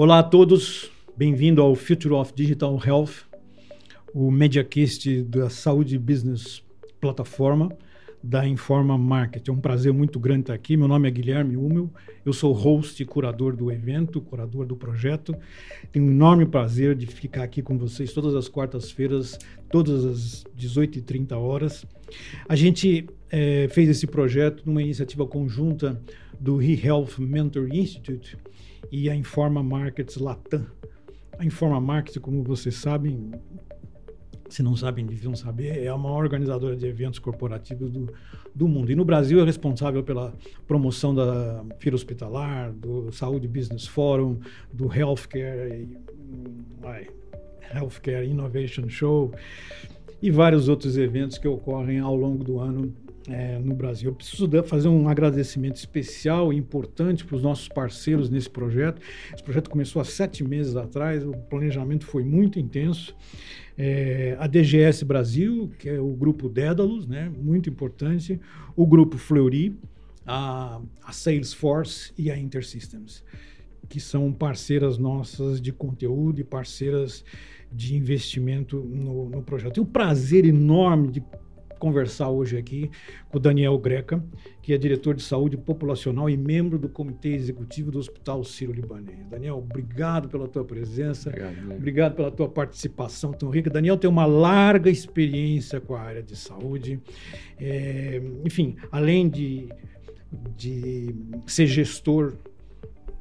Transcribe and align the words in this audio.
Olá 0.00 0.20
a 0.20 0.22
todos, 0.22 0.92
bem-vindo 1.16 1.60
ao 1.60 1.74
Future 1.74 2.14
of 2.14 2.32
Digital 2.32 2.80
Health, 2.86 3.26
o 4.14 4.30
MediaCast 4.30 5.24
da 5.24 5.50
Saúde 5.50 5.98
Business 5.98 6.62
Plataforma 7.00 7.76
da 8.22 8.46
Informa 8.46 8.96
Market. 8.96 9.48
É 9.48 9.50
um 9.50 9.58
prazer 9.58 9.92
muito 9.92 10.20
grande 10.20 10.42
estar 10.42 10.54
aqui. 10.54 10.76
Meu 10.76 10.86
nome 10.86 11.08
é 11.08 11.10
Guilherme 11.10 11.56
Hummel, 11.56 11.90
eu 12.24 12.32
sou 12.32 12.52
host 12.52 13.02
e 13.02 13.04
curador 13.04 13.56
do 13.56 13.72
evento, 13.72 14.20
curador 14.20 14.64
do 14.64 14.76
projeto. 14.76 15.34
Tenho 15.90 16.06
um 16.06 16.10
enorme 16.12 16.46
prazer 16.46 16.94
de 16.94 17.04
ficar 17.04 17.42
aqui 17.42 17.60
com 17.60 17.76
vocês 17.76 18.12
todas 18.12 18.36
as 18.36 18.48
quartas-feiras, 18.48 19.36
todas 19.68 20.04
as 20.04 20.44
18h30 20.56 21.32
horas. 21.32 21.84
A 22.48 22.54
gente 22.54 23.04
é, 23.28 23.66
fez 23.68 23.88
esse 23.88 24.06
projeto 24.06 24.62
numa 24.64 24.80
iniciativa 24.80 25.26
conjunta 25.26 26.00
do 26.38 26.62
eHealth 26.62 27.18
Mentor 27.18 27.68
Institute 27.74 28.38
e 28.90 29.08
a 29.08 29.14
Informa 29.14 29.62
Markets 29.62 30.16
Latam. 30.16 30.66
A 31.38 31.44
Informa 31.44 31.80
Markets, 31.80 32.18
como 32.18 32.42
vocês 32.42 32.74
sabem, 32.74 33.30
se 34.48 34.62
não 34.62 34.74
sabem, 34.74 35.04
deviam 35.04 35.34
saber, 35.36 35.84
é 35.84 35.88
a 35.88 35.96
maior 35.96 36.24
organizadora 36.24 36.74
de 36.74 36.86
eventos 36.86 37.18
corporativos 37.18 37.90
do, 37.90 38.12
do 38.54 38.66
mundo. 38.66 38.90
E 38.90 38.96
no 38.96 39.04
Brasil 39.04 39.40
é 39.40 39.44
responsável 39.44 40.02
pela 40.02 40.34
promoção 40.66 41.14
da 41.14 41.64
Feira 41.78 41.94
Hospitalar, 41.94 42.72
do 42.72 43.12
Saúde 43.12 43.46
Business 43.46 43.86
Forum, 43.86 44.38
do 44.72 44.92
Healthcare, 44.92 45.88
Healthcare 47.74 48.28
Innovation 48.28 48.88
Show 48.88 49.32
e 50.20 50.30
vários 50.30 50.68
outros 50.68 50.96
eventos 50.96 51.38
que 51.38 51.46
ocorrem 51.46 52.00
ao 52.00 52.16
longo 52.16 52.42
do 52.42 52.58
ano 52.58 52.92
é, 53.28 53.58
no 53.58 53.74
Brasil. 53.74 54.10
Eu 54.10 54.14
preciso 54.14 54.48
fazer 54.64 54.88
um 54.88 55.08
agradecimento 55.08 55.76
especial 55.76 56.52
e 56.52 56.56
importante 56.56 57.24
para 57.24 57.36
os 57.36 57.42
nossos 57.42 57.68
parceiros 57.68 58.30
nesse 58.30 58.48
projeto. 58.48 59.00
Esse 59.32 59.42
projeto 59.42 59.70
começou 59.70 60.00
há 60.00 60.04
sete 60.04 60.42
meses 60.42 60.76
atrás, 60.76 61.24
o 61.24 61.32
planejamento 61.32 62.06
foi 62.06 62.24
muito 62.24 62.58
intenso. 62.58 63.14
É, 63.76 64.36
a 64.40 64.46
DGS 64.46 65.04
Brasil, 65.04 65.70
que 65.78 65.88
é 65.88 66.00
o 66.00 66.12
grupo 66.12 66.48
Dédalus, 66.48 67.06
né, 67.06 67.30
muito 67.36 67.68
importante, 67.68 68.40
o 68.74 68.86
grupo 68.86 69.16
Fleury, 69.16 69.78
a, 70.26 70.80
a 71.02 71.12
Salesforce 71.12 72.12
e 72.18 72.30
a 72.30 72.36
Intersystems, 72.36 73.22
que 73.88 74.00
são 74.00 74.32
parceiras 74.32 74.98
nossas 74.98 75.60
de 75.60 75.72
conteúdo 75.72 76.40
e 76.40 76.44
parceiras 76.44 77.24
de 77.70 77.94
investimento 77.94 78.78
no, 78.78 79.28
no 79.28 79.42
projeto. 79.42 79.74
Tenho 79.74 79.86
um 79.86 79.90
prazer 79.90 80.44
enorme 80.44 81.08
de 81.08 81.22
conversar 81.78 82.28
hoje 82.28 82.56
aqui 82.56 82.90
com 83.30 83.38
o 83.38 83.40
Daniel 83.40 83.78
Greca, 83.78 84.22
que 84.60 84.72
é 84.72 84.78
diretor 84.78 85.14
de 85.14 85.22
saúde 85.22 85.56
populacional 85.56 86.28
e 86.28 86.36
membro 86.36 86.78
do 86.78 86.88
comitê 86.88 87.30
executivo 87.30 87.90
do 87.90 87.98
Hospital 87.98 88.44
Sírio-Libanês. 88.44 89.26
Daniel, 89.30 89.58
obrigado 89.58 90.28
pela 90.28 90.46
tua 90.46 90.64
presença, 90.64 91.30
obrigado, 91.30 91.72
obrigado, 91.76 92.14
pela 92.14 92.30
tua 92.30 92.48
participação 92.48 93.32
tão 93.32 93.48
rica. 93.48 93.70
Daniel 93.70 93.96
tem 93.96 94.10
uma 94.10 94.26
larga 94.26 94.90
experiência 94.90 95.80
com 95.80 95.94
a 95.94 96.00
área 96.00 96.22
de 96.22 96.36
saúde, 96.36 97.00
é, 97.58 98.20
enfim, 98.44 98.76
além 98.90 99.28
de, 99.28 99.68
de 100.56 101.14
ser 101.46 101.66
gestor 101.66 102.34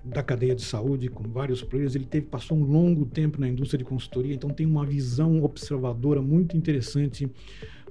da 0.08 0.24
cadeia 0.24 0.56
de 0.56 0.64
saúde 0.64 1.10
com 1.10 1.24
vários 1.24 1.62
players, 1.62 1.96
ele 1.96 2.06
teve 2.06 2.28
passou 2.28 2.58
um 2.58 2.64
longo 2.64 3.06
tempo 3.06 3.40
na 3.40 3.48
indústria 3.48 3.78
de 3.78 3.84
consultoria, 3.84 4.34
então 4.34 4.50
tem 4.50 4.66
uma 4.66 4.86
visão 4.86 5.44
observadora 5.44 6.22
muito 6.22 6.56
interessante 6.56 7.30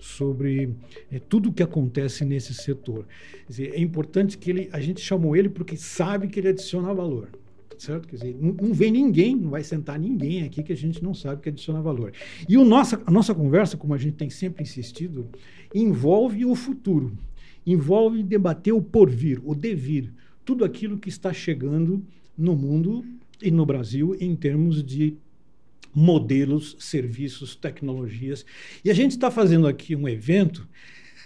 sobre 0.01 0.75
é, 1.11 1.19
tudo 1.19 1.51
o 1.51 1.53
que 1.53 1.63
acontece 1.63 2.25
nesse 2.25 2.55
setor. 2.55 3.07
Dizer, 3.49 3.73
é 3.75 3.81
importante 3.81 4.37
que 4.39 4.51
ele, 4.51 4.69
a 4.73 4.81
gente 4.81 5.01
chamou 5.01 5.37
ele 5.37 5.49
porque 5.49 5.77
sabe 5.77 6.29
que 6.29 6.41
ele 6.41 6.49
adiciona 6.49 6.93
valor. 6.93 7.29
Certo? 7.79 8.09
Quer 8.09 8.17
dizer, 8.17 8.37
não, 8.41 8.55
não 8.55 8.73
vem 8.73 8.91
ninguém, 8.91 9.37
não 9.37 9.51
vai 9.51 9.63
sentar 9.63 9.99
ninguém 9.99 10.43
aqui 10.45 10.63
que 10.63 10.73
a 10.73 10.77
gente 10.77 11.05
não 11.05 11.13
sabe 11.13 11.43
que 11.43 11.51
adiciona 11.51 11.83
valor. 11.83 12.11
E 12.49 12.57
o 12.57 12.65
nossa, 12.65 13.03
a 13.05 13.11
nossa 13.11 13.35
conversa, 13.35 13.77
como 13.77 13.93
a 13.93 13.99
gente 13.99 14.15
tem 14.15 14.31
sempre 14.31 14.63
insistido, 14.63 15.29
envolve 15.75 16.47
o 16.47 16.55
futuro, 16.55 17.13
envolve 17.67 18.23
debater 18.23 18.73
o 18.73 18.81
porvir, 18.81 19.41
o 19.45 19.55
devir, 19.55 20.11
tudo 20.47 20.65
aquilo 20.65 20.97
que 20.97 21.11
está 21.11 21.33
chegando 21.33 22.03
no 22.39 22.55
mundo 22.55 23.05
e 23.43 23.51
no 23.51 23.67
Brasil 23.67 24.17
em 24.19 24.35
termos 24.35 24.83
de 24.83 25.17
modelos, 25.93 26.77
serviços, 26.79 27.57
tecnologias. 27.57 28.47
E 28.85 28.91
a 28.91 28.95
gente 28.95 29.13
está 29.13 29.31
fazendo 29.31 29.67
aqui 29.67 29.97
um 29.97 30.09
evento, 30.09 30.69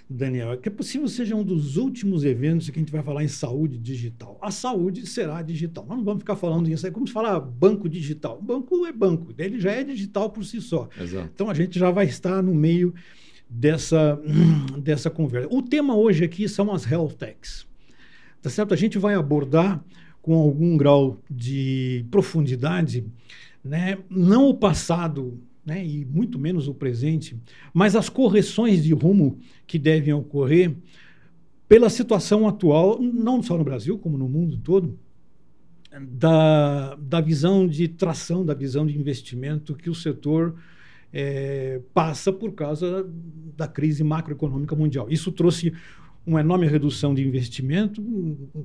Daniel, 0.08 0.56
que 0.56 0.68
é 0.68 0.72
possível 0.72 1.06
seja 1.06 1.36
um 1.36 1.44
dos 1.44 1.76
últimos 1.76 2.24
eventos 2.24 2.70
que 2.70 2.78
a 2.78 2.82
gente 2.82 2.90
vai 2.90 3.02
falar 3.02 3.22
em 3.22 3.28
saúde 3.28 3.76
digital. 3.78 4.38
A 4.40 4.50
saúde 4.50 5.06
será 5.06 5.42
digital. 5.42 5.84
Nós 5.86 5.98
não 5.98 6.04
vamos 6.04 6.20
ficar 6.20 6.36
falando 6.36 6.68
isso 6.68 6.86
aí 6.86 6.92
como 6.92 7.06
se 7.06 7.12
falar 7.12 7.38
banco 7.40 7.88
digital. 7.88 8.40
Banco 8.40 8.86
é 8.86 8.92
banco, 8.92 9.34
ele 9.36 9.60
já 9.60 9.72
é 9.72 9.84
digital 9.84 10.30
por 10.30 10.44
si 10.44 10.62
só. 10.62 10.88
Exato. 10.98 11.30
Então 11.34 11.50
a 11.50 11.54
gente 11.54 11.78
já 11.78 11.90
vai 11.90 12.06
estar 12.06 12.42
no 12.42 12.54
meio 12.54 12.94
dessa, 13.50 14.18
dessa 14.82 15.10
conversa. 15.10 15.48
O 15.50 15.60
tema 15.60 15.94
hoje 15.94 16.24
aqui 16.24 16.48
são 16.48 16.72
as 16.72 16.90
health 16.90 17.16
techs. 17.18 17.68
Tá 18.42 18.48
certo? 18.48 18.72
A 18.72 18.76
gente 18.76 18.98
vai 18.98 19.14
abordar 19.14 19.84
com 20.22 20.34
algum 20.34 20.76
grau 20.76 21.18
de 21.30 22.04
profundidade 22.10 23.04
né? 23.64 23.98
não 24.08 24.48
o 24.48 24.54
passado 24.54 25.38
né? 25.64 25.84
e 25.84 26.04
muito 26.04 26.38
menos 26.38 26.68
o 26.68 26.74
presente, 26.74 27.38
mas 27.72 27.94
as 27.94 28.08
correções 28.08 28.82
de 28.82 28.92
rumo 28.92 29.38
que 29.66 29.78
devem 29.78 30.12
ocorrer 30.12 30.74
pela 31.68 31.88
situação 31.88 32.48
atual, 32.48 33.00
não 33.00 33.42
só 33.42 33.56
no 33.56 33.62
Brasil, 33.62 33.98
como 33.98 34.18
no 34.18 34.28
mundo 34.28 34.56
todo, 34.56 34.98
da, 36.00 36.96
da 36.96 37.20
visão 37.20 37.66
de 37.66 37.86
tração, 37.88 38.44
da 38.44 38.54
visão 38.54 38.86
de 38.86 38.98
investimento 38.98 39.74
que 39.74 39.90
o 39.90 39.94
setor 39.94 40.56
é, 41.12 41.80
passa 41.92 42.32
por 42.32 42.52
causa 42.52 43.08
da 43.56 43.68
crise 43.68 44.02
macroeconômica 44.02 44.74
mundial. 44.74 45.08
Isso 45.10 45.30
trouxe 45.32 45.72
uma 46.26 46.40
enorme 46.40 46.66
redução 46.66 47.14
de 47.14 47.26
investimento, 47.26 48.02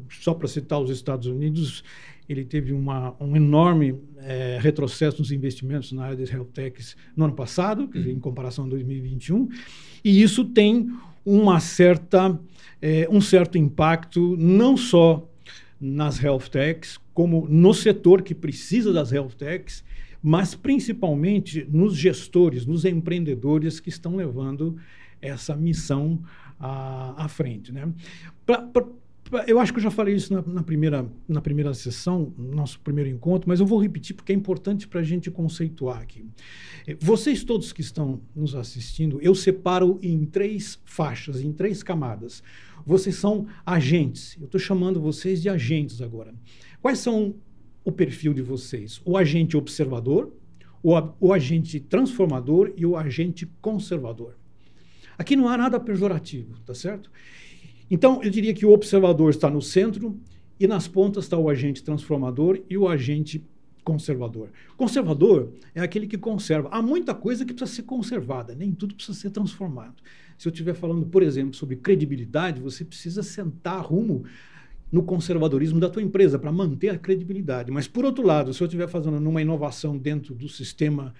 só 0.10 0.34
para 0.34 0.48
citar 0.48 0.80
os 0.80 0.90
Estados 0.90 1.28
Unidos, 1.28 1.84
ele 2.28 2.44
teve 2.44 2.74
uma, 2.74 3.16
um 3.20 3.36
enorme 3.36 3.96
é, 4.18 4.58
retrocesso 4.62 5.20
nos 5.20 5.32
investimentos 5.32 5.92
na 5.92 6.06
área 6.06 6.18
das 6.18 6.32
health 6.32 6.50
techs 6.54 6.96
no 7.16 7.26
ano 7.26 7.34
passado, 7.34 7.84
uhum. 7.84 7.90
dizer, 7.90 8.12
em 8.12 8.20
comparação 8.20 8.66
a 8.66 8.70
2021, 8.70 9.48
e 10.04 10.22
isso 10.22 10.44
tem 10.46 10.90
uma 11.26 11.60
certa, 11.60 12.38
é, 12.82 13.08
um 13.10 13.22
certo 13.22 13.58
impacto 13.58 14.36
não 14.38 14.76
só 14.76 15.28
nas 15.80 16.22
health 16.22 16.50
techs, 16.52 17.00
como 17.14 17.48
no 17.50 17.74
setor 17.74 18.22
que 18.22 18.36
precisa 18.36 18.92
das 18.92 19.12
health 19.12 19.34
techs, 19.38 19.84
mas 20.22 20.56
principalmente 20.56 21.68
nos 21.70 21.96
gestores, 21.96 22.66
nos 22.66 22.86
empreendedores 22.86 23.80
que 23.80 23.90
estão 23.90 24.16
levando 24.16 24.76
essa 25.22 25.56
missão 25.56 26.20
à, 26.60 27.26
à 27.26 27.28
frente. 27.28 27.72
Né? 27.72 27.92
Pra, 28.46 28.62
pra, 28.62 28.86
eu 29.48 29.60
acho 29.60 29.74
que 29.74 29.80
eu 29.80 29.84
já 29.84 29.90
falei 29.90 30.14
isso 30.14 30.32
na, 30.34 30.42
na, 30.42 30.64
primeira, 30.64 31.10
na 31.28 31.42
primeira 31.42 31.74
sessão, 31.74 32.32
nosso 32.38 32.80
primeiro 32.80 33.10
encontro, 33.10 33.50
mas 33.50 33.60
eu 33.60 33.66
vou 33.66 33.82
repetir 33.82 34.16
porque 34.16 34.32
é 34.32 34.36
importante 34.36 34.88
para 34.88 35.00
a 35.00 35.04
gente 35.04 35.32
conceituar 35.32 36.02
aqui. 36.02 36.26
Eh, 36.88 36.96
vocês 37.00 37.44
todos 37.44 37.74
que 37.74 37.82
estão 37.82 38.22
nos 38.36 38.56
assistindo, 38.56 39.20
eu 39.22 39.34
separo 39.34 40.00
em 40.02 40.26
três 40.26 40.80
faixas, 40.86 41.42
em 41.42 41.52
três 41.52 41.82
camadas. 41.82 42.44
Vocês 42.86 43.16
são 43.16 43.48
agentes. 43.66 44.38
Eu 44.40 44.46
estou 44.46 44.60
chamando 44.60 45.02
vocês 45.02 45.42
de 45.42 45.50
agentes 45.50 46.02
agora. 46.02 46.34
Quais 46.80 47.00
são 47.00 47.34
o 47.84 47.92
perfil 47.92 48.32
de 48.32 48.44
vocês? 48.44 49.02
O 49.04 49.18
agente 49.18 49.58
observador, 49.58 50.32
o, 50.84 50.94
o 51.20 51.34
agente 51.34 51.80
transformador 51.80 52.72
e 52.78 52.86
o 52.86 52.96
agente 52.96 53.50
conservador. 53.60 54.36
Aqui 55.18 55.36
não 55.36 55.48
há 55.48 55.58
nada 55.58 55.80
pejorativo, 55.80 56.60
tá 56.66 56.74
certo? 56.74 57.12
Então, 57.90 58.22
eu 58.24 58.30
diria 58.30 58.54
que 58.54 58.66
o 58.66 58.72
observador 58.72 59.30
está 59.30 59.50
no 59.50 59.62
centro 59.62 60.20
e 60.60 60.68
nas 60.68 60.88
pontas 60.88 61.26
está 61.26 61.38
o 61.38 61.50
agente 61.50 61.84
transformador 61.84 62.60
e 62.70 62.78
o 62.78 62.88
agente 62.88 63.44
conservador. 63.84 64.50
Conservador 64.76 65.54
é 65.76 65.82
aquele 65.82 66.08
que 66.08 66.18
conserva. 66.18 66.70
Há 66.72 66.82
muita 66.82 67.14
coisa 67.14 67.46
que 67.46 67.54
precisa 67.54 67.76
ser 67.76 67.84
conservada, 67.84 68.56
nem 68.56 68.72
tudo 68.72 68.96
precisa 68.96 69.18
ser 69.18 69.30
transformado. 69.30 69.96
Se 70.38 70.48
eu 70.48 70.52
estiver 70.52 70.74
falando, 70.74 71.06
por 71.06 71.22
exemplo, 71.22 71.54
sobre 71.54 71.76
credibilidade, 71.76 72.60
você 72.60 72.84
precisa 72.84 73.22
sentar 73.22 73.86
rumo 73.86 74.26
no 74.92 75.04
conservadorismo 75.04 75.80
da 75.80 75.90
tua 75.90 76.02
empresa 76.02 76.40
para 76.40 76.52
manter 76.52 76.90
a 76.90 76.98
credibilidade. 76.98 77.72
Mas, 77.72 77.88
por 77.88 78.04
outro 78.04 78.26
lado, 78.26 78.54
se 78.54 78.62
eu 78.62 78.66
estiver 78.66 78.88
fazendo 78.88 79.18
uma 79.18 79.42
inovação 79.42 79.98
dentro 79.98 80.34
do 80.34 80.50
sistema, 80.50 81.14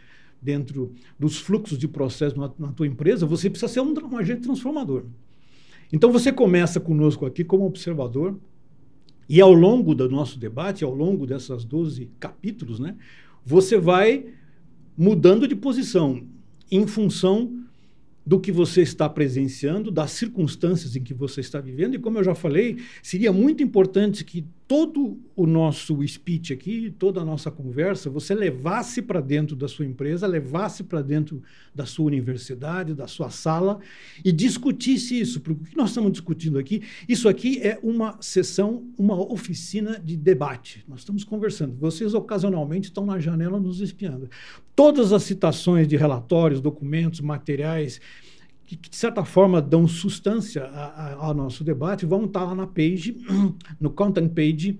dentro 0.46 0.94
dos 1.20 1.40
fluxos 1.40 1.78
de 1.78 1.88
processo 1.88 2.38
na, 2.38 2.72
tua 2.72 2.86
empresa, 2.86 3.26
você 3.26 3.50
precisa 3.50 3.72
ser 3.72 3.82
um, 3.82 3.94
um 3.94 4.18
agente 4.18 4.42
transformador. 4.42 5.06
Então 5.92 6.12
você 6.12 6.32
começa 6.32 6.80
conosco 6.80 7.26
aqui 7.26 7.44
como 7.44 7.66
observador, 7.66 8.40
e 9.28 9.42
ao 9.42 9.52
longo 9.52 9.96
do 9.96 10.08
nosso 10.08 10.38
debate, 10.38 10.84
ao 10.84 10.94
longo 10.94 11.26
dessas 11.26 11.66
12 11.66 12.12
capítulos, 12.20 12.80
né, 12.80 12.96
você 13.44 13.78
vai 13.78 14.28
mudando 14.96 15.48
de 15.48 15.56
posição 15.56 16.28
em 16.72 16.86
função 16.86 17.65
do 18.26 18.40
que 18.40 18.52
você 18.52 18.82
está 18.82 19.08
presenciando, 19.08 19.92
das 19.92 20.12
circunstâncias 20.12 20.96
em 20.96 21.04
que 21.04 21.14
você 21.14 21.42
está 21.42 21.62
vivendo. 21.62 21.96
E 21.96 22.00
como 22.00 22.18
eu 22.18 22.24
já 22.24 22.34
falei, 22.34 22.78
seria 23.04 23.32
muito 23.32 23.62
importante 23.62 24.24
que 24.26 24.46
todo 24.68 25.20
o 25.36 25.46
nosso 25.46 26.06
speech 26.08 26.52
aqui, 26.52 26.94
toda 26.98 27.22
a 27.22 27.26
nossa 27.26 27.52
conversa, 27.52 28.10
você 28.10 28.34
levasse 28.34 29.02
para 29.02 29.22
dentro 29.22 29.56
da 29.56 29.68
sua 29.68 29.86
empresa, 29.86 30.26
levasse 30.26 30.84
para 30.84 31.04
dentro 31.04 31.44
da 31.74 31.86
sua 31.86 32.06
universidade, 32.06 32.96
da 32.96 33.08
sua 33.08 33.30
sala 33.30 33.80
e 34.24 34.32
discutisse 34.32 35.20
isso. 35.20 35.40
Porque 35.42 35.62
o 35.62 35.66
que 35.66 35.78
nós 35.78 35.90
estamos 35.90 36.12
discutindo 36.12 36.58
aqui, 36.58 36.82
isso 37.08 37.30
aqui 37.30 37.60
é 37.62 37.80
uma 37.84 38.18
sessão, 38.22 38.88
uma 38.98 39.16
oficina 39.16 40.00
de 40.00 40.18
debate. 40.18 40.84
Nós 40.88 41.00
estamos 41.02 41.24
conversando. 41.24 41.76
Vocês 41.78 42.16
ocasionalmente 42.16 42.88
estão 42.88 43.06
na 43.06 43.20
janela 43.20 43.60
nos 43.60 43.82
espiando. 43.82 44.30
Todas 44.76 45.14
as 45.14 45.24
citações 45.24 45.88
de 45.88 45.96
relatórios, 45.96 46.60
documentos, 46.60 47.22
materiais 47.22 48.02
que, 48.66 48.76
de 48.76 48.96
certa 48.96 49.24
forma, 49.24 49.62
dão 49.62 49.88
substância 49.88 50.64
a, 50.64 50.86
a, 50.86 51.14
ao 51.26 51.34
nosso 51.34 51.64
debate, 51.64 52.06
vão 52.06 52.26
estar 52.26 52.44
lá 52.44 52.56
na 52.56 52.68
page, 52.68 53.16
no 53.80 53.92
content 53.92 54.30
page 54.30 54.80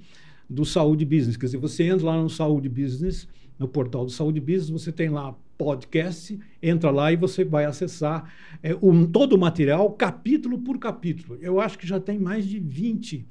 do 0.50 0.66
Saúde 0.66 1.06
Business. 1.06 1.38
Quer 1.38 1.46
dizer, 1.46 1.58
você 1.58 1.84
entra 1.84 2.08
lá 2.08 2.22
no 2.22 2.30
Saúde 2.30 2.68
Business, 2.68 3.28
no 3.60 3.68
portal 3.68 4.06
do 4.06 4.12
Saúde 4.12 4.40
Business, 4.40 4.70
você 4.70 4.92
tem 4.92 5.10
lá 5.10 5.36
podcast, 5.58 6.38
entra 6.62 6.92
lá 6.92 7.12
e 7.12 7.16
você 7.16 7.46
vai 7.46 7.66
acessar 7.66 8.34
é, 8.62 8.76
um, 8.82 9.06
todo 9.06 9.34
o 9.34 9.38
material, 9.38 9.90
capítulo 9.92 10.58
por 10.60 10.78
capítulo. 10.78 11.38
Eu 11.42 11.60
acho 11.60 11.78
que 11.78 11.88
já 11.88 12.00
tem 12.00 12.20
mais 12.20 12.46
de 12.46 12.60
20 12.60 13.26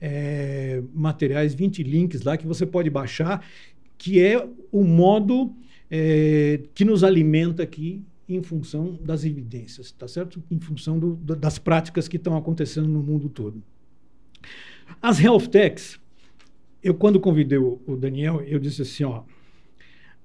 é, 0.00 0.82
materiais, 0.94 1.52
20 1.52 1.82
links 1.82 2.22
lá 2.22 2.36
que 2.36 2.46
você 2.46 2.64
pode 2.64 2.88
baixar, 2.88 3.44
que 3.98 4.22
é 4.22 4.48
o 4.72 4.82
modo 4.82 5.54
é, 5.90 6.60
que 6.74 6.84
nos 6.84 7.02
alimenta 7.02 7.62
aqui 7.62 8.02
em 8.28 8.42
função 8.42 8.96
das 9.02 9.24
evidências, 9.24 9.90
tá 9.90 10.06
certo? 10.06 10.42
Em 10.50 10.60
função 10.60 10.98
do, 10.98 11.16
das 11.16 11.58
práticas 11.58 12.06
que 12.06 12.16
estão 12.16 12.36
acontecendo 12.36 12.88
no 12.88 13.02
mundo 13.02 13.28
todo. 13.28 13.62
As 15.02 15.20
health 15.20 15.48
techs, 15.48 15.98
eu 16.82 16.94
quando 16.94 17.18
convidei 17.18 17.58
o, 17.58 17.80
Daniel, 17.98 18.40
eu 18.42 18.60
disse 18.60 18.82
assim, 18.82 19.04
ó, 19.04 19.24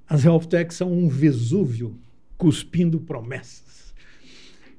as 0.08 0.24
health 0.24 0.46
techs 0.46 0.78
são 0.78 0.92
um 0.94 1.10
Vesúvio 1.10 1.98
cuspindo 2.38 3.00
promessas. 3.00 3.94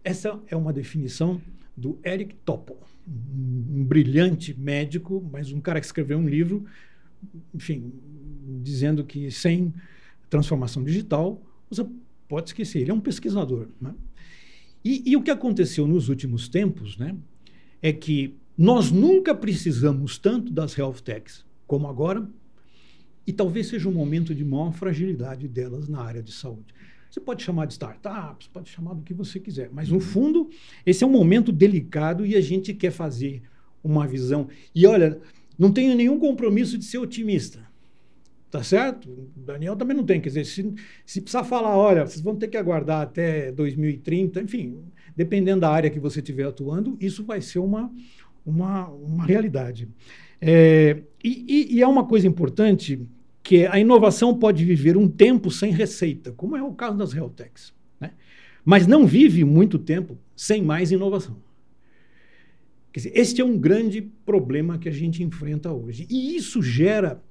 Essa 0.04 0.40
é 0.48 0.54
uma 0.54 0.72
definição 0.72 1.40
do 1.76 1.98
Eric 2.04 2.36
Topol, 2.44 2.80
um 3.08 3.84
brilhante 3.84 4.54
médico, 4.58 5.26
mas 5.32 5.50
um 5.50 5.60
cara 5.60 5.80
que 5.80 5.86
escreveu 5.86 6.18
um 6.18 6.28
livro, 6.28 6.64
enfim, 7.52 7.92
dizendo 8.62 9.04
que 9.04 9.30
sem 9.32 9.74
transformação 10.28 10.82
digital, 10.82 11.42
você 11.70 11.86
pode 12.28 12.50
esquecer, 12.50 12.80
ele 12.80 12.90
é 12.90 12.94
um 12.94 13.00
pesquisador. 13.00 13.68
Né? 13.80 13.94
E, 14.84 15.02
e, 15.10 15.16
o 15.16 15.22
que 15.22 15.30
aconteceu 15.30 15.86
nos 15.86 16.08
últimos 16.08 16.48
tempos 16.48 16.96
né, 16.96 17.16
é 17.82 17.92
que 17.92 18.34
nós 18.56 18.90
nunca 18.90 19.34
precisamos 19.34 20.18
tanto 20.18 20.52
das 20.52 20.76
health 20.76 21.00
techs 21.04 21.44
como 21.66 21.88
agora, 21.88 22.28
e 23.26 23.32
talvez 23.32 23.66
seja 23.66 23.88
um 23.88 23.92
momento 23.92 24.34
de 24.34 24.44
maior 24.44 24.72
fragilidade 24.72 25.48
delas 25.48 25.88
na 25.88 26.00
área 26.00 26.22
de 26.22 26.30
saúde. 26.32 26.72
Você 27.10 27.20
pode 27.20 27.42
chamar 27.42 27.66
de 27.66 27.72
startups, 27.72 28.46
pode 28.46 28.68
chamar 28.68 28.94
do 28.94 29.02
que 29.02 29.12
você 29.12 29.40
quiser, 29.40 29.70
mas 29.72 29.88
no 29.88 29.98
fundo, 29.98 30.48
esse 30.84 31.02
é 31.02 31.06
um 31.06 31.10
momento 31.10 31.50
delicado 31.50 32.24
e 32.24 32.36
a 32.36 32.40
gente 32.40 32.72
quer 32.72 32.92
fazer 32.92 33.42
uma 33.82 34.06
visão. 34.06 34.48
E 34.74 34.86
olha, 34.86 35.20
não 35.58 35.72
tenho 35.72 35.96
nenhum 35.96 36.18
compromisso 36.18 36.78
de 36.78 36.84
ser 36.84 36.98
otimista. 36.98 37.65
Tá 38.56 38.62
certo? 38.62 39.10
O 39.10 39.28
Daniel 39.36 39.76
também 39.76 39.94
não 39.94 40.02
tem. 40.02 40.18
Quer 40.18 40.30
dizer, 40.30 40.46
se, 40.46 40.74
se 41.04 41.20
precisar 41.20 41.44
falar, 41.44 41.76
olha, 41.76 42.06
vocês 42.06 42.22
vão 42.22 42.34
ter 42.34 42.48
que 42.48 42.56
aguardar 42.56 43.02
até 43.02 43.52
2030, 43.52 44.40
enfim, 44.40 44.78
dependendo 45.14 45.60
da 45.60 45.70
área 45.70 45.90
que 45.90 46.00
você 46.00 46.20
estiver 46.20 46.44
atuando, 46.44 46.96
isso 46.98 47.22
vai 47.22 47.42
ser 47.42 47.58
uma, 47.58 47.92
uma, 48.46 48.88
uma 48.88 49.26
realidade. 49.26 49.86
É, 50.40 51.02
e, 51.22 51.76
e, 51.76 51.82
é 51.82 51.86
uma 51.86 52.06
coisa 52.06 52.26
importante 52.26 52.98
que 53.42 53.66
a 53.66 53.78
inovação 53.78 54.34
pode 54.34 54.64
viver 54.64 54.96
um 54.96 55.06
tempo 55.06 55.50
sem 55.50 55.70
receita, 55.70 56.32
como 56.32 56.56
é 56.56 56.62
o 56.62 56.72
caso 56.72 56.96
das 56.96 57.12
Realtechs. 57.12 57.74
Né? 58.00 58.12
Mas 58.64 58.86
não 58.86 59.06
vive 59.06 59.44
muito 59.44 59.78
tempo 59.78 60.16
sem 60.34 60.62
mais 60.62 60.90
inovação. 60.90 61.36
Quer 62.90 63.00
dizer, 63.00 63.12
este 63.14 63.42
é 63.42 63.44
um 63.44 63.58
grande 63.58 64.00
problema 64.24 64.78
que 64.78 64.88
a 64.88 64.92
gente 64.92 65.22
enfrenta 65.22 65.70
hoje. 65.70 66.06
E 66.08 66.34
isso 66.34 66.62
gera 66.62 67.22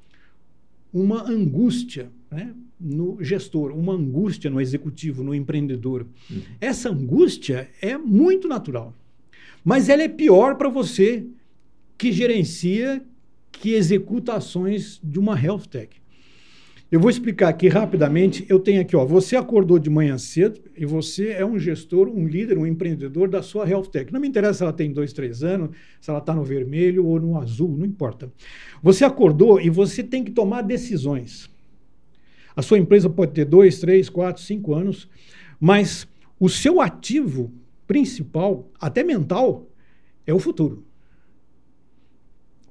uma 0.95 1.29
angústia 1.29 2.09
né, 2.31 2.53
no 2.79 3.21
gestor, 3.21 3.73
uma 3.73 3.91
angústia 3.91 4.49
no 4.49 4.61
executivo, 4.61 5.23
no 5.23 5.35
empreendedor. 5.35 6.07
Uhum. 6.31 6.41
Essa 6.61 6.89
angústia 6.89 7.69
é 7.81 7.97
muito 7.97 8.47
natural, 8.47 8.95
mas 9.61 9.89
ela 9.89 10.03
é 10.03 10.07
pior 10.07 10.55
para 10.55 10.69
você 10.69 11.25
que 11.97 12.13
gerencia, 12.13 13.03
que 13.51 13.73
executa 13.73 14.35
ações 14.35 15.01
de 15.03 15.19
uma 15.19 15.37
health 15.37 15.65
tech. 15.69 15.89
Eu 16.95 16.99
vou 17.01 17.09
explicar 17.09 17.49
aqui 17.49 17.67
rapidamente. 17.67 18.45
Eu 18.47 18.57
tenho 18.57 18.79
aqui, 18.79 18.95
ó, 18.95 19.03
você 19.03 19.35
acordou 19.35 19.77
de 19.77 19.89
manhã 19.89 20.17
cedo 20.17 20.61
e 20.77 20.85
você 20.85 21.31
é 21.31 21.45
um 21.45 21.59
gestor, 21.59 22.07
um 22.07 22.25
líder, 22.25 22.57
um 22.57 22.65
empreendedor 22.65 23.27
da 23.27 23.43
sua 23.43 23.67
health 23.67 23.87
tech. 23.87 24.13
Não 24.13 24.19
me 24.21 24.29
interessa 24.29 24.59
se 24.59 24.63
ela 24.63 24.71
tem 24.71 24.93
dois, 24.93 25.11
três 25.11 25.43
anos, 25.43 25.75
se 25.99 26.09
ela 26.09 26.19
está 26.19 26.33
no 26.33 26.45
vermelho 26.45 27.05
ou 27.05 27.19
no 27.19 27.37
azul, 27.37 27.75
não 27.77 27.85
importa. 27.85 28.31
Você 28.81 29.03
acordou 29.03 29.59
e 29.59 29.69
você 29.69 30.01
tem 30.03 30.23
que 30.23 30.31
tomar 30.31 30.61
decisões. 30.61 31.49
A 32.55 32.61
sua 32.61 32.79
empresa 32.79 33.09
pode 33.09 33.33
ter 33.33 33.43
dois, 33.43 33.77
três, 33.79 34.07
quatro, 34.07 34.41
cinco 34.41 34.73
anos, 34.73 35.09
mas 35.59 36.07
o 36.39 36.47
seu 36.47 36.79
ativo 36.79 37.51
principal, 37.85 38.71
até 38.79 39.03
mental, 39.03 39.67
é 40.25 40.33
o 40.33 40.39
futuro. 40.39 40.85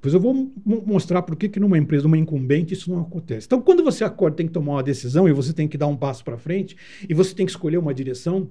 Depois 0.05 0.13
eu 0.13 0.21
vou 0.21 0.53
mostrar 0.85 1.23
por 1.23 1.35
que, 1.35 1.59
numa 1.59 1.79
empresa, 1.79 2.03
numa 2.03 2.19
incumbente, 2.19 2.75
isso 2.75 2.91
não 2.91 3.01
acontece. 3.01 3.47
Então, 3.47 3.63
quando 3.63 3.83
você 3.83 4.05
acorda, 4.05 4.37
tem 4.37 4.47
que 4.47 4.53
tomar 4.53 4.73
uma 4.73 4.83
decisão 4.83 5.27
e 5.27 5.33
você 5.33 5.55
tem 5.55 5.67
que 5.67 5.79
dar 5.79 5.87
um 5.87 5.97
passo 5.97 6.23
para 6.23 6.37
frente 6.37 6.77
e 7.09 7.15
você 7.15 7.35
tem 7.35 7.47
que 7.47 7.53
escolher 7.53 7.79
uma 7.79 7.95
direção, 7.95 8.51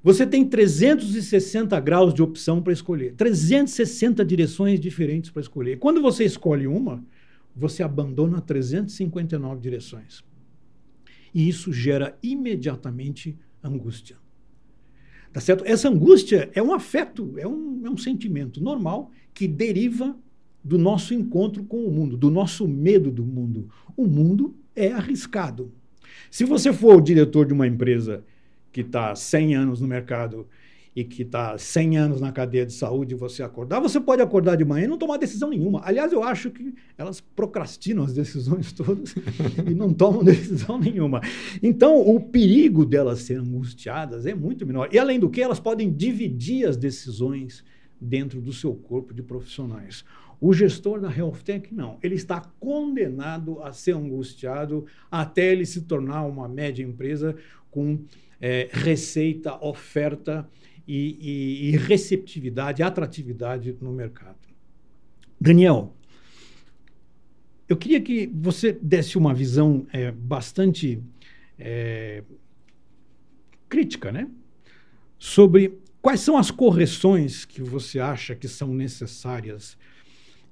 você 0.00 0.24
tem 0.24 0.44
360 0.44 1.80
graus 1.80 2.14
de 2.14 2.22
opção 2.22 2.62
para 2.62 2.72
escolher, 2.72 3.14
360 3.14 4.24
direções 4.24 4.78
diferentes 4.78 5.28
para 5.28 5.42
escolher. 5.42 5.76
Quando 5.80 6.00
você 6.00 6.22
escolhe 6.22 6.68
uma, 6.68 7.04
você 7.52 7.82
abandona 7.82 8.40
359 8.40 9.60
direções. 9.60 10.22
E 11.34 11.48
isso 11.48 11.72
gera 11.72 12.16
imediatamente 12.22 13.36
angústia. 13.60 14.18
Tá 15.32 15.40
certo? 15.40 15.64
Essa 15.66 15.88
angústia 15.88 16.48
é 16.54 16.62
um 16.62 16.72
afeto, 16.72 17.34
é 17.38 17.48
um, 17.48 17.84
é 17.86 17.90
um 17.90 17.96
sentimento 17.96 18.62
normal 18.62 19.10
que 19.34 19.48
deriva 19.48 20.16
do 20.64 20.78
nosso 20.78 21.12
encontro 21.12 21.64
com 21.64 21.84
o 21.84 21.90
mundo, 21.90 22.16
do 22.16 22.30
nosso 22.30 22.68
medo 22.68 23.10
do 23.10 23.24
mundo. 23.24 23.68
O 23.96 24.06
mundo 24.06 24.54
é 24.74 24.92
arriscado. 24.92 25.72
Se 26.30 26.44
você 26.44 26.72
for 26.72 26.96
o 26.96 27.00
diretor 27.00 27.46
de 27.46 27.52
uma 27.52 27.66
empresa 27.66 28.24
que 28.70 28.80
está 28.80 29.14
100 29.14 29.54
anos 29.54 29.80
no 29.80 29.88
mercado 29.88 30.46
e 30.94 31.04
que 31.04 31.22
está 31.22 31.56
100 31.56 31.96
anos 31.96 32.20
na 32.20 32.30
cadeia 32.30 32.66
de 32.66 32.72
saúde 32.72 33.14
e 33.14 33.16
você 33.16 33.42
acordar, 33.42 33.80
você 33.80 33.98
pode 33.98 34.20
acordar 34.20 34.56
de 34.56 34.64
manhã 34.64 34.84
e 34.84 34.88
não 34.88 34.98
tomar 34.98 35.16
decisão 35.16 35.48
nenhuma. 35.48 35.80
Aliás, 35.84 36.12
eu 36.12 36.22
acho 36.22 36.50
que 36.50 36.74
elas 36.98 37.20
procrastinam 37.20 38.04
as 38.04 38.12
decisões 38.12 38.72
todas 38.72 39.14
e 39.66 39.74
não 39.74 39.92
tomam 39.92 40.22
decisão 40.22 40.78
nenhuma. 40.78 41.20
Então, 41.62 41.98
o 41.98 42.20
perigo 42.20 42.84
delas 42.84 43.20
serem 43.20 43.42
angustiadas 43.42 44.26
é 44.26 44.34
muito 44.34 44.66
menor. 44.66 44.88
E, 44.92 44.98
além 44.98 45.18
do 45.18 45.30
que, 45.30 45.40
elas 45.40 45.60
podem 45.60 45.90
dividir 45.90 46.68
as 46.68 46.76
decisões 46.76 47.64
dentro 47.98 48.40
do 48.40 48.52
seu 48.52 48.74
corpo 48.74 49.14
de 49.14 49.22
profissionais. 49.22 50.04
O 50.42 50.52
gestor 50.52 50.98
da 50.98 51.08
Health 51.08 51.44
Tech, 51.44 51.72
não. 51.72 52.00
Ele 52.02 52.16
está 52.16 52.40
condenado 52.58 53.62
a 53.62 53.72
ser 53.72 53.94
angustiado 53.94 54.86
até 55.08 55.52
ele 55.52 55.64
se 55.64 55.82
tornar 55.82 56.24
uma 56.24 56.48
média 56.48 56.82
empresa 56.82 57.36
com 57.70 58.00
é, 58.40 58.68
receita, 58.72 59.54
oferta 59.64 60.50
e, 60.84 61.16
e, 61.20 61.68
e 61.68 61.76
receptividade, 61.76 62.82
atratividade 62.82 63.76
no 63.80 63.92
mercado. 63.92 64.36
Daniel, 65.40 65.94
eu 67.68 67.76
queria 67.76 68.00
que 68.00 68.28
você 68.34 68.72
desse 68.72 69.16
uma 69.16 69.32
visão 69.32 69.86
é, 69.92 70.10
bastante 70.10 71.00
é, 71.56 72.24
crítica, 73.68 74.10
né? 74.10 74.28
Sobre 75.20 75.78
quais 76.00 76.18
são 76.18 76.36
as 76.36 76.50
correções 76.50 77.44
que 77.44 77.62
você 77.62 78.00
acha 78.00 78.34
que 78.34 78.48
são 78.48 78.74
necessárias 78.74 79.78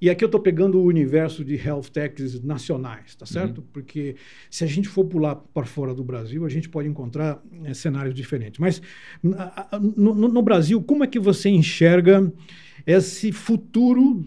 e 0.01 0.09
aqui 0.09 0.25
eu 0.25 0.27
estou 0.27 0.41
pegando 0.41 0.79
o 0.79 0.85
universo 0.85 1.45
de 1.45 1.57
health 1.57 1.91
techs 1.93 2.43
nacionais, 2.43 3.15
tá 3.15 3.27
certo? 3.27 3.59
Uhum. 3.59 3.67
Porque 3.71 4.17
se 4.51 4.65
a 4.65 4.67
gente 4.67 4.89
for 4.89 5.05
pular 5.05 5.37
para 5.37 5.67
fora 5.67 5.95
do 5.95 6.03
Brasil, 6.03 6.47
a 6.47 6.49
gente 6.49 6.71
pode 6.71 6.89
encontrar 6.89 7.43
é, 7.65 7.75
cenários 7.75 8.15
diferentes. 8.15 8.59
Mas 8.59 8.81
no, 9.23 10.15
no, 10.15 10.43
Brasil, 10.43 10.83
como 10.83 11.05
é 11.05 11.07
que 11.07 11.19
você 11.19 11.51
enxerga 11.51 12.33
esse 12.87 13.31
futuro 13.31 14.25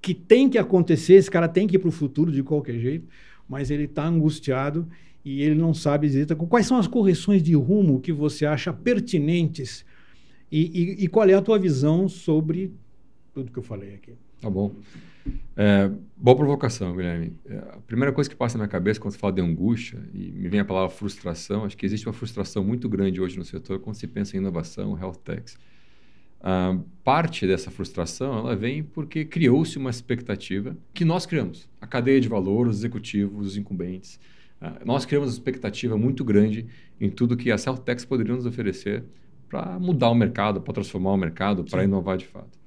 que 0.00 0.14
tem 0.14 0.48
que 0.48 0.58
acontecer? 0.58 1.14
Esse 1.14 1.30
cara 1.30 1.48
tem 1.48 1.66
que 1.66 1.74
ir 1.74 1.80
para 1.80 1.88
o 1.88 1.92
futuro 1.92 2.30
de 2.30 2.44
qualquer 2.44 2.78
jeito, 2.78 3.08
mas 3.48 3.68
ele 3.68 3.84
está 3.84 4.06
angustiado 4.06 4.88
e 5.24 5.42
ele 5.42 5.56
não 5.56 5.74
sabe 5.74 6.06
dizer 6.06 6.32
quais 6.36 6.68
são 6.68 6.78
as 6.78 6.86
correções 6.86 7.42
de 7.42 7.54
rumo 7.54 8.00
que 8.00 8.12
você 8.12 8.46
acha 8.46 8.72
pertinentes 8.72 9.84
e, 10.52 11.00
e, 11.00 11.04
e 11.04 11.08
qual 11.08 11.28
é 11.28 11.34
a 11.34 11.42
tua 11.42 11.58
visão 11.58 12.08
sobre 12.08 12.70
tudo 13.34 13.50
que 13.50 13.58
eu 13.58 13.62
falei 13.64 13.94
aqui. 13.94 14.12
Tá 14.40 14.48
bom. 14.48 14.72
É, 15.56 15.90
boa 16.16 16.36
provocação, 16.36 16.94
Guilherme. 16.94 17.32
É, 17.46 17.56
a 17.56 17.78
primeira 17.86 18.12
coisa 18.12 18.28
que 18.28 18.36
passa 18.36 18.58
na 18.58 18.64
minha 18.64 18.70
cabeça 18.70 19.00
quando 19.00 19.12
você 19.12 19.18
fala 19.18 19.32
de 19.32 19.40
angústia, 19.40 19.98
e 20.12 20.30
me 20.32 20.48
vem 20.48 20.60
a 20.60 20.64
palavra 20.64 20.90
frustração, 20.90 21.64
acho 21.64 21.76
que 21.76 21.86
existe 21.86 22.06
uma 22.06 22.12
frustração 22.12 22.62
muito 22.62 22.88
grande 22.88 23.20
hoje 23.20 23.38
no 23.38 23.44
setor 23.44 23.80
quando 23.80 23.96
se 23.96 24.06
pensa 24.06 24.36
em 24.36 24.40
inovação, 24.40 24.98
health 24.98 25.16
techs. 25.24 25.58
Uh, 26.38 26.84
parte 27.02 27.46
dessa 27.46 27.70
frustração 27.70 28.38
ela 28.38 28.54
vem 28.54 28.82
porque 28.82 29.24
criou-se 29.24 29.76
uma 29.78 29.90
expectativa 29.90 30.76
que 30.92 31.04
nós 31.04 31.24
criamos, 31.24 31.68
a 31.80 31.86
cadeia 31.86 32.20
de 32.20 32.28
valor, 32.28 32.68
os 32.68 32.76
executivos, 32.76 33.48
os 33.48 33.56
incumbentes. 33.56 34.20
Uh, 34.60 34.84
nós 34.84 35.06
criamos 35.06 35.30
uma 35.30 35.34
expectativa 35.34 35.96
muito 35.96 36.22
grande 36.22 36.66
em 37.00 37.10
tudo 37.10 37.36
que 37.36 37.50
as 37.50 37.66
health 37.66 37.78
techs 37.78 38.04
poderiam 38.04 38.36
nos 38.36 38.46
oferecer 38.46 39.04
para 39.48 39.78
mudar 39.78 40.10
o 40.10 40.14
mercado, 40.14 40.60
para 40.60 40.74
transformar 40.74 41.12
o 41.12 41.16
mercado, 41.16 41.64
para 41.64 41.82
inovar 41.84 42.18
de 42.18 42.26
fato. 42.26 42.65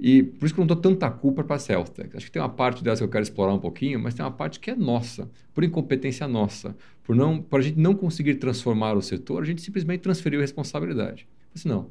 E 0.00 0.22
por 0.22 0.46
isso 0.46 0.54
que 0.54 0.60
eu 0.60 0.62
não 0.62 0.68
dou 0.68 0.76
tanta 0.76 1.10
culpa 1.10 1.42
para 1.42 1.56
a 1.56 1.58
Celtec. 1.58 2.16
Acho 2.16 2.26
que 2.26 2.32
tem 2.32 2.40
uma 2.40 2.48
parte 2.48 2.84
dessa 2.84 3.00
que 3.00 3.04
eu 3.04 3.10
quero 3.10 3.24
explorar 3.24 3.52
um 3.52 3.58
pouquinho, 3.58 3.98
mas 3.98 4.14
tem 4.14 4.24
uma 4.24 4.30
parte 4.30 4.60
que 4.60 4.70
é 4.70 4.76
nossa, 4.76 5.28
por 5.52 5.64
incompetência 5.64 6.28
nossa. 6.28 6.76
Por, 7.02 7.16
não, 7.16 7.42
por 7.42 7.60
a 7.60 7.62
gente 7.62 7.78
não 7.78 7.94
conseguir 7.94 8.36
transformar 8.36 8.96
o 8.96 9.02
setor, 9.02 9.42
a 9.42 9.46
gente 9.46 9.60
simplesmente 9.60 10.00
transferiu 10.00 10.38
a 10.38 10.42
responsabilidade. 10.42 11.26
Assim, 11.54 11.68
não, 11.68 11.90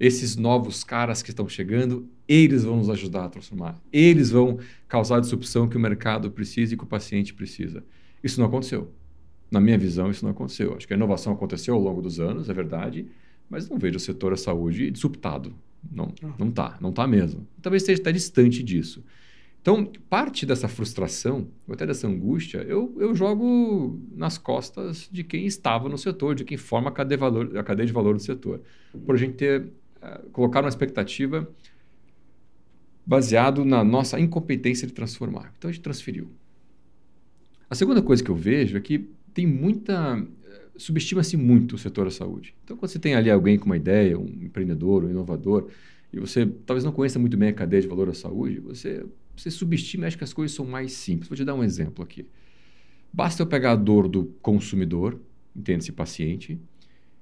esses 0.00 0.34
novos 0.34 0.82
caras 0.82 1.22
que 1.22 1.30
estão 1.30 1.48
chegando, 1.48 2.08
eles 2.26 2.64
vão 2.64 2.76
nos 2.76 2.88
ajudar 2.88 3.26
a 3.26 3.28
transformar. 3.28 3.80
Eles 3.92 4.30
vão 4.30 4.58
causar 4.88 5.18
a 5.18 5.20
disrupção 5.20 5.68
que 5.68 5.76
o 5.76 5.80
mercado 5.80 6.30
precisa 6.30 6.74
e 6.74 6.76
que 6.76 6.84
o 6.84 6.86
paciente 6.86 7.34
precisa. 7.34 7.84
Isso 8.24 8.40
não 8.40 8.46
aconteceu. 8.46 8.90
Na 9.50 9.60
minha 9.60 9.76
visão, 9.76 10.10
isso 10.10 10.24
não 10.24 10.32
aconteceu. 10.32 10.74
Acho 10.74 10.86
que 10.86 10.94
a 10.94 10.96
inovação 10.96 11.32
aconteceu 11.34 11.74
ao 11.74 11.80
longo 11.80 12.00
dos 12.00 12.18
anos, 12.18 12.48
é 12.48 12.54
verdade, 12.54 13.06
mas 13.50 13.68
não 13.68 13.78
vejo 13.78 13.96
o 13.96 14.00
setor 14.00 14.30
da 14.30 14.36
saúde 14.36 14.90
disruptado. 14.90 15.54
Não, 15.90 16.12
ah. 16.22 16.34
não 16.38 16.48
está, 16.48 16.76
não 16.80 16.90
está 16.90 17.06
mesmo. 17.06 17.46
Talvez 17.60 17.82
esteja 17.82 18.00
até 18.00 18.12
distante 18.12 18.62
disso. 18.62 19.04
Então, 19.62 19.86
parte 20.10 20.44
dessa 20.44 20.66
frustração, 20.66 21.48
ou 21.68 21.74
até 21.74 21.86
dessa 21.86 22.08
angústia, 22.08 22.58
eu, 22.58 22.92
eu 22.98 23.14
jogo 23.14 24.00
nas 24.12 24.36
costas 24.36 25.08
de 25.10 25.22
quem 25.22 25.46
estava 25.46 25.88
no 25.88 25.96
setor, 25.96 26.34
de 26.34 26.44
quem 26.44 26.56
forma 26.56 26.90
a 26.90 26.92
cadeia, 26.92 27.16
valor, 27.16 27.56
a 27.56 27.62
cadeia 27.62 27.86
de 27.86 27.92
valor 27.92 28.14
do 28.14 28.20
setor. 28.20 28.60
Por 29.06 29.14
a 29.14 29.18
gente 29.18 29.34
ter 29.34 29.62
uh, 29.62 30.28
colocar 30.30 30.62
uma 30.62 30.68
expectativa 30.68 31.48
baseado 33.06 33.64
na 33.64 33.84
nossa 33.84 34.18
incompetência 34.18 34.84
de 34.86 34.92
transformar. 34.92 35.54
Então, 35.56 35.70
a 35.70 35.72
gente 35.72 35.82
transferiu. 35.82 36.32
A 37.70 37.76
segunda 37.76 38.02
coisa 38.02 38.22
que 38.22 38.30
eu 38.30 38.36
vejo 38.36 38.76
é 38.76 38.80
que 38.80 39.08
tem 39.32 39.46
muita 39.46 40.26
subestima-se 40.76 41.36
muito 41.36 41.74
o 41.74 41.78
setor 41.78 42.04
da 42.04 42.10
saúde. 42.10 42.54
Então, 42.64 42.76
quando 42.76 42.90
você 42.90 42.98
tem 42.98 43.14
ali 43.14 43.30
alguém 43.30 43.58
com 43.58 43.66
uma 43.66 43.76
ideia, 43.76 44.18
um 44.18 44.26
empreendedor, 44.26 45.04
um 45.04 45.10
inovador, 45.10 45.68
e 46.12 46.18
você 46.18 46.46
talvez 46.46 46.84
não 46.84 46.92
conheça 46.92 47.18
muito 47.18 47.36
bem 47.36 47.50
a 47.50 47.52
cadeia 47.52 47.82
de 47.82 47.88
valor 47.88 48.06
da 48.06 48.14
saúde, 48.14 48.60
você, 48.60 49.04
você 49.36 49.50
subestima 49.50 50.04
e 50.04 50.06
acha 50.08 50.18
que 50.18 50.24
as 50.24 50.32
coisas 50.32 50.54
são 50.54 50.66
mais 50.66 50.92
simples. 50.92 51.28
Vou 51.28 51.36
te 51.36 51.44
dar 51.44 51.54
um 51.54 51.64
exemplo 51.64 52.04
aqui. 52.04 52.26
Basta 53.12 53.42
eu 53.42 53.46
pegar 53.46 53.72
a 53.72 53.76
dor 53.76 54.08
do 54.08 54.24
consumidor, 54.40 55.20
entende-se 55.54 55.92
paciente, 55.92 56.58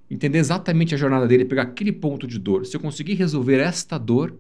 entender 0.09 0.39
exatamente 0.39 0.95
a 0.95 0.99
jornada 0.99 1.27
dele, 1.27 1.45
pegar 1.45 1.63
aquele 1.63 1.93
ponto 1.93 2.27
de 2.27 2.39
dor. 2.39 2.67
Se 2.67 2.77
eu 2.77 2.81
conseguir 2.81 3.15
resolver 3.15 3.59
esta 3.59 3.99
dor, 3.99 4.39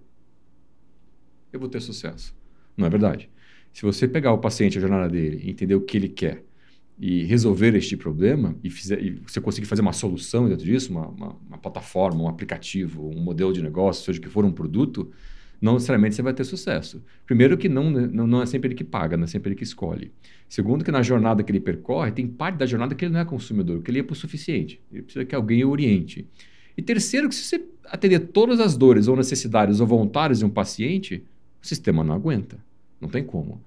eu 1.52 1.58
vou 1.58 1.68
ter 1.68 1.80
sucesso. 1.80 2.34
Não 2.76 2.86
é 2.86 2.90
verdade? 2.90 3.28
Se 3.72 3.82
você 3.82 4.08
pegar 4.08 4.32
o 4.32 4.38
paciente, 4.38 4.78
a 4.78 4.80
jornada 4.80 5.08
dele, 5.08 5.48
entender 5.48 5.74
o 5.74 5.80
que 5.80 5.96
ele 5.96 6.08
quer, 6.08 6.44
e 7.00 7.24
resolver 7.24 7.74
este 7.74 7.96
problema 7.96 8.54
e, 8.62 8.68
fizer, 8.68 9.02
e, 9.02 9.22
você 9.26 9.40
conseguir 9.40 9.66
fazer 9.66 9.80
uma 9.80 9.92
solução 9.92 10.46
dentro 10.46 10.66
disso, 10.66 10.92
uma, 10.92 11.08
uma, 11.08 11.36
uma, 11.48 11.58
plataforma, 11.58 12.22
um 12.22 12.28
aplicativo, 12.28 13.08
um 13.08 13.20
modelo 13.20 13.54
de 13.54 13.62
negócio, 13.62 14.04
seja 14.04 14.20
que 14.20 14.28
for 14.28 14.44
um 14.44 14.52
produto, 14.52 15.10
não 15.62 15.74
necessariamente 15.74 16.14
você 16.14 16.20
vai 16.20 16.34
ter 16.34 16.44
sucesso. 16.44 17.02
Primeiro 17.24 17.56
que 17.56 17.70
não, 17.70 17.90
não, 17.90 18.26
não 18.26 18.42
é 18.42 18.46
sempre 18.46 18.68
ele 18.68 18.74
que 18.74 18.84
paga, 18.84 19.16
não 19.16 19.24
é 19.24 19.26
sempre 19.26 19.48
ele 19.48 19.56
que 19.56 19.64
escolhe. 19.64 20.12
Segundo 20.46 20.84
que 20.84 20.92
na 20.92 21.00
jornada 21.00 21.42
que 21.42 21.50
ele 21.50 21.60
percorre, 21.60 22.12
tem 22.12 22.28
parte 22.28 22.56
da 22.56 22.66
jornada 22.66 22.94
que 22.94 23.06
ele 23.06 23.14
não 23.14 23.20
é 23.20 23.24
consumidor, 23.24 23.82
que 23.82 23.90
ele 23.90 24.00
é 24.00 24.02
por 24.02 24.14
suficiente. 24.14 24.78
Ele 24.92 25.02
precisa 25.02 25.24
que 25.24 25.34
alguém 25.34 25.64
o 25.64 25.70
oriente. 25.70 26.26
E 26.76 26.82
terceiro 26.82 27.30
que 27.30 27.34
se 27.34 27.44
você 27.44 27.64
atender 27.86 28.18
todas 28.28 28.60
as 28.60 28.76
dores 28.76 29.08
ou 29.08 29.16
necessidades 29.16 29.80
ou 29.80 29.86
vontades 29.86 30.40
de 30.40 30.44
um 30.44 30.50
paciente, 30.50 31.24
o 31.62 31.66
sistema 31.66 32.04
não 32.04 32.14
aguenta. 32.14 32.58
Não 33.00 33.08
tem 33.08 33.24
como 33.24 33.62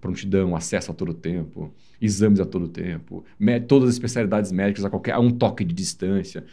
prontidão, 0.00 0.54
acesso 0.54 0.90
a 0.90 0.94
todo 0.94 1.12
tempo, 1.12 1.72
exames 2.00 2.40
a 2.40 2.44
todo 2.44 2.68
tempo, 2.68 3.24
todas 3.66 3.88
as 3.88 3.94
especialidades 3.94 4.52
médicas 4.52 4.84
a 4.84 4.90
qualquer 4.90 5.12
a 5.12 5.20
um 5.20 5.30
toque 5.30 5.64
de 5.64 5.74
distância. 5.74 6.44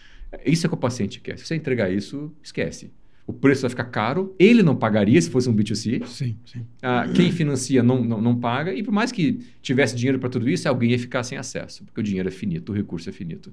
Isso 0.46 0.66
é 0.66 0.70
que 0.70 0.76
o 0.76 0.78
paciente 0.78 1.20
quer. 1.20 1.38
Se 1.38 1.46
você 1.46 1.56
entregar 1.56 1.90
isso, 1.92 2.32
esquece. 2.44 2.92
O 3.28 3.34
preço 3.34 3.62
vai 3.62 3.70
ficar 3.72 3.86
caro, 3.86 4.36
ele 4.38 4.62
não 4.62 4.76
pagaria 4.76 5.20
se 5.20 5.30
fosse 5.32 5.50
um 5.50 5.56
B2C. 5.56 6.06
Sim, 6.06 6.38
sim. 6.46 6.66
Ah, 6.82 7.08
quem 7.08 7.32
financia 7.32 7.82
não, 7.82 8.04
não, 8.04 8.22
não, 8.22 8.36
paga, 8.36 8.72
e 8.72 8.84
por 8.84 8.92
mais 8.92 9.12
que 9.12 9.40
tivesse 9.64 9.96
dinheiro 9.96 10.20
para 10.20 10.30
tudo 10.30 10.48
isso, 10.48 10.70
alguém 10.70 10.92
ia 10.92 11.00
ficar 11.00 11.24
sem 11.24 11.36
acesso, 11.36 11.84
porque 11.86 12.00
o 12.00 12.04
dinheiro 12.04 12.28
é 12.28 12.32
finito, 12.32 12.72
o 12.72 12.76
recurso 12.76 13.10
é 13.10 13.12
finito. 13.12 13.52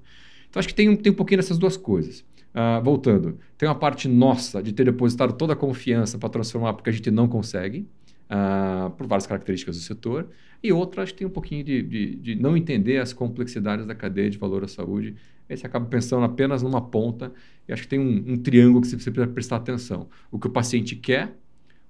Então 0.51 0.61
acho 0.61 0.69
que 0.69 0.75
tem, 0.75 0.95
tem 0.95 1.11
um 1.11 1.15
pouquinho 1.15 1.39
dessas 1.39 1.57
duas 1.57 1.79
coisas. 1.79 2.23
Ah, 2.55 2.81
voltando, 2.81 3.39
tem 3.57 3.67
uma 3.67 3.75
parte 3.75 4.07
nossa 4.09 4.63
de 4.63 4.75
ter 4.75 4.85
depositado 4.85 5.33
toda 5.33 5.55
a 5.55 5.57
confiança 5.57 6.19
para 6.19 6.29
transformar, 6.29 6.75
porque 6.75 6.91
a 6.91 6.93
gente 6.93 7.11
não 7.11 7.27
consegue 7.27 7.87
uh, 8.33 8.91
por 8.91 9.07
várias 9.07 9.27
características 9.27 9.77
do 9.77 9.83
setor, 9.83 10.29
e 10.63 10.73
outra, 10.73 11.03
acho 11.03 11.13
que 11.13 11.19
tem 11.19 11.27
um 11.27 11.31
pouquinho 11.31 11.65
de, 11.65 11.83
de, 11.83 12.15
de, 12.15 12.35
não 12.37 12.57
entender 12.57 12.99
as 12.99 13.13
complexidades 13.13 13.85
da 13.85 13.95
cadeia 13.95 14.31
de 14.31 14.39
valor 14.39 14.65
à 14.65 14.69
saúde. 14.69 15.17
Aí 15.51 15.57
você 15.57 15.67
acaba 15.67 15.87
pensando 15.87 16.25
apenas 16.25 16.63
numa 16.63 16.81
ponta, 16.81 17.33
e 17.69 17.73
acho 17.73 17.83
que 17.83 17.89
tem 17.89 17.99
um, 17.99 18.33
um 18.33 18.37
triângulo 18.37 18.81
que 18.81 18.87
você 18.87 18.97
precisa 18.97 19.27
prestar 19.27 19.57
atenção. 19.57 20.09
O 20.31 20.39
que 20.39 20.47
o 20.47 20.51
paciente 20.51 20.95
quer, 20.95 21.37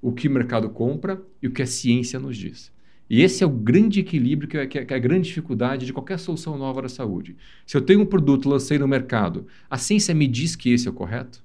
o 0.00 0.10
que 0.10 0.26
o 0.26 0.30
mercado 0.30 0.70
compra 0.70 1.22
e 1.42 1.46
o 1.46 1.50
que 1.50 1.62
a 1.62 1.66
ciência 1.66 2.18
nos 2.18 2.36
diz. 2.36 2.72
E 3.10 3.20
esse 3.20 3.44
é 3.44 3.46
o 3.46 3.50
grande 3.50 4.00
equilíbrio, 4.00 4.48
que 4.48 4.56
é, 4.56 4.66
que 4.66 4.78
é, 4.78 4.96
a 4.96 4.98
grande 4.98 5.28
dificuldade 5.28 5.84
de 5.84 5.92
qualquer 5.92 6.18
solução 6.18 6.56
nova 6.56 6.80
da 6.80 6.88
saúde. 6.88 7.36
Se 7.66 7.76
eu 7.76 7.82
tenho 7.82 8.00
um 8.00 8.06
produto, 8.06 8.48
lancei 8.48 8.78
no 8.78 8.88
mercado, 8.88 9.46
a 9.68 9.76
ciência 9.76 10.14
me 10.14 10.26
diz 10.26 10.56
que 10.56 10.72
esse 10.72 10.88
é 10.88 10.90
o 10.90 10.94
correto? 10.94 11.44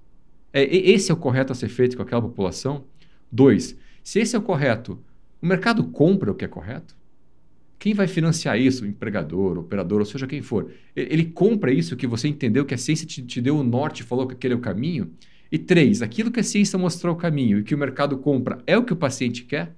É, 0.53 0.63
esse 0.63 1.11
é 1.11 1.13
o 1.13 1.17
correto 1.17 1.51
a 1.51 1.55
ser 1.55 1.67
feito 1.67 1.97
com 1.97 2.03
aquela 2.03 2.21
população? 2.21 2.85
Dois, 3.29 3.77
se 4.07 4.21
esse 4.21 4.37
é 4.37 4.39
o 4.39 4.41
correto, 4.41 4.97
o 5.41 5.45
mercado 5.45 5.83
compra 5.83 6.31
o 6.31 6.33
que 6.33 6.45
é 6.45 6.47
correto? 6.47 6.95
Quem 7.77 7.93
vai 7.93 8.07
financiar 8.07 8.57
isso? 8.57 8.85
O 8.85 8.87
empregador, 8.87 9.57
o 9.57 9.59
operador, 9.59 9.99
ou 9.99 10.05
seja, 10.05 10.25
quem 10.25 10.41
for. 10.41 10.71
Ele 10.95 11.25
compra 11.25 11.73
isso 11.73 11.93
que 11.97 12.07
você 12.07 12.29
entendeu, 12.29 12.63
que 12.63 12.73
a 12.73 12.77
ciência 12.77 13.05
te, 13.05 13.21
te 13.21 13.41
deu 13.41 13.57
o 13.57 13.63
norte, 13.63 14.03
falou 14.03 14.25
que 14.25 14.33
aquele 14.33 14.53
é 14.53 14.55
o 14.57 14.61
caminho? 14.61 15.11
E 15.51 15.57
três, 15.57 16.01
aquilo 16.01 16.31
que 16.31 16.39
a 16.39 16.43
ciência 16.43 16.79
mostrou 16.79 17.15
o 17.15 17.17
caminho 17.17 17.59
e 17.59 17.63
que 17.63 17.75
o 17.75 17.77
mercado 17.77 18.17
compra 18.19 18.59
é 18.65 18.77
o 18.77 18.83
que 18.85 18.93
o 18.93 18.95
paciente 18.95 19.43
quer? 19.43 19.75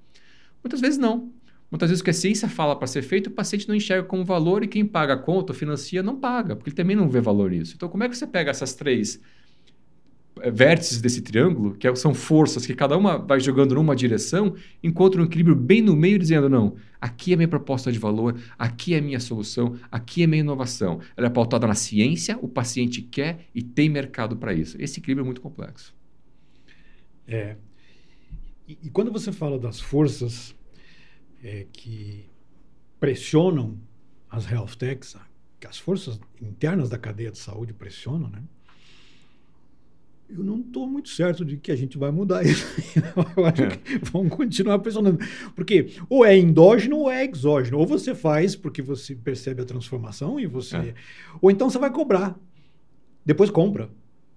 Muitas 0.63 0.79
vezes 0.79 0.99
não. 0.99 1.31
Muitas 1.71 1.89
vezes 1.89 2.01
o 2.01 2.03
que 2.03 2.11
a 2.11 2.13
ciência 2.13 2.47
fala 2.47 2.75
para 2.75 2.85
ser 2.85 3.01
feito, 3.01 3.31
o 3.31 3.31
paciente 3.31 3.67
não 3.67 3.73
enxerga 3.73 4.03
como 4.03 4.23
valor 4.23 4.63
e 4.63 4.67
quem 4.67 4.85
paga 4.85 5.15
a 5.15 5.17
conta 5.17 5.55
financia 5.55 6.03
não 6.03 6.19
paga, 6.19 6.55
porque 6.55 6.69
ele 6.69 6.77
também 6.77 6.95
não 6.95 7.09
vê 7.09 7.19
valor 7.19 7.49
nisso. 7.49 7.73
Então, 7.75 7.89
como 7.89 8.03
é 8.03 8.07
que 8.07 8.15
você 8.15 8.27
pega 8.27 8.51
essas 8.51 8.75
três 8.75 9.19
vértices 10.51 11.01
desse 11.01 11.21
triângulo, 11.21 11.75
que 11.75 11.87
é, 11.87 11.95
são 11.95 12.13
forças 12.13 12.65
que 12.65 12.73
cada 12.73 12.97
uma 12.97 13.17
vai 13.17 13.39
jogando 13.39 13.75
numa 13.75 13.95
direção, 13.95 14.55
encontra 14.83 15.21
um 15.21 15.25
equilíbrio 15.25 15.55
bem 15.55 15.81
no 15.81 15.95
meio, 15.95 16.19
dizendo: 16.19 16.49
não, 16.49 16.75
aqui 16.99 17.33
é 17.33 17.35
minha 17.35 17.47
proposta 17.47 17.91
de 17.91 17.99
valor, 17.99 18.39
aqui 18.57 18.93
é 18.93 19.01
minha 19.01 19.19
solução, 19.19 19.77
aqui 19.91 20.23
é 20.23 20.27
minha 20.27 20.41
inovação. 20.41 20.99
Ela 21.15 21.27
é 21.27 21.29
pautada 21.29 21.67
na 21.67 21.75
ciência, 21.75 22.37
o 22.41 22.47
paciente 22.47 23.01
quer 23.01 23.47
e 23.53 23.61
tem 23.61 23.89
mercado 23.89 24.37
para 24.37 24.53
isso. 24.53 24.77
Esse 24.79 24.99
equilíbrio 24.99 25.23
é 25.23 25.25
muito 25.25 25.41
complexo. 25.41 25.95
É. 27.27 27.55
E, 28.67 28.77
e 28.83 28.89
quando 28.89 29.11
você 29.11 29.31
fala 29.31 29.57
das 29.57 29.79
forças 29.79 30.55
é, 31.43 31.65
que 31.71 32.29
pressionam 32.99 33.77
as 34.29 34.49
health 34.49 34.75
techs, 34.77 35.15
as 35.67 35.77
forças 35.77 36.19
internas 36.41 36.89
da 36.89 36.97
cadeia 36.97 37.31
de 37.31 37.37
saúde 37.37 37.73
pressionam, 37.73 38.29
né? 38.29 38.43
Eu 40.29 40.43
não 40.43 40.59
estou 40.59 40.87
muito 40.87 41.09
certo 41.09 41.43
de 41.43 41.57
que 41.57 41.71
a 41.71 41.75
gente 41.75 41.97
vai 41.97 42.11
mudar 42.11 42.45
isso. 42.45 42.65
eu 43.35 43.45
acho 43.45 43.63
é. 43.63 43.77
que 43.77 43.97
vamos 44.11 44.35
continuar 44.35 44.79
pressionando. 44.79 45.19
Porque 45.55 45.93
ou 46.09 46.23
é 46.23 46.37
endógeno 46.37 46.97
ou 46.97 47.11
é 47.11 47.25
exógeno. 47.25 47.79
Ou 47.79 47.87
você 47.87 48.13
faz 48.13 48.55
porque 48.55 48.81
você 48.81 49.15
percebe 49.15 49.61
a 49.61 49.65
transformação 49.65 50.39
e 50.39 50.45
você. 50.45 50.77
É. 50.77 50.93
Ou 51.41 51.49
então 51.49 51.69
você 51.69 51.79
vai 51.79 51.91
cobrar. 51.91 52.39
Depois 53.25 53.49
compra. 53.49 53.89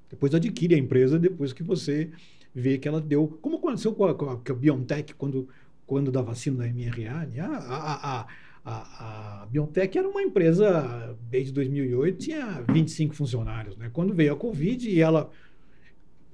Depois 0.09 0.35
adquire 0.35 0.75
a 0.75 0.79
empresa 0.79 1.19
depois 1.19 1.53
que 1.53 1.63
você 1.63 2.11
vê 2.55 2.79
que 2.79 2.89
ela 2.89 3.01
deu. 3.01 3.39
Como 3.41 3.57
aconteceu 3.57 3.93
com 3.95 4.05
a, 4.05 4.15
com 4.15 4.31
a, 4.31 4.37
com 4.37 4.53
a 4.53 4.55
BioNTech 4.55 5.15
quando, 5.15 5.49
quando 5.87 6.11
da 6.11 6.23
vacina 6.23 6.59
da 6.59 6.67
mRNA? 6.67 7.29
A, 7.41 7.77
a, 7.77 8.21
a, 8.21 8.27
a, 8.65 9.43
a 9.43 9.47
BioNTech 9.47 9.97
era 9.97 10.09
uma 10.09 10.23
empresa, 10.23 11.17
desde 11.31 11.53
2008, 11.53 12.19
tinha 12.19 12.65
25 12.71 13.15
funcionários. 13.15 13.77
Né? 13.77 13.91
Quando 13.93 14.15
veio 14.15 14.35
a 14.35 14.37
Covid 14.37 14.89
e 14.89 15.01
ela 15.01 15.31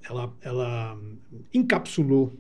ela, 0.09 0.35
ela 0.43 0.99
encapsulou 1.53 2.33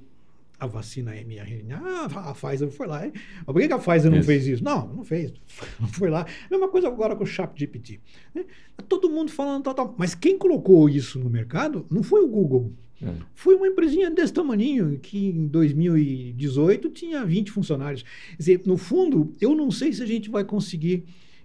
a 0.58 0.66
vacina 0.66 1.12
mRNA. 1.12 1.80
Ah, 1.80 2.30
a 2.30 2.34
Pfizer 2.34 2.68
foi 2.70 2.86
lá. 2.86 3.02
Por 3.46 3.60
que 3.60 3.72
a 3.72 3.78
Pfizer 3.78 4.10
não 4.10 4.18
isso. 4.18 4.26
fez 4.26 4.46
isso? 4.46 4.64
Não, 4.64 4.88
não 4.88 5.04
fez. 5.04 5.32
Não 5.78 5.86
foi 5.88 6.10
lá. 6.10 6.26
Mesma 6.50 6.68
coisa 6.68 6.88
agora 6.88 7.14
com 7.14 7.22
o 7.22 7.26
ChatGPT. 7.26 8.00
Né? 8.34 8.44
Todo 8.88 9.08
mundo 9.08 9.30
falando 9.30 9.64
tal, 9.64 9.74
tal. 9.74 9.94
Mas 9.96 10.14
quem 10.14 10.36
colocou 10.36 10.88
isso 10.88 11.18
no 11.18 11.30
mercado 11.30 11.86
não 11.90 12.02
foi 12.02 12.22
o 12.22 12.28
Google. 12.28 12.72
É. 13.00 13.12
Foi 13.34 13.54
uma 13.54 13.68
empresinha 13.68 14.10
desse 14.10 14.32
tamaninho, 14.32 14.98
que 14.98 15.28
em 15.28 15.46
2018 15.46 16.90
tinha 16.90 17.24
20 17.24 17.52
funcionários. 17.52 18.02
Quer 18.02 18.36
dizer, 18.36 18.62
no 18.66 18.76
fundo, 18.76 19.32
eu 19.40 19.54
não 19.54 19.70
sei 19.70 19.92
se 19.92 20.02
a 20.02 20.06
gente 20.06 20.28
vai 20.28 20.42
conseguir 20.42 21.04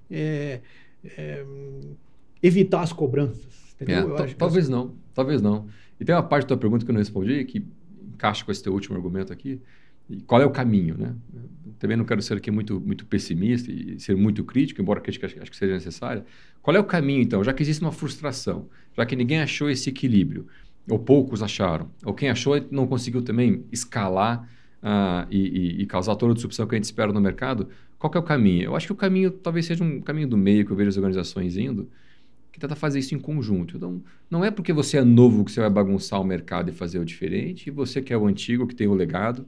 é, 0.09 0.61
é, 1.05 1.45
evitar 2.41 2.81
as 2.81 2.91
cobranças. 2.91 3.75
É, 3.79 4.33
talvez 4.35 4.69
não, 4.69 4.95
talvez 5.13 5.41
não. 5.41 5.67
E 6.03 6.05
tem 6.05 6.13
uma 6.13 6.21
parte 6.21 6.43
da 6.43 6.49
tua 6.49 6.57
pergunta 6.57 6.83
que 6.83 6.91
eu 6.91 6.93
não 6.93 6.99
respondi, 6.99 7.45
que 7.45 7.65
encaixa 8.13 8.43
com 8.43 8.51
esse 8.51 8.61
teu 8.61 8.73
último 8.73 8.97
argumento 8.97 9.31
aqui. 9.31 9.61
E 10.09 10.17
qual 10.23 10.41
é 10.41 10.45
o 10.45 10.49
caminho, 10.49 10.97
né? 10.97 11.15
Também 11.79 11.95
não 11.95 12.03
quero 12.03 12.21
ser 12.21 12.35
aqui 12.35 12.51
muito, 12.51 12.77
muito 12.81 13.05
pessimista 13.05 13.71
e 13.71 13.97
ser 14.01 14.13
muito 14.13 14.43
crítico, 14.43 14.81
embora 14.81 14.99
a 14.99 15.01
crítica 15.01 15.27
acho 15.27 15.49
que 15.49 15.55
seja 15.55 15.73
necessária. 15.73 16.25
Qual 16.61 16.75
é 16.75 16.79
o 16.81 16.83
caminho, 16.83 17.21
então? 17.21 17.41
Já 17.41 17.53
que 17.53 17.63
existe 17.63 17.81
uma 17.81 17.93
frustração, 17.93 18.67
já 18.97 19.05
que 19.05 19.15
ninguém 19.15 19.39
achou 19.39 19.69
esse 19.69 19.89
equilíbrio, 19.89 20.45
ou 20.89 20.99
poucos 20.99 21.41
acharam, 21.41 21.89
ou 22.03 22.13
quem 22.13 22.29
achou 22.29 22.61
não 22.69 22.85
conseguiu 22.85 23.21
também 23.21 23.63
escalar 23.71 24.45
uh, 24.81 25.25
e, 25.31 25.37
e, 25.37 25.81
e, 25.83 25.85
causar 25.85 26.17
toda 26.17 26.33
a 26.33 26.35
disrupção 26.35 26.67
que 26.67 26.75
a 26.75 26.77
gente 26.77 26.83
espera 26.83 27.13
no 27.13 27.21
mercado, 27.21 27.69
qual 27.97 28.11
é 28.13 28.19
o 28.19 28.23
caminho? 28.23 28.63
Eu 28.63 28.75
acho 28.75 28.87
que 28.87 28.91
o 28.91 28.97
caminho 28.97 29.31
talvez 29.31 29.65
seja 29.67 29.85
um 29.85 30.01
caminho 30.01 30.27
do 30.27 30.35
meio 30.35 30.65
que 30.65 30.71
eu 30.73 30.75
vejo 30.75 30.89
as 30.89 30.97
organizações 30.97 31.55
indo, 31.55 31.89
que 32.53 32.59
tenta 32.59 32.75
fazer 32.75 32.99
isso 32.99 33.15
em 33.15 33.19
conjunto. 33.19 33.75
Então, 33.75 34.01
não 34.29 34.45
é 34.45 34.51
porque 34.51 34.71
você 34.71 34.97
é 34.97 35.03
novo 35.03 35.43
que 35.43 35.51
você 35.51 35.59
vai 35.59 35.69
bagunçar 35.69 36.21
o 36.21 36.23
mercado 36.23 36.69
e 36.69 36.71
fazer 36.71 36.99
o 36.99 37.05
diferente, 37.05 37.67
e 37.67 37.71
você 37.71 38.01
que 38.01 38.13
é 38.13 38.17
o 38.17 38.27
antigo, 38.27 38.67
que 38.67 38.75
tem 38.75 38.87
o 38.87 38.93
legado, 38.93 39.39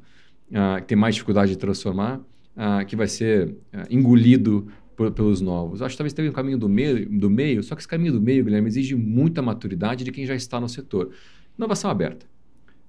uh, 0.50 0.81
que 0.81 0.88
tem 0.88 0.97
mais 0.97 1.15
dificuldade 1.15 1.51
de 1.51 1.57
transformar, 1.57 2.17
uh, 2.17 2.85
que 2.85 2.95
vai 2.95 3.07
ser 3.07 3.50
uh, 3.50 3.85
engolido 3.89 4.67
por, 4.95 5.12
pelos 5.12 5.39
novos. 5.39 5.83
Acho 5.83 5.93
que 5.93 5.97
talvez 5.97 6.13
tenha 6.13 6.29
um 6.29 6.33
caminho 6.33 6.57
do 6.57 6.67
meio, 6.67 7.07
do 7.07 7.29
meio, 7.29 7.62
só 7.62 7.75
que 7.75 7.81
esse 7.81 7.88
caminho 7.88 8.13
do 8.13 8.21
meio, 8.21 8.43
Guilherme, 8.43 8.67
exige 8.67 8.95
muita 8.95 9.39
maturidade 9.39 10.03
de 10.03 10.12
quem 10.12 10.25
já 10.25 10.35
está 10.35 10.59
no 10.59 10.67
setor. 10.67 11.12
Inovação 11.55 11.91
aberta. 11.91 12.25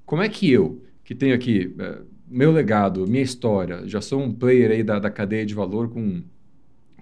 Como 0.07 0.23
é 0.23 0.29
que 0.29 0.51
eu, 0.51 0.83
que 1.05 1.15
tenho 1.15 1.35
aqui 1.35 1.75
uh, 1.79 2.07
meu 2.29 2.51
legado, 2.51 3.07
minha 3.07 3.23
história, 3.23 3.87
já 3.87 4.01
sou 4.01 4.21
um 4.21 4.33
player 4.33 4.71
aí 4.71 4.83
da, 4.83 4.99
da 4.99 5.11
cadeia 5.11 5.47
de 5.47 5.55
valor 5.55 5.89
com, 5.89 6.23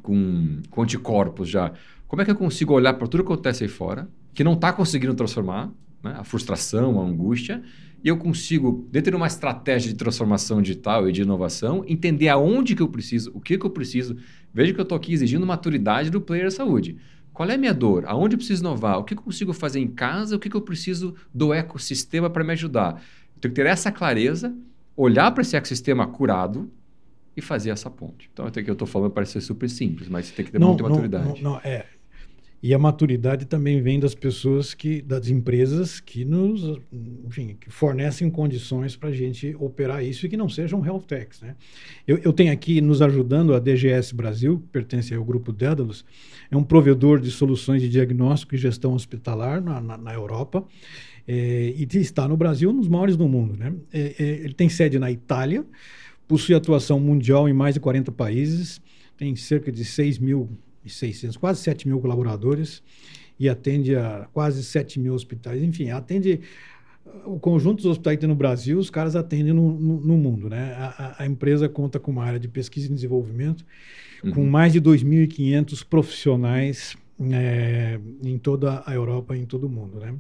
com, 0.03 0.59
com 0.71 0.83
anticorpos 0.83 1.49
já, 1.49 1.73
como 2.07 2.23
é 2.23 2.25
que 2.25 2.31
eu 2.31 2.37
consigo 2.37 2.73
olhar 2.73 2.95
para 2.95 3.07
tudo 3.07 3.25
que 3.25 3.33
acontece 3.33 3.65
aí 3.65 3.69
fora, 3.69 4.09
que 4.33 4.45
não 4.45 4.55
está 4.55 4.73
conseguindo 4.73 5.15
transformar, 5.15 5.71
né? 6.03 6.15
a 6.19 6.25
frustração, 6.25 7.01
a 7.01 7.05
angústia, 7.05 7.63
e 8.05 8.09
eu 8.09 8.19
consigo, 8.19 8.87
dentro 8.93 9.11
de 9.13 9.17
uma 9.17 9.27
estratégia 9.27 9.91
de 9.91 9.97
transformação 9.97 10.61
digital 10.61 11.09
e 11.09 11.13
de 11.13 11.23
inovação, 11.23 11.83
entender 11.89 12.29
aonde 12.29 12.77
que 12.77 12.83
eu 12.83 12.89
preciso, 12.89 13.31
o 13.33 13.41
que 13.41 13.57
que 13.57 13.65
eu 13.65 13.71
preciso. 13.71 14.17
Veja 14.53 14.75
que 14.75 14.81
eu 14.81 14.83
estou 14.83 14.97
aqui 14.97 15.15
exigindo 15.15 15.47
maturidade 15.47 16.11
do 16.11 16.21
player 16.21 16.53
saúde. 16.53 16.99
Qual 17.33 17.49
é 17.49 17.55
a 17.55 17.59
minha 17.59 17.73
dor? 17.73 18.05
Aonde 18.07 18.35
eu 18.35 18.39
preciso 18.39 18.63
inovar? 18.63 18.99
O 18.99 19.05
que, 19.05 19.15
que 19.15 19.21
eu 19.21 19.25
consigo 19.25 19.53
fazer 19.55 19.81
em 19.81 19.89
casa? 19.89 20.37
O 20.37 20.39
que, 20.39 20.51
que 20.51 20.57
eu 20.57 20.61
preciso 20.61 21.15
do 21.33 21.53
ecossistema 21.53 22.29
para 22.29 22.45
me 22.45 22.53
ajudar? 22.53 23.03
Eu 23.35 23.41
tenho 23.41 23.55
que 23.55 23.61
ter 23.61 23.67
essa 23.67 23.91
clareza, 23.91 24.55
olhar 24.95 25.31
para 25.33 25.41
esse 25.41 25.57
ecossistema 25.57 26.07
curado, 26.07 26.71
e 27.37 27.43
fazer 27.43 27.71
essa 27.71 27.91
ponte. 27.91 28.31
Então, 28.33 28.47
até 28.47 28.63
que 28.63 28.71
eu 28.71 28.75
estou 28.75 28.87
falando 28.87 29.11
parece 29.11 29.33
ser 29.33 29.41
super 29.41 29.69
simples, 29.69 30.09
mas 30.09 30.27
você 30.27 30.35
tem 30.35 30.45
que 30.45 30.53
ter 30.53 30.59
não, 30.59 30.69
muita 30.69 30.83
não, 30.83 30.91
maturidade. 30.91 31.43
Não, 31.43 31.53
não, 31.53 31.61
é, 31.65 31.87
e 32.67 32.73
a 32.73 32.79
maturidade 32.79 33.45
também 33.45 33.83
vem 33.83 34.01
das 34.01 34.15
pessoas 34.15 34.73
que, 34.73 35.03
das 35.03 35.29
empresas 35.29 36.01
que 36.01 36.25
nos, 36.25 36.81
enfim, 37.27 37.59
que 37.61 37.69
fornecem 37.71 38.31
condições 38.31 38.97
para 38.97 39.11
a 39.11 39.13
gente 39.13 39.55
operar 39.61 40.03
isso 40.03 40.25
e 40.25 40.31
que 40.31 40.37
não 40.39 40.49
sejam 40.49 40.83
health 40.83 41.03
techs, 41.03 41.43
né? 41.43 41.57
Eu, 42.09 42.17
eu, 42.25 42.33
tenho 42.33 42.51
aqui 42.51 42.81
nos 42.81 43.03
ajudando 43.03 43.53
a 43.53 43.59
DGS 43.59 44.15
Brasil, 44.15 44.61
que 44.61 44.69
pertence 44.69 45.15
ao 45.15 45.23
grupo 45.23 45.53
Dédalus, 45.53 46.07
é 46.51 46.57
um 46.57 46.65
provedor 46.65 47.21
de 47.21 47.31
soluções 47.31 47.83
de 47.83 47.89
diagnóstico 47.91 48.55
e 48.55 48.59
gestão 48.59 48.95
hospitalar 48.95 49.61
na, 49.61 49.79
na, 49.83 49.99
na 49.99 50.15
Europa. 50.15 50.65
É, 51.29 51.75
e 51.77 51.87
está 51.99 52.27
no 52.27 52.35
Brasil, 52.35 52.73
nos 52.73 52.89
maiores 52.89 53.15
do 53.15 53.29
mundo. 53.29 53.59
Né? 53.59 53.75
É, 53.93 54.15
é, 54.19 54.25
ele 54.43 54.55
tem 54.55 54.71
sede 54.71 54.99
na 54.99 55.11
Itália, 55.11 55.67
possui 56.27 56.55
atuação 56.55 56.99
mundial 56.99 57.49
em 57.49 57.53
mais 57.53 57.75
de 57.75 57.81
40 57.81 58.13
países, 58.13 58.81
tem 59.17 59.35
cerca 59.37 59.71
de 59.71 59.85
6 59.85 60.19
mil 60.19 60.51
600, 60.87 61.37
quase 61.37 61.63
7 61.63 61.89
mil 61.89 62.01
colaboradores 62.01 62.83
e 63.39 63.49
atende 63.49 63.97
a 63.97 64.29
quase 64.33 64.63
7 64.63 65.01
mil 65.01 65.15
hospitais. 65.15 65.63
Enfim, 65.63 65.91
atende 65.91 66.41
o 67.25 67.39
conjunto 67.39 67.77
dos 67.77 67.87
hospitais 67.87 68.17
que 68.17 68.21
tem 68.21 68.29
no 68.29 68.35
Brasil, 68.35 68.79
os 68.79 68.91
caras 68.91 69.15
atendem 69.17 69.53
no, 69.53 69.79
no, 69.79 70.01
no 70.01 70.17
mundo. 70.17 70.49
Né? 70.49 70.73
A, 70.77 71.23
a, 71.23 71.27
empresa 71.27 71.69
conta 71.69 71.99
com 71.99 72.11
uma 72.11 72.25
área 72.25 72.39
de 72.39 72.49
pesquisa 72.49 72.87
e 72.87 72.95
desenvolvimento 72.95 73.65
uhum. 74.23 74.33
com 74.33 74.45
mais 74.45 74.73
de 74.73 74.81
2.500 74.81 75.85
profissionais 75.87 76.97
é, 77.33 77.99
em 78.23 78.39
toda 78.39 78.83
a 78.87 78.95
Europa 78.95 79.37
e 79.37 79.41
em 79.41 79.47
todo 79.47 79.65
o 79.65 79.69
mundo. 79.69 80.01
Né? 80.01 80.15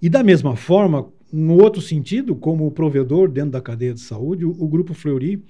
E 0.00 0.08
da 0.08 0.22
mesma 0.22 0.56
forma, 0.56 1.08
no 1.36 1.60
outro 1.60 1.82
sentido, 1.82 2.36
como 2.36 2.70
provedor 2.70 3.28
dentro 3.28 3.50
da 3.50 3.60
cadeia 3.60 3.92
de 3.92 3.98
saúde, 3.98 4.44
o, 4.44 4.50
o 4.50 4.68
Grupo 4.68 4.94
Fleury 4.94 5.42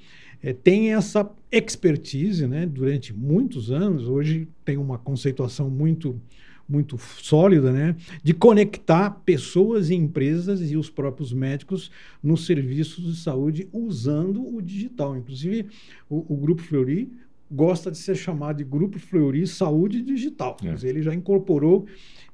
é, 0.43 0.55
tem 0.55 0.95
essa 0.95 1.31
expertise 1.53 2.47
né, 2.47 2.65
durante 2.65 3.13
muitos 3.13 3.71
anos. 3.71 4.09
Hoje 4.09 4.49
tem 4.65 4.79
uma 4.79 4.97
conceituação 4.97 5.69
muito 5.69 6.19
muito 6.67 6.97
sólida, 6.97 7.71
né, 7.71 7.95
de 8.23 8.33
conectar 8.33 9.11
pessoas 9.27 9.91
e 9.91 9.95
empresas 9.95 10.71
e 10.71 10.79
os 10.79 10.89
próprios 10.89 11.31
médicos 11.31 11.91
nos 12.23 12.47
serviços 12.47 13.05
de 13.05 13.21
saúde 13.21 13.69
usando 13.71 14.43
o 14.43 14.63
digital. 14.63 15.15
Inclusive, 15.15 15.67
o, 16.09 16.25
o 16.27 16.35
Grupo 16.39 16.63
Fleury 16.63 17.13
gosta 17.51 17.91
de 17.91 17.99
ser 17.99 18.17
chamado 18.17 18.57
de 18.57 18.65
Grupo 18.65 18.99
Fleury 18.99 19.47
Saúde 19.47 20.01
Digital. 20.01 20.57
É. 20.65 20.89
Ele 20.89 21.03
já 21.03 21.15
incorporou 21.15 21.85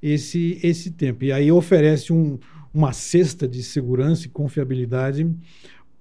esse, 0.00 0.60
esse 0.62 0.92
tempo. 0.92 1.24
E 1.24 1.32
aí 1.32 1.50
oferece 1.50 2.12
um, 2.12 2.38
uma 2.72 2.92
cesta 2.92 3.48
de 3.48 3.62
segurança 3.62 4.26
e 4.26 4.30
confiabilidade 4.30 5.28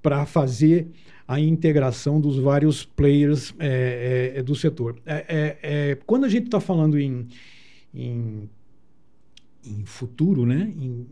para 0.02 0.26
fazer 0.26 0.88
a 1.28 1.40
integração 1.40 2.20
dos 2.20 2.38
vários 2.38 2.86
players 2.86 3.54
é, 3.60 4.34
é, 4.36 4.40
é 4.40 4.44
do 4.44 4.56
setor. 4.56 5.00
É, 5.06 5.26
é, 5.28 5.60
é, 5.62 5.96
quando 6.06 6.26
a 6.26 6.30
gente 6.30 6.46
está 6.46 6.60
falando 6.60 6.98
em, 7.00 7.28
em, 7.94 8.50
em, 9.64 9.86
futuro, 9.86 10.46
né, 10.46 10.74
em, 10.76 11.06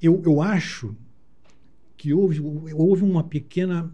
eu, 0.00 0.22
eu 0.24 0.40
acho 0.40 0.94
que 1.96 2.12
houve, 2.12 2.40
houve 2.40 3.02
uma 3.02 3.24
pequena. 3.24 3.92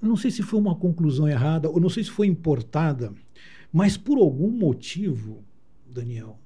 Não 0.00 0.16
sei 0.16 0.30
se 0.30 0.42
foi 0.42 0.58
uma 0.58 0.74
conclusão 0.74 1.28
errada, 1.28 1.68
ou 1.68 1.80
não 1.80 1.88
sei 1.88 2.04
se 2.04 2.10
foi 2.10 2.26
importada, 2.26 3.12
mas 3.72 3.96
por 3.96 4.18
algum 4.18 4.50
motivo, 4.50 5.42
Daniel, 5.86 6.38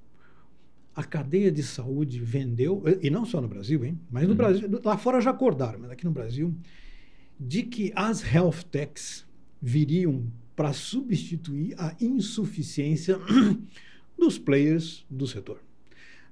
a 0.97 1.05
cadeia 1.05 1.53
de 1.53 1.63
saúde 1.63 2.19
vendeu, 2.19 2.83
e 3.03 3.11
não 3.11 3.27
só 3.27 3.39
no 3.39 3.47
Brasil, 3.47 3.85
hein? 3.85 4.01
Mas 4.11 4.25
no 4.25 4.31
uhum. 4.31 4.37
Brasil, 4.37 4.81
lá 4.83 4.97
fora 4.97 5.21
já 5.21 5.31
acordaram, 5.31 5.79
mas 5.79 5.91
aqui 5.91 6.07
no 6.07 6.11
Brasil, 6.11 6.55
de 7.39 7.63
que 7.65 7.93
as 7.95 8.25
health 8.25 8.63
techs 8.71 9.27
viriam 9.61 10.25
para 10.57 10.73
substituir 10.73 11.75
a 11.77 11.95
insuficiência 12.01 13.19
dos 14.19 14.39
players 14.39 15.05
do 15.11 15.27
setor. 15.27 15.61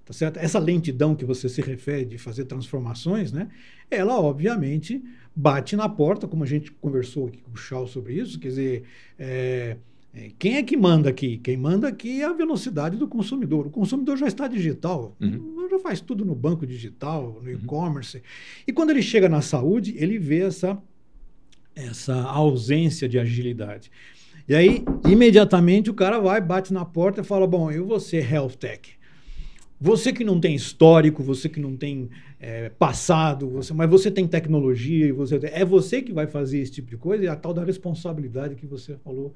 Tá 0.02 0.14
certo? 0.14 0.38
Essa 0.38 0.58
lentidão 0.58 1.14
que 1.14 1.26
você 1.26 1.46
se 1.46 1.60
refere 1.60 2.06
de 2.06 2.16
fazer 2.16 2.46
transformações, 2.46 3.32
né? 3.32 3.50
Ela, 3.90 4.18
obviamente, 4.18 5.02
bate 5.36 5.76
na 5.76 5.90
porta, 5.90 6.26
como 6.26 6.42
a 6.42 6.46
gente 6.46 6.72
conversou 6.72 7.28
aqui 7.28 7.38
com 7.42 7.52
o 7.52 7.56
Shaw 7.56 7.86
sobre 7.86 8.14
isso, 8.14 8.38
quer 8.38 8.48
dizer, 8.48 8.84
é, 9.18 9.76
quem 10.38 10.56
é 10.56 10.62
que 10.62 10.76
manda 10.76 11.10
aqui? 11.10 11.38
Quem 11.38 11.56
manda 11.56 11.88
aqui 11.88 12.22
é 12.22 12.24
a 12.24 12.32
velocidade 12.32 12.96
do 12.96 13.08
consumidor. 13.08 13.66
O 13.66 13.70
consumidor 13.70 14.16
já 14.16 14.28
está 14.28 14.46
digital, 14.46 15.16
uhum. 15.20 15.66
já 15.68 15.78
faz 15.80 16.00
tudo 16.00 16.24
no 16.24 16.34
banco 16.34 16.64
digital, 16.64 17.40
no 17.42 17.50
uhum. 17.50 17.56
e-commerce. 17.56 18.22
E 18.66 18.72
quando 18.72 18.90
ele 18.90 19.02
chega 19.02 19.28
na 19.28 19.40
saúde, 19.40 19.94
ele 19.98 20.18
vê 20.18 20.42
essa, 20.42 20.80
essa 21.74 22.14
ausência 22.22 23.08
de 23.08 23.18
agilidade. 23.18 23.90
E 24.48 24.54
aí, 24.54 24.84
imediatamente, 25.08 25.90
o 25.90 25.94
cara 25.94 26.20
vai, 26.20 26.40
bate 26.40 26.72
na 26.72 26.84
porta 26.84 27.22
e 27.22 27.24
fala: 27.24 27.46
Bom, 27.46 27.70
eu 27.72 27.84
vou 27.84 27.98
ser 27.98 28.30
health 28.30 28.52
tech. 28.52 28.90
Você 29.80 30.12
que 30.12 30.22
não 30.22 30.38
tem 30.38 30.54
histórico, 30.54 31.22
você 31.22 31.48
que 31.48 31.58
não 31.58 31.76
tem 31.76 32.08
é, 32.38 32.68
passado, 32.68 33.50
você, 33.50 33.74
mas 33.74 33.90
você 33.90 34.10
tem 34.10 34.26
tecnologia 34.26 35.06
e 35.06 35.12
você 35.12 35.40
é 35.52 35.64
você 35.64 36.00
que 36.00 36.12
vai 36.12 36.26
fazer 36.26 36.60
esse 36.60 36.72
tipo 36.72 36.88
de 36.88 36.96
coisa 36.96 37.24
e 37.24 37.28
a 37.28 37.34
tal 37.34 37.52
da 37.52 37.64
responsabilidade 37.64 38.54
que 38.54 38.66
você 38.66 38.96
falou 38.98 39.34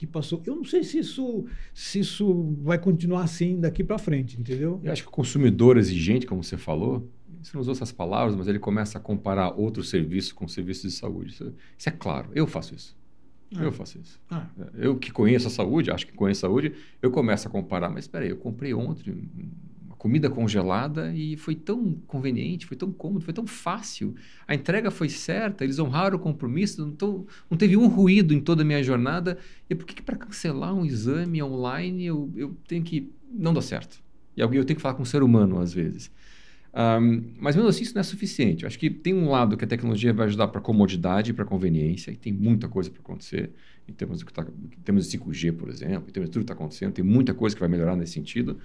que 0.00 0.06
passou. 0.06 0.42
Eu 0.46 0.56
não 0.56 0.64
sei 0.64 0.82
se 0.82 0.98
isso, 0.98 1.44
se 1.74 2.00
isso 2.00 2.56
vai 2.62 2.78
continuar 2.78 3.24
assim 3.24 3.60
daqui 3.60 3.84
para 3.84 3.98
frente, 3.98 4.40
entendeu? 4.40 4.80
Eu 4.82 4.90
acho 4.90 5.02
que 5.02 5.08
o 5.08 5.12
consumidor 5.12 5.76
exigente, 5.76 6.26
como 6.26 6.42
você 6.42 6.56
falou, 6.56 7.06
você 7.42 7.50
não 7.52 7.60
usou 7.60 7.72
essas 7.72 7.92
palavras, 7.92 8.34
mas 8.34 8.48
ele 8.48 8.58
começa 8.58 8.96
a 8.96 9.00
comparar 9.00 9.50
outros 9.50 9.90
serviços 9.90 10.32
com 10.32 10.48
serviços 10.48 10.90
de 10.90 10.98
saúde. 10.98 11.32
Isso, 11.32 11.54
isso 11.76 11.88
é 11.90 11.92
claro. 11.92 12.30
Eu 12.34 12.46
faço 12.46 12.74
isso. 12.74 12.96
Ah. 13.54 13.62
Eu 13.62 13.70
faço 13.72 13.98
isso. 13.98 14.18
Ah. 14.30 14.48
Eu 14.74 14.96
que 14.96 15.10
conheço 15.10 15.48
a 15.48 15.50
saúde, 15.50 15.90
acho 15.90 16.06
que 16.06 16.14
conheço 16.14 16.46
a 16.46 16.48
saúde, 16.48 16.72
eu 17.02 17.10
começo 17.10 17.46
a 17.46 17.50
comparar. 17.50 17.90
Mas 17.90 18.04
espera 18.04 18.24
aí, 18.24 18.30
eu 18.30 18.38
comprei 18.38 18.72
ontem 18.72 19.28
comida 20.00 20.30
congelada 20.30 21.12
e 21.14 21.36
foi 21.36 21.54
tão 21.54 21.92
conveniente, 22.06 22.64
foi 22.64 22.74
tão 22.74 22.90
cômodo, 22.90 23.22
foi 23.22 23.34
tão 23.34 23.46
fácil. 23.46 24.14
A 24.48 24.54
entrega 24.54 24.90
foi 24.90 25.10
certa, 25.10 25.62
eles 25.62 25.78
honraram 25.78 26.16
o 26.16 26.18
compromisso, 26.18 26.80
não, 26.80 26.90
tô, 26.90 27.26
não 27.50 27.58
teve 27.58 27.76
um 27.76 27.86
ruído 27.86 28.32
em 28.32 28.40
toda 28.40 28.62
a 28.62 28.64
minha 28.64 28.82
jornada. 28.82 29.36
E 29.68 29.74
por 29.74 29.84
que, 29.84 29.94
que 29.94 30.02
para 30.02 30.16
cancelar 30.16 30.74
um 30.74 30.86
exame 30.86 31.42
online 31.42 32.06
eu, 32.06 32.32
eu 32.34 32.56
tenho 32.66 32.82
que. 32.82 33.12
Não 33.30 33.52
dá 33.52 33.60
certo. 33.60 34.02
E 34.34 34.40
eu 34.40 34.48
tenho 34.48 34.74
que 34.74 34.80
falar 34.80 34.94
com 34.94 35.02
um 35.02 35.04
ser 35.04 35.22
humano 35.22 35.60
às 35.60 35.70
vezes. 35.74 36.10
Um, 36.72 37.34
mas 37.38 37.54
mesmo 37.54 37.68
assim, 37.68 37.82
isso 37.82 37.94
não 37.94 38.00
é 38.00 38.02
suficiente. 38.02 38.62
Eu 38.62 38.68
acho 38.68 38.78
que 38.78 38.88
tem 38.88 39.12
um 39.12 39.28
lado 39.28 39.54
que 39.54 39.66
a 39.66 39.68
tecnologia 39.68 40.14
vai 40.14 40.28
ajudar 40.28 40.48
para 40.48 40.62
comodidade, 40.62 41.34
para 41.34 41.44
conveniência, 41.44 42.10
e 42.10 42.16
tem 42.16 42.32
muita 42.32 42.68
coisa 42.68 42.90
para 42.90 43.00
acontecer, 43.00 43.50
em 43.86 43.92
termos, 43.92 44.20
de, 44.20 44.24
tá, 44.24 44.46
em 44.46 44.82
termos 44.82 45.10
de 45.10 45.18
5G, 45.18 45.52
por 45.52 45.68
exemplo, 45.68 46.08
em 46.08 46.12
termos 46.12 46.30
de 46.30 46.32
tudo 46.32 46.40
que 46.40 46.44
está 46.44 46.54
acontecendo, 46.54 46.92
tem 46.94 47.04
muita 47.04 47.34
coisa 47.34 47.54
que 47.54 47.60
vai 47.60 47.68
melhorar 47.68 47.96
nesse 47.96 48.12
sentido. 48.12 48.58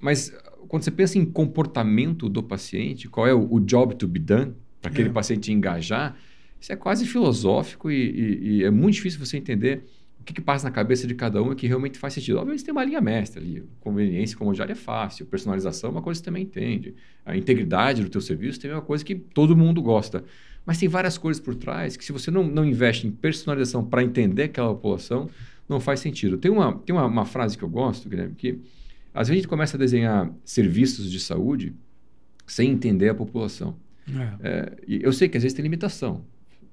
Mas 0.00 0.32
quando 0.68 0.84
você 0.84 0.90
pensa 0.90 1.18
em 1.18 1.24
comportamento 1.24 2.28
do 2.28 2.42
paciente, 2.42 3.08
qual 3.08 3.26
é 3.26 3.34
o, 3.34 3.46
o 3.52 3.60
job 3.60 3.94
to 3.94 4.08
be 4.08 4.18
done, 4.18 4.54
para 4.80 4.90
aquele 4.90 5.10
é. 5.10 5.12
paciente 5.12 5.52
engajar, 5.52 6.16
isso 6.60 6.72
é 6.72 6.76
quase 6.76 7.06
filosófico 7.06 7.90
e, 7.90 7.94
e, 7.94 8.48
e 8.56 8.64
é 8.64 8.70
muito 8.70 8.94
difícil 8.94 9.18
você 9.18 9.36
entender 9.36 9.84
o 10.20 10.24
que, 10.24 10.32
que, 10.32 10.40
passa 10.40 10.64
na 10.64 10.70
cabeça 10.70 11.06
de 11.06 11.14
cada 11.14 11.42
um 11.42 11.52
e 11.52 11.56
que 11.56 11.66
realmente 11.66 11.98
faz 11.98 12.14
sentido. 12.14 12.38
Obviamente 12.38 12.64
tem 12.64 12.72
uma 12.72 12.84
linha 12.84 13.00
mestra 13.00 13.40
ali. 13.40 13.64
Conveniência, 13.80 14.36
comodidade 14.36 14.70
é 14.70 14.76
fácil. 14.76 15.26
Personalização 15.26 15.90
é 15.90 15.92
uma 15.92 16.02
coisa 16.02 16.20
que 16.20 16.24
você 16.24 16.30
também 16.30 16.44
entende. 16.44 16.94
A 17.26 17.36
integridade 17.36 18.02
do 18.02 18.08
teu 18.08 18.20
serviço 18.20 18.60
também 18.60 18.74
é 18.74 18.76
uma 18.76 18.86
coisa 18.86 19.04
que 19.04 19.14
todo 19.16 19.56
mundo 19.56 19.82
gosta. 19.82 20.24
Mas 20.64 20.78
tem 20.78 20.88
várias 20.88 21.18
coisas 21.18 21.42
por 21.42 21.56
trás 21.56 21.96
que 21.96 22.04
se 22.04 22.12
você 22.12 22.30
não, 22.30 22.44
não 22.44 22.64
investe 22.64 23.06
em 23.06 23.10
personalização 23.10 23.84
para 23.84 24.04
entender 24.04 24.44
aquela 24.44 24.68
população, 24.68 25.28
não 25.68 25.80
faz 25.80 25.98
sentido. 25.98 26.38
Tem 26.38 26.50
uma, 26.50 26.78
tem 26.78 26.94
uma, 26.94 27.04
uma 27.04 27.24
frase 27.24 27.58
que 27.58 27.64
eu 27.64 27.68
gosto, 27.68 28.08
Guilherme, 28.08 28.36
que 28.36 28.60
às 29.14 29.28
vezes 29.28 29.30
a 29.30 29.42
gente 29.42 29.48
começa 29.48 29.76
a 29.76 29.78
desenhar 29.78 30.30
serviços 30.44 31.10
de 31.10 31.20
saúde 31.20 31.74
sem 32.46 32.70
entender 32.70 33.08
a 33.08 33.14
população. 33.14 33.76
É. 34.08 34.48
É, 34.48 34.76
eu 34.88 35.12
sei 35.12 35.28
que 35.28 35.36
às 35.36 35.42
vezes 35.42 35.54
tem 35.54 35.62
limitação. 35.62 36.24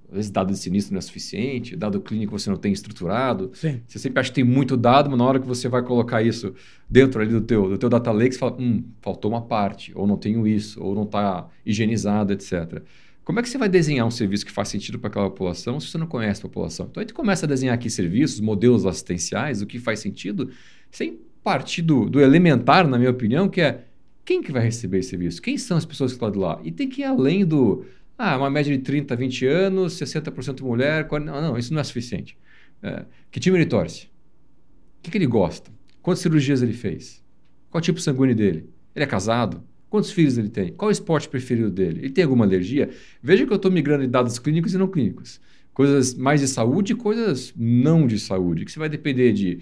Às 0.10 0.16
vezes 0.16 0.32
dado 0.32 0.52
de 0.52 0.58
sinistro 0.58 0.94
não 0.94 0.98
é 0.98 1.02
suficiente, 1.02 1.76
dado 1.76 2.02
clínico 2.02 2.38
você 2.38 2.50
não 2.50 2.58
tem 2.58 2.72
estruturado. 2.72 3.52
Sim. 3.54 3.82
Você 3.86 4.00
sempre 4.00 4.20
acha 4.20 4.30
que 4.30 4.36
tem 4.36 4.44
muito 4.44 4.76
dado, 4.76 5.10
mas 5.10 5.20
na 5.20 5.26
hora 5.26 5.40
que 5.40 5.46
você 5.46 5.70
vai 5.70 5.84
colocar 5.84 6.24
isso 6.24 6.54
dentro 6.90 7.22
ali 7.22 7.32
do 7.32 7.42
teu, 7.42 7.70
do 7.70 7.78
teu 7.78 7.90
data 7.90 8.12
lake, 8.12 8.34
você 8.34 8.40
fala, 8.40 8.58
hum, 8.60 8.84
faltou 9.02 9.30
uma 9.30 9.42
parte, 9.42 9.92
ou 9.96 10.08
não 10.08 10.18
tenho 10.18 10.48
isso, 10.48 10.82
ou 10.82 10.96
não 10.96 11.04
está 11.04 11.48
higienizado, 11.64 12.34
etc. 12.34 12.82
Como 13.24 13.40
é 13.40 13.44
que 13.44 13.50
você 13.50 13.60
vai 13.60 13.70
desenhar 13.70 14.08
um 14.08 14.12
serviço 14.12 14.44
que 14.44 14.52
faz 14.52 14.70
sentido 14.70 14.98
para 14.98 15.10
aquela 15.10 15.30
população 15.30 15.80
se 15.80 15.88
você 15.88 16.00
não 16.00 16.08
conhece 16.08 16.40
a 16.40 16.44
população? 16.44 16.88
Então, 16.90 17.02
a 17.02 17.04
gente 17.04 17.14
começa 17.14 17.46
a 17.46 17.50
desenhar 17.50 17.76
aqui 17.76 17.88
serviços, 17.88 18.40
modelos 18.40 18.88
assistenciais, 18.88 19.62
o 19.62 19.68
que 19.68 19.78
faz 19.78 20.00
sentido, 20.00 20.50
sem 20.90 21.20
partir 21.44 21.82
do, 21.82 22.10
do 22.10 22.22
elementar, 22.22 22.88
na 22.88 22.98
minha 22.98 23.10
opinião, 23.10 23.50
que 23.50 23.62
é 23.62 23.86
quem 24.26 24.42
que 24.42 24.52
vai 24.52 24.62
receber 24.62 25.00
esse 25.00 25.10
serviço? 25.10 25.42
Quem 25.42 25.58
são 25.58 25.76
as 25.76 25.86
pessoas 25.86 26.12
que 26.12 26.16
estão 26.18 26.30
de 26.30 26.38
lá? 26.38 26.60
E 26.64 26.72
tem 26.72 26.88
que 26.88 27.02
ir 27.02 27.06
além 27.06 27.44
do 27.44 27.84
ah, 28.16 28.38
uma 28.38 28.50
média 28.50 28.76
de 28.76 28.84
30, 28.84 29.16
20 29.16 29.46
anos, 29.48 29.94
60% 29.94 30.62
mulher. 30.62 31.08
40... 31.08 31.32
Não, 31.32 31.42
não, 31.42 31.58
isso 31.58 31.74
não 31.74 31.80
é 31.80 31.84
suficiente. 31.84 32.38
É, 32.84 33.06
que 33.32 33.40
time 33.40 33.58
ele 33.58 33.66
torce? 33.66 34.06
O 34.06 35.02
que, 35.02 35.12
que 35.12 35.18
ele 35.18 35.26
gosta? 35.26 35.72
Quantas 36.02 36.22
cirurgias 36.22 36.62
ele 36.62 36.74
fez? 36.74 37.24
Qual 37.70 37.82
tipo 37.82 38.00
sanguíneo 38.00 38.36
dele? 38.36 38.70
Ele 38.96 39.04
é 39.04 39.08
casado? 39.08 39.64
Quantos 39.90 40.12
filhos 40.12 40.38
ele 40.38 40.50
tem? 40.50 40.74
Qual 40.74 40.90
o 40.90 40.92
esporte 40.92 41.28
preferido 41.28 41.72
dele? 41.72 42.02
Ele 42.02 42.10
tem 42.10 42.24
alguma 42.24 42.46
alergia? 42.46 42.90
Veja 43.24 43.46
que 43.46 43.52
eu 43.52 43.56
estou 43.56 43.72
migrando 43.72 44.04
de 44.04 44.10
dados 44.10 44.38
clínicos 44.38 44.74
e 44.74 44.78
não 44.78 44.88
clínicos. 44.88 45.42
Coisas 45.74 46.14
mais 46.14 46.42
de 46.42 46.48
saúde 46.48 46.94
e 46.94 46.96
coisas 46.96 47.54
não 47.56 48.06
de 48.06 48.20
saúde. 48.20 48.66
Que 48.66 48.72
você 48.72 48.80
vai 48.80 48.90
depender 48.90 49.34
de 49.34 49.60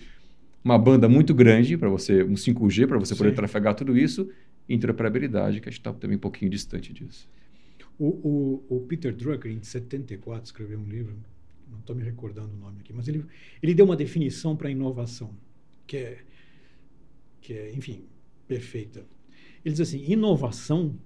uma 0.63 0.77
banda 0.77 1.07
muito 1.07 1.33
grande 1.33 1.77
para 1.77 1.89
você, 1.89 2.23
um 2.23 2.33
5G 2.33 2.87
para 2.87 2.97
você 2.97 3.13
Sim. 3.13 3.19
poder 3.19 3.35
trafegar 3.35 3.75
tudo 3.75 3.97
isso, 3.97 4.29
interoperabilidade, 4.67 5.61
que 5.61 5.69
a 5.69 5.71
gente 5.71 5.79
está 5.79 5.93
também 5.93 6.17
um 6.17 6.19
pouquinho 6.19 6.51
distante 6.51 6.91
disso. 6.91 7.29
O, 7.97 8.07
o, 8.69 8.77
o, 8.77 8.81
Peter 8.81 9.15
Drucker, 9.15 9.51
em 9.51 9.63
74, 9.63 10.45
escreveu 10.45 10.79
um 10.79 10.85
livro, 10.85 11.15
não 11.69 11.79
estou 11.79 11.95
me 11.95 12.03
recordando 12.03 12.53
o 12.53 12.57
nome 12.57 12.79
aqui, 12.81 12.93
mas 12.93 13.07
ele, 13.07 13.25
ele 13.61 13.73
deu 13.73 13.85
uma 13.85 13.95
definição 13.95 14.55
para 14.55 14.69
inovação, 14.69 15.33
que 15.87 15.97
é, 15.97 16.17
que 17.41 17.53
é, 17.53 17.73
enfim, 17.73 18.03
perfeita. 18.47 19.05
Ele 19.65 19.73
diz 19.73 19.81
assim: 19.81 20.03
inovação 20.07 20.97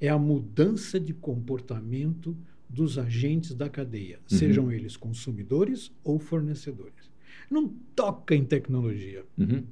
é 0.00 0.08
a 0.08 0.18
mudança 0.18 1.00
de 1.00 1.14
comportamento 1.14 2.36
dos 2.68 2.98
agentes 2.98 3.54
da 3.54 3.68
cadeia, 3.68 4.20
uhum. 4.30 4.38
sejam 4.38 4.72
eles 4.72 4.96
consumidores 4.96 5.90
ou 6.04 6.18
fornecedores. 6.18 7.10
Não 7.50 7.68
toca 7.94 8.34
em 8.34 8.44
tecnologia. 8.44 9.24
Uhum. 9.36 9.64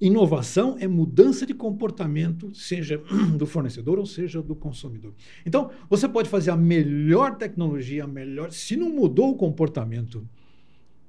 Inovação 0.00 0.76
é 0.78 0.88
mudança 0.88 1.46
de 1.46 1.54
comportamento, 1.54 2.54
seja 2.54 3.00
do 3.38 3.46
fornecedor 3.46 3.98
ou 3.98 4.06
seja 4.06 4.42
do 4.42 4.54
consumidor. 4.54 5.14
Então, 5.46 5.70
você 5.88 6.08
pode 6.08 6.28
fazer 6.28 6.50
a 6.50 6.56
melhor 6.56 7.36
tecnologia, 7.36 8.04
a 8.04 8.06
melhor. 8.06 8.50
Se 8.50 8.76
não 8.76 8.90
mudou 8.90 9.30
o 9.30 9.36
comportamento 9.36 10.28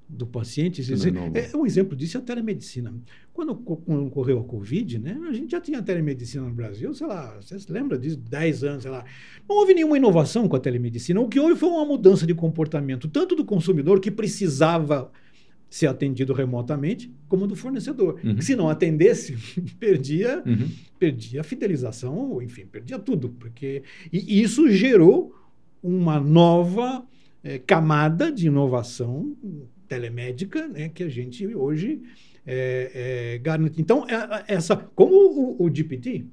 do 0.07 0.27
paciente, 0.27 0.81
é, 0.81 1.51
é, 1.51 1.57
um 1.57 1.65
exemplo 1.65 1.95
disso 1.95 2.17
é 2.17 2.19
a 2.19 2.23
telemedicina. 2.23 2.93
Quando, 3.33 3.55
quando 3.55 4.05
ocorreu 4.05 4.39
a 4.39 4.43
Covid, 4.43 4.99
né, 4.99 5.19
a 5.27 5.33
gente 5.33 5.51
já 5.51 5.59
tinha 5.59 5.81
telemedicina 5.81 6.43
no 6.43 6.53
Brasil, 6.53 6.93
sei 6.93 7.07
lá, 7.07 7.35
você 7.41 7.59
se 7.59 7.71
lembra 7.71 7.97
disso, 7.97 8.17
10 8.17 8.63
anos, 8.63 8.83
sei 8.83 8.91
lá. 8.91 9.03
Não 9.49 9.55
houve 9.55 9.73
nenhuma 9.73 9.97
inovação 9.97 10.47
com 10.47 10.55
a 10.55 10.59
telemedicina. 10.59 11.19
O 11.19 11.27
que 11.27 11.39
houve 11.39 11.55
foi 11.55 11.69
uma 11.69 11.85
mudança 11.85 12.25
de 12.25 12.35
comportamento, 12.35 13.07
tanto 13.07 13.35
do 13.35 13.43
consumidor 13.43 13.99
que 13.99 14.11
precisava 14.11 15.11
ser 15.69 15.87
atendido 15.87 16.33
remotamente, 16.33 17.11
como 17.27 17.47
do 17.47 17.55
fornecedor. 17.55 18.19
Uhum. 18.23 18.39
Se 18.39 18.55
não 18.55 18.69
atendesse, 18.69 19.35
perdia, 19.79 20.41
uhum. 20.45 20.69
perdia 20.99 21.41
a 21.41 21.43
fidelização, 21.43 22.15
ou 22.15 22.41
enfim, 22.41 22.65
perdia 22.65 22.99
tudo. 22.99 23.29
Porque, 23.29 23.83
e 24.13 24.41
isso 24.41 24.69
gerou 24.69 25.35
uma 25.81 26.19
nova 26.19 27.05
é, 27.43 27.59
camada 27.59 28.31
de 28.31 28.47
inovação 28.47 29.35
telemédica 29.87 30.67
né, 30.67 30.89
que 30.89 31.03
a 31.03 31.09
gente 31.09 31.47
hoje 31.55 32.01
é, 32.45 33.35
é, 33.35 33.37
garante. 33.39 33.81
Então, 33.81 34.05
é, 34.07 34.43
essa, 34.47 34.75
como 34.75 35.13
o, 35.13 35.63
o 35.63 35.73
GPT, 35.73 36.25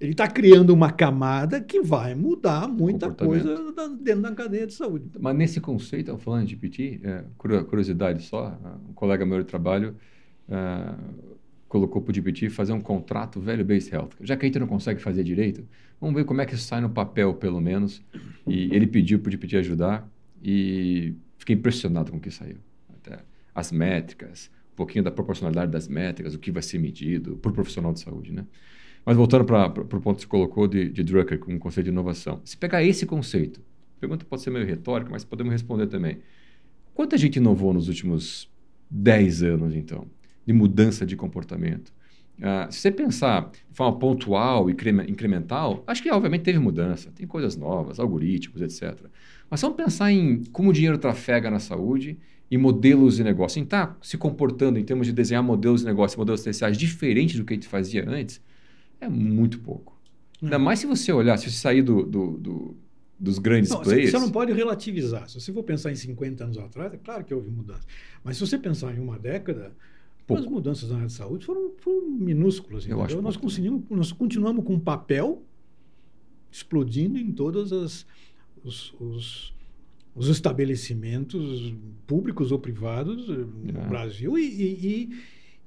ele 0.00 0.12
está 0.12 0.28
criando 0.28 0.70
uma 0.70 0.92
camada 0.92 1.60
que 1.60 1.80
vai 1.80 2.14
mudar 2.14 2.68
muita 2.68 3.10
coisa 3.10 3.72
dentro 4.00 4.22
da 4.22 4.32
cadeia 4.32 4.66
de 4.66 4.74
saúde. 4.74 5.10
Mas 5.18 5.36
nesse 5.36 5.60
conceito, 5.60 6.16
falando 6.18 6.46
de 6.46 6.50
GPT, 6.52 7.00
é, 7.02 7.24
curiosidade 7.36 8.22
só, 8.22 8.56
um 8.88 8.92
colega 8.92 9.26
meu 9.26 9.38
de 9.38 9.44
trabalho 9.44 9.96
é, 10.48 10.94
colocou 11.68 12.00
para 12.00 12.12
o 12.12 12.14
GPT 12.14 12.48
fazer 12.48 12.72
um 12.72 12.80
contrato 12.80 13.40
velho 13.40 13.64
base 13.64 13.92
health. 13.92 14.10
Já 14.20 14.36
que 14.36 14.46
a 14.46 14.48
gente 14.48 14.58
não 14.58 14.68
consegue 14.68 15.00
fazer 15.00 15.24
direito, 15.24 15.66
vamos 16.00 16.14
ver 16.14 16.24
como 16.24 16.40
é 16.40 16.46
que 16.46 16.54
isso 16.54 16.64
sai 16.64 16.80
no 16.80 16.90
papel, 16.90 17.34
pelo 17.34 17.60
menos. 17.60 18.00
E 18.46 18.74
ele 18.74 18.86
pediu 18.86 19.18
para 19.18 19.28
o 19.28 19.32
GPT 19.32 19.56
ajudar 19.58 20.08
e 20.42 21.14
fiquei 21.48 21.56
impressionado 21.56 22.10
com 22.10 22.18
o 22.18 22.20
que 22.20 22.30
saiu. 22.30 22.58
Até 22.90 23.20
as 23.54 23.72
métricas, 23.72 24.50
um 24.72 24.76
pouquinho 24.76 25.02
da 25.02 25.10
proporcionalidade 25.10 25.72
das 25.72 25.88
métricas, 25.88 26.34
o 26.34 26.38
que 26.38 26.50
vai 26.50 26.62
ser 26.62 26.78
medido 26.78 27.36
por 27.36 27.52
profissional 27.52 27.92
de 27.92 28.00
saúde, 28.00 28.32
né? 28.32 28.44
Mas 29.04 29.16
voltando 29.16 29.44
para 29.44 29.66
o 29.68 30.00
ponto 30.00 30.16
que 30.16 30.22
você 30.22 30.26
colocou 30.26 30.68
de, 30.68 30.90
de 30.90 31.02
Drucker 31.02 31.38
com 31.38 31.54
o 31.54 31.58
conceito 31.58 31.86
de 31.86 31.90
inovação. 31.90 32.42
Se 32.44 32.56
pegar 32.56 32.84
esse 32.84 33.06
conceito, 33.06 33.60
a 33.96 34.00
pergunta 34.00 34.24
pode 34.26 34.42
ser 34.42 34.50
meio 34.50 34.66
retórica, 34.66 35.10
mas 35.10 35.24
podemos 35.24 35.50
responder 35.50 35.86
também. 35.86 36.18
Quanta 36.92 37.16
gente 37.16 37.36
inovou 37.36 37.72
nos 37.72 37.88
últimos 37.88 38.50
10 38.90 39.42
anos, 39.44 39.74
então, 39.74 40.06
de 40.44 40.52
mudança 40.52 41.06
de 41.06 41.16
comportamento? 41.16 41.92
Uh, 42.38 42.70
se 42.70 42.80
você 42.80 42.90
pensar 42.90 43.50
de 43.50 43.74
forma 43.74 43.98
pontual 43.98 44.68
e 44.68 44.72
incremental, 45.08 45.82
acho 45.86 46.02
que 46.02 46.10
obviamente 46.10 46.42
teve 46.42 46.58
mudança, 46.58 47.10
tem 47.10 47.26
coisas 47.26 47.56
novas, 47.56 47.98
algoritmos, 47.98 48.60
etc. 48.60 49.06
Mas 49.50 49.60
vamos 49.60 49.76
pensar 49.76 50.12
em 50.12 50.44
como 50.52 50.70
o 50.70 50.72
dinheiro 50.72 50.98
trafega 50.98 51.50
na 51.50 51.58
saúde 51.58 52.18
e 52.50 52.58
modelos 52.58 53.16
de 53.16 53.24
negócio. 53.24 53.58
Em 53.58 53.62
estar 53.62 53.86
tá 53.86 53.96
se 54.02 54.16
comportando 54.16 54.78
em 54.78 54.84
termos 54.84 55.06
de 55.06 55.12
desenhar 55.12 55.42
modelos 55.42 55.80
de 55.80 55.86
negócio, 55.86 56.18
modelos 56.18 56.40
essenciais 56.40 56.76
diferentes 56.76 57.38
do 57.38 57.44
que 57.44 57.54
a 57.54 57.56
gente 57.56 57.68
fazia 57.68 58.08
antes, 58.08 58.40
é 59.00 59.08
muito 59.08 59.60
pouco. 59.60 59.98
É. 60.40 60.46
Ainda 60.46 60.58
mais 60.58 60.78
se 60.78 60.86
você 60.86 61.12
olhar, 61.12 61.36
se 61.38 61.50
você 61.50 61.56
sair 61.56 61.82
do, 61.82 62.04
do, 62.04 62.38
do 62.38 62.76
dos 63.18 63.38
grandes 63.38 63.70
não, 63.70 63.82
players. 63.82 64.10
Você 64.12 64.18
não 64.18 64.30
pode 64.30 64.52
relativizar. 64.52 65.28
Se 65.28 65.40
você 65.40 65.52
for 65.52 65.64
pensar 65.64 65.90
em 65.90 65.96
50 65.96 66.44
anos 66.44 66.58
atrás, 66.58 66.92
é 66.94 66.96
claro 66.96 67.24
que 67.24 67.34
houve 67.34 67.50
mudança. 67.50 67.82
Mas 68.22 68.36
se 68.36 68.46
você 68.46 68.56
pensar 68.56 68.94
em 68.94 69.00
uma 69.00 69.18
década, 69.18 69.72
Pouco. 70.26 70.42
as 70.42 70.48
mudanças 70.48 70.88
na 70.90 70.96
área 70.96 71.08
de 71.08 71.12
saúde 71.12 71.44
foram, 71.44 71.72
foram 71.78 72.08
minúsculas. 72.08 72.86
Eu 72.86 73.02
acho 73.02 73.20
nós, 73.20 73.36
conseguimos, 73.36 73.82
nós 73.90 74.12
continuamos 74.12 74.64
com 74.64 74.78
papel 74.78 75.42
explodindo 76.50 77.18
em 77.18 77.32
todos 77.32 78.06
os, 78.68 78.94
os, 79.00 79.54
os, 80.14 80.28
estabelecimentos 80.28 81.74
públicos 82.06 82.52
ou 82.52 82.58
privados 82.58 83.26
no 83.28 83.80
é. 83.80 83.88
Brasil 83.88 84.38
e, 84.38 84.44
e, 84.44 85.20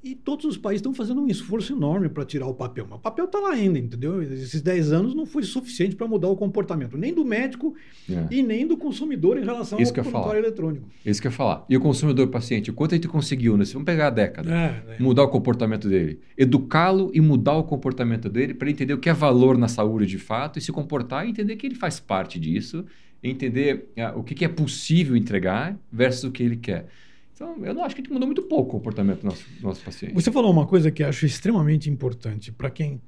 e 0.03 0.15
todos 0.15 0.45
os 0.45 0.57
países 0.57 0.79
estão 0.79 0.93
fazendo 0.93 1.21
um 1.21 1.27
esforço 1.27 1.73
enorme 1.73 2.09
para 2.09 2.25
tirar 2.25 2.47
o 2.47 2.55
papel. 2.55 2.87
Mas 2.89 2.97
o 2.97 3.01
papel 3.01 3.25
está 3.25 3.39
lá 3.39 3.51
ainda, 3.51 3.77
entendeu? 3.77 4.21
Esses 4.23 4.61
10 4.61 4.91
anos 4.91 5.13
não 5.13 5.27
foi 5.27 5.43
suficiente 5.43 5.95
para 5.95 6.07
mudar 6.07 6.27
o 6.27 6.35
comportamento, 6.35 6.97
nem 6.97 7.13
do 7.13 7.23
médico 7.23 7.75
é. 8.09 8.25
e 8.31 8.41
nem 8.41 8.65
do 8.65 8.75
consumidor 8.75 9.37
em 9.37 9.43
relação 9.43 9.79
Isso 9.79 9.93
ao 9.95 10.03
prontuário 10.03 10.39
eletrônico. 10.39 10.87
Isso 11.05 11.21
que 11.21 11.27
eu 11.27 11.31
ia 11.31 11.37
falar. 11.37 11.65
E 11.69 11.77
o 11.77 11.79
consumidor 11.79 12.27
paciente, 12.29 12.71
o 12.71 12.73
quanto 12.73 12.93
a 12.93 12.95
gente 12.95 13.07
conseguiu, 13.07 13.55
né? 13.55 13.63
Vamos 13.65 13.85
pegar 13.85 14.07
a 14.07 14.09
década, 14.09 14.51
é, 14.51 14.95
é. 14.95 14.97
mudar 14.99 15.23
o 15.23 15.27
comportamento 15.27 15.87
dele. 15.87 16.19
Educá-lo 16.35 17.11
e 17.13 17.21
mudar 17.21 17.57
o 17.57 17.63
comportamento 17.63 18.27
dele 18.27 18.55
para 18.55 18.71
entender 18.71 18.93
o 18.93 18.97
que 18.97 19.09
é 19.09 19.13
valor 19.13 19.55
na 19.55 19.67
saúde 19.67 20.07
de 20.07 20.17
fato 20.17 20.57
e 20.57 20.61
se 20.61 20.71
comportar 20.71 21.27
e 21.27 21.29
entender 21.29 21.55
que 21.57 21.67
ele 21.67 21.75
faz 21.75 21.99
parte 21.99 22.39
disso, 22.39 22.85
entender 23.23 23.91
uh, 23.97 24.17
o 24.17 24.23
que, 24.23 24.33
que 24.33 24.43
é 24.43 24.47
possível 24.47 25.15
entregar 25.15 25.77
versus 25.91 26.23
o 26.23 26.31
que 26.31 26.41
ele 26.41 26.57
quer. 26.57 26.87
Então, 27.41 27.65
eu 27.65 27.73
não 27.73 27.83
acho 27.83 27.95
que 27.95 28.07
mudou 28.07 28.27
muito 28.27 28.43
pouco 28.43 28.69
o 28.69 28.79
comportamento 28.79 29.21
do 29.21 29.25
nosso, 29.25 29.43
do 29.49 29.63
nosso 29.63 29.83
paciente. 29.83 30.13
Você 30.13 30.31
falou 30.31 30.51
uma 30.51 30.67
coisa 30.67 30.91
que 30.91 31.03
acho 31.03 31.25
extremamente 31.25 31.89
importante 31.89 32.51
para 32.51 32.69
quem 32.69 33.01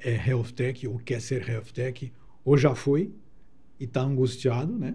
é 0.00 0.14
health 0.26 0.52
tech 0.56 0.88
ou 0.88 0.98
quer 0.98 1.20
ser 1.20 1.46
health 1.46 1.70
tech, 1.74 2.10
ou 2.46 2.56
já 2.56 2.74
foi 2.74 3.12
e 3.78 3.84
está 3.84 4.00
angustiado, 4.00 4.78
né? 4.78 4.94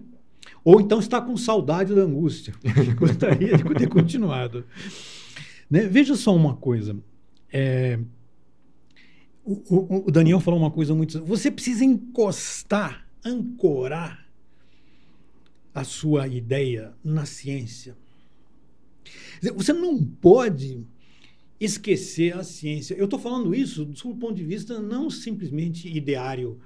Ou 0.64 0.80
então 0.80 0.98
está 0.98 1.20
com 1.20 1.36
saudade 1.36 1.94
da 1.94 2.00
angústia. 2.00 2.52
Gostaria 2.98 3.56
de 3.56 3.74
ter 3.74 3.88
continuado. 3.88 4.64
Né? 5.70 5.86
Veja 5.86 6.16
só 6.16 6.34
uma 6.34 6.56
coisa. 6.56 6.96
É, 7.52 7.96
o, 9.44 9.52
o, 9.76 10.08
o 10.08 10.10
Daniel 10.10 10.40
falou 10.40 10.58
uma 10.58 10.70
coisa 10.70 10.96
muito. 10.96 11.24
Você 11.24 11.48
precisa 11.48 11.84
encostar, 11.84 13.06
ancorar 13.24 14.26
a 15.72 15.84
sua 15.84 16.26
ideia 16.26 16.92
na 17.04 17.24
ciência. 17.24 17.96
Você 19.54 19.72
não 19.72 20.02
pode 20.02 20.84
esquecer 21.60 22.36
a 22.36 22.44
ciência. 22.44 22.94
Eu 22.94 23.06
estou 23.06 23.18
falando 23.18 23.54
isso 23.54 23.84
do 23.84 24.14
ponto 24.14 24.34
de 24.34 24.44
vista 24.44 24.80
não 24.80 25.10
simplesmente 25.10 25.88
ideário, 25.88 26.58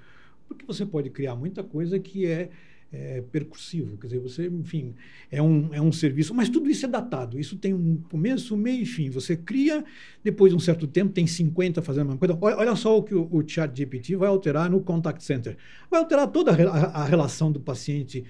porque 0.47 0.67
você 0.67 0.85
pode 0.85 1.11
criar 1.11 1.35
muita 1.35 1.63
coisa 1.63 1.99
que 1.99 2.27
é, 2.27 2.51
é, 2.93 3.23
percursivo, 3.33 3.97
quer 3.97 4.09
dizer, 4.09 4.19
você, 4.19 4.47
enfim, 4.49 4.95
é 5.31 5.41
um, 5.41 5.73
é 5.73 5.81
um 5.81 5.91
serviço, 5.91 6.35
mas 6.35 6.51
tudo 6.51 6.69
isso 6.69 6.85
é 6.85 6.89
datado, 6.89 7.41
isso 7.41 7.57
tem 7.57 7.73
um 7.73 7.97
começo, 8.11 8.55
meio 8.55 8.83
e 8.83 8.87
fim. 8.87 9.09
Você 9.09 9.35
cria, 9.35 9.83
depois 10.23 10.53
de 10.53 10.57
um 10.57 10.61
certo 10.61 10.87
tempo, 10.87 11.11
tem 11.11 11.27
50 11.27 11.81
fazendo 11.81 12.03
a 12.03 12.05
mesma 12.05 12.19
coisa. 12.19 12.39
Olha, 12.39 12.57
olha 12.59 12.77
só 12.77 12.99
o 12.99 13.03
que 13.03 13.15
o, 13.15 13.27
o 13.33 13.49
chat 13.49 13.75
GPT 13.75 14.17
vai 14.17 14.29
alterar 14.29 14.71
no 14.71 14.83
contact 14.83 15.25
center. 15.25 15.57
Vai 15.91 16.01
alterar 16.01 16.29
toda 16.29 16.53
a, 16.53 16.55
a, 16.55 17.03
a 17.03 17.05
relação 17.07 17.51
do 17.51 17.61
paciente 17.61 18.25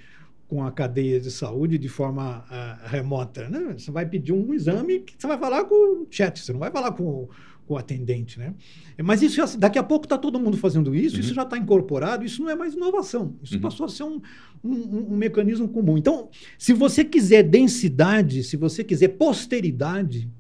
com 0.49 0.65
a 0.65 0.71
cadeia 0.71 1.19
de 1.19 1.31
saúde 1.31 1.79
de 1.79 1.89
forma 1.89 2.45
uh, 2.51 2.89
remota. 2.89 3.49
Né? 3.49 3.75
Você 3.79 3.91
vai 3.91 4.07
pedir 4.07 4.33
um 4.33 4.53
exame 4.53 5.01
que 5.01 5.15
você 5.17 5.27
vai 5.27 5.39
falar 5.39 5.65
com 5.65 6.03
o 6.03 6.07
chat, 6.11 6.41
você 6.41 6.53
não 6.53 6.61
vai 6.61 6.71
falar 6.71 6.93
com, 6.93 7.29
com 7.67 7.75
o 7.75 7.77
atendente. 7.79 8.39
Né? 8.39 8.55
Mas 9.03 9.23
isso 9.23 9.59
daqui 9.59 9.79
a 9.79 9.83
pouco 9.83 10.05
está 10.05 10.19
todo 10.19 10.39
mundo 10.39 10.57
fazendo 10.57 10.95
isso, 10.95 11.17
uhum. 11.17 11.21
isso 11.21 11.35
já 11.35 11.43
está 11.43 11.57
incorporado, 11.57 12.25
isso 12.25 12.43
não 12.43 12.51
é 12.51 12.55
mais 12.55 12.75
inovação, 12.75 13.35
isso 13.43 13.55
uhum. 13.55 13.61
passou 13.61 13.87
a 13.87 13.89
ser 13.89 14.03
um, 14.03 14.21
um, 14.63 15.13
um, 15.13 15.17
mecanismo 15.17 15.69
comum. 15.69 15.97
Então, 15.97 16.29
se 16.59 16.73
você 16.73 17.05
quiser 17.05 17.43
densidade, 17.43 18.45
se 18.45 18.57
você 18.57 18.85
quiser 18.85 19.09
posteridade 19.09 20.31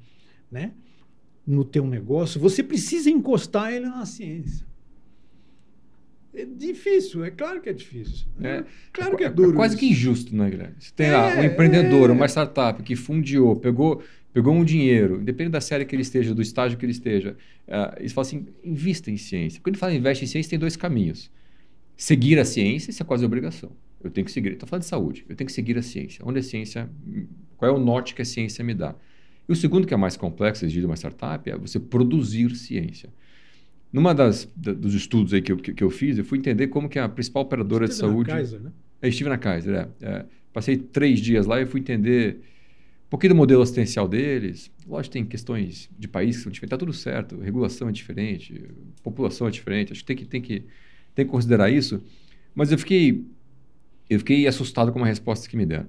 né, 0.50 0.72
no 1.46 1.64
teu 1.64 1.86
negócio, 1.86 2.40
você 2.40 2.62
precisa 2.62 3.08
encostar 3.08 3.72
ele 3.72 3.86
na 3.86 4.04
ciência. 4.04 4.66
É 6.34 6.46
difícil, 6.46 7.24
é 7.24 7.30
claro 7.30 7.60
que 7.60 7.68
é 7.68 7.72
difícil. 7.72 8.26
É, 8.40 8.64
claro 8.90 9.16
que 9.16 9.24
é, 9.24 9.26
é 9.26 9.30
duro. 9.30 9.52
É 9.52 9.54
quase 9.54 9.74
isso. 9.74 9.80
que 9.80 9.90
injusto, 9.90 10.34
né, 10.34 10.48
Guilherme? 10.48 10.74
Você 10.78 10.92
tem 10.96 11.08
é, 11.08 11.12
lá 11.12 11.28
um 11.36 11.44
empreendedor, 11.44 12.08
é... 12.08 12.12
uma 12.12 12.26
startup 12.26 12.82
que 12.82 12.96
fundiou, 12.96 13.54
pegou, 13.56 14.02
pegou 14.32 14.54
um 14.54 14.64
dinheiro, 14.64 15.20
independente 15.20 15.52
da 15.52 15.60
série 15.60 15.84
que 15.84 15.94
ele 15.94 16.02
esteja, 16.02 16.34
do 16.34 16.40
estágio 16.40 16.78
que 16.78 16.86
ele 16.86 16.92
esteja, 16.92 17.36
uh, 17.68 17.98
eles 17.98 18.12
falam 18.12 18.26
assim: 18.26 18.46
invista 18.64 19.10
em 19.10 19.18
ciência. 19.18 19.60
Quando 19.62 19.74
ele 19.74 19.80
fala 19.80 19.94
investe 19.94 20.24
em 20.24 20.26
ciência, 20.26 20.48
tem 20.48 20.58
dois 20.58 20.74
caminhos. 20.74 21.30
Seguir 21.96 22.38
a 22.38 22.44
ciência, 22.46 22.90
isso 22.90 23.02
é 23.02 23.06
quase 23.06 23.24
obrigação. 23.24 23.70
Eu 24.02 24.10
tenho 24.10 24.24
que 24.24 24.32
seguir. 24.32 24.52
Estou 24.52 24.68
falando 24.68 24.82
de 24.82 24.88
saúde. 24.88 25.24
Eu 25.28 25.36
tenho 25.36 25.46
que 25.46 25.52
seguir 25.52 25.76
a 25.76 25.82
ciência. 25.82 26.24
Onde 26.24 26.38
a 26.38 26.42
ciência. 26.42 26.90
Qual 27.56 27.70
é 27.70 27.74
o 27.74 27.78
norte 27.78 28.14
que 28.14 28.22
a 28.22 28.24
ciência 28.24 28.64
me 28.64 28.74
dá? 28.74 28.94
E 29.48 29.52
o 29.52 29.56
segundo, 29.56 29.86
que 29.86 29.94
é 29.94 29.96
mais 29.96 30.16
complexo, 30.16 30.64
exigir 30.64 30.84
uma 30.84 30.96
startup, 30.96 31.48
é 31.48 31.56
você 31.56 31.78
produzir 31.78 32.56
ciência. 32.56 33.10
Numa 33.92 34.14
das 34.14 34.50
da, 34.56 34.72
dos 34.72 34.94
estudos 34.94 35.34
aí 35.34 35.42
que 35.42 35.52
eu, 35.52 35.56
que, 35.58 35.74
que, 35.74 35.84
eu 35.84 35.90
fiz, 35.90 36.16
eu 36.16 36.24
fui 36.24 36.38
entender 36.38 36.68
como 36.68 36.88
que 36.88 36.98
a 36.98 37.08
principal 37.08 37.42
operadora 37.42 37.86
de 37.86 37.94
saúde. 37.94 38.30
Na 38.30 38.36
Kaiser, 38.36 38.60
né? 38.60 38.72
Eu 39.02 39.08
estive 39.08 39.28
na 39.28 39.36
Kaiser, 39.36 39.74
é, 39.74 39.88
é. 40.00 40.24
Passei 40.52 40.76
três 40.76 41.20
dias 41.20 41.46
lá 41.46 41.60
e 41.60 41.66
fui 41.66 41.80
entender 41.80 42.36
um 43.06 43.10
pouquinho 43.10 43.34
do 43.34 43.36
modelo 43.36 43.62
assistencial 43.62 44.08
deles. 44.08 44.70
Lógico, 44.86 45.12
tem 45.12 45.24
questões 45.24 45.90
de 45.98 46.08
país 46.08 46.36
que 46.36 46.42
são 46.42 46.52
diferentes, 46.52 46.74
está 46.74 46.78
tudo 46.78 46.92
certo, 46.92 47.38
regulação 47.38 47.88
é 47.88 47.92
diferente, 47.92 48.64
população 49.02 49.46
é 49.46 49.50
diferente, 49.50 49.92
acho 49.92 50.00
que 50.00 50.06
tem 50.06 50.16
que, 50.16 50.24
tem 50.24 50.40
que, 50.40 50.64
tem 51.14 51.24
que 51.26 51.30
considerar 51.30 51.70
isso. 51.70 52.02
Mas 52.54 52.72
eu 52.72 52.78
fiquei, 52.78 53.26
eu 54.08 54.18
fiquei 54.18 54.46
assustado 54.46 54.90
com 54.90 54.98
uma 54.98 55.06
resposta 55.06 55.48
que 55.48 55.56
me 55.56 55.66
deram. 55.66 55.88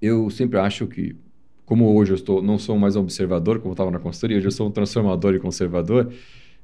Eu 0.00 0.30
sempre 0.30 0.58
acho 0.58 0.86
que, 0.86 1.16
como 1.64 1.92
hoje 1.92 2.12
eu 2.12 2.16
estou, 2.16 2.42
não 2.42 2.58
sou 2.58 2.78
mais 2.78 2.94
um 2.94 3.00
observador, 3.00 3.58
como 3.58 3.72
estava 3.72 3.90
na 3.90 3.98
consultoria, 3.98 4.36
hoje 4.36 4.46
eu 4.46 4.52
sou 4.52 4.68
um 4.68 4.70
transformador 4.70 5.34
e 5.34 5.40
conservador 5.40 6.12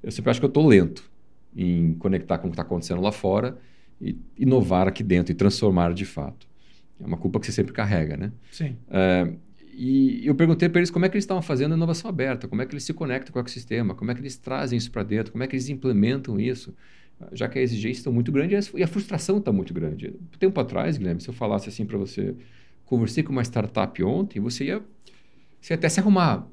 eu 0.03 0.11
sempre 0.11 0.31
acho 0.31 0.41
que 0.41 0.47
eu 0.47 0.49
estou 0.49 0.67
lento 0.67 1.11
em 1.55 1.95
conectar 1.95 2.39
com 2.39 2.47
o 2.47 2.51
que 2.51 2.55
está 2.55 2.63
acontecendo 2.63 3.01
lá 3.01 3.13
fora 3.13 3.59
e 4.01 4.17
inovar 4.39 4.89
aqui 4.89 5.03
dentro 5.03 5.33
e 5.33 5.35
transformar 5.35 5.93
de 5.93 6.05
fato. 6.05 6.49
É 7.01 7.07
uma 7.07 7.17
culpa 7.17 7.41
que 7.41 7.47
você 7.47 7.53
sempre 7.53 7.73
carrega, 7.73 8.17
né? 8.17 8.33
Sim. 8.51 8.77
É, 8.89 9.33
e 9.73 10.27
eu 10.27 10.35
perguntei 10.35 10.69
para 10.69 10.81
eles 10.81 10.91
como 10.91 11.05
é 11.05 11.09
que 11.09 11.17
eles 11.17 11.25
estavam 11.25 11.43
fazendo 11.43 11.73
a 11.73 11.77
inovação 11.77 12.09
aberta, 12.09 12.47
como 12.47 12.61
é 12.61 12.67
que 12.67 12.73
eles 12.73 12.85
se 12.85 12.93
conectam 12.93 13.33
com 13.33 13.39
o 13.39 13.41
ecossistema, 13.41 13.95
como 13.95 14.11
é 14.11 14.15
que 14.15 14.21
eles 14.21 14.37
trazem 14.37 14.77
isso 14.77 14.91
para 14.91 15.03
dentro, 15.03 15.33
como 15.33 15.43
é 15.43 15.47
que 15.47 15.55
eles 15.57 15.69
implementam 15.69 16.39
isso, 16.39 16.75
já 17.33 17.49
que 17.49 17.59
a 17.59 17.63
exigência 17.63 18.01
está 18.01 18.11
muito 18.11 18.31
grande 18.33 18.55
e 18.75 18.83
a 18.83 18.87
frustração 18.87 19.39
está 19.39 19.53
muito 19.53 19.73
grande. 19.73 20.15
Tempo 20.39 20.61
atrás, 20.61 20.99
Guilherme, 20.99 21.21
se 21.21 21.29
eu 21.29 21.35
falasse 21.35 21.69
assim 21.69 21.85
para 21.85 21.99
você, 21.99 22.35
conversei 22.85 23.23
com 23.23 23.33
uma 23.33 23.43
startup 23.43 24.03
ontem, 24.03 24.41
você 24.41 24.65
ia, 24.65 24.83
você 25.61 25.73
ia 25.73 25.77
até 25.77 25.89
se 25.89 26.01
arrumar 26.01 26.47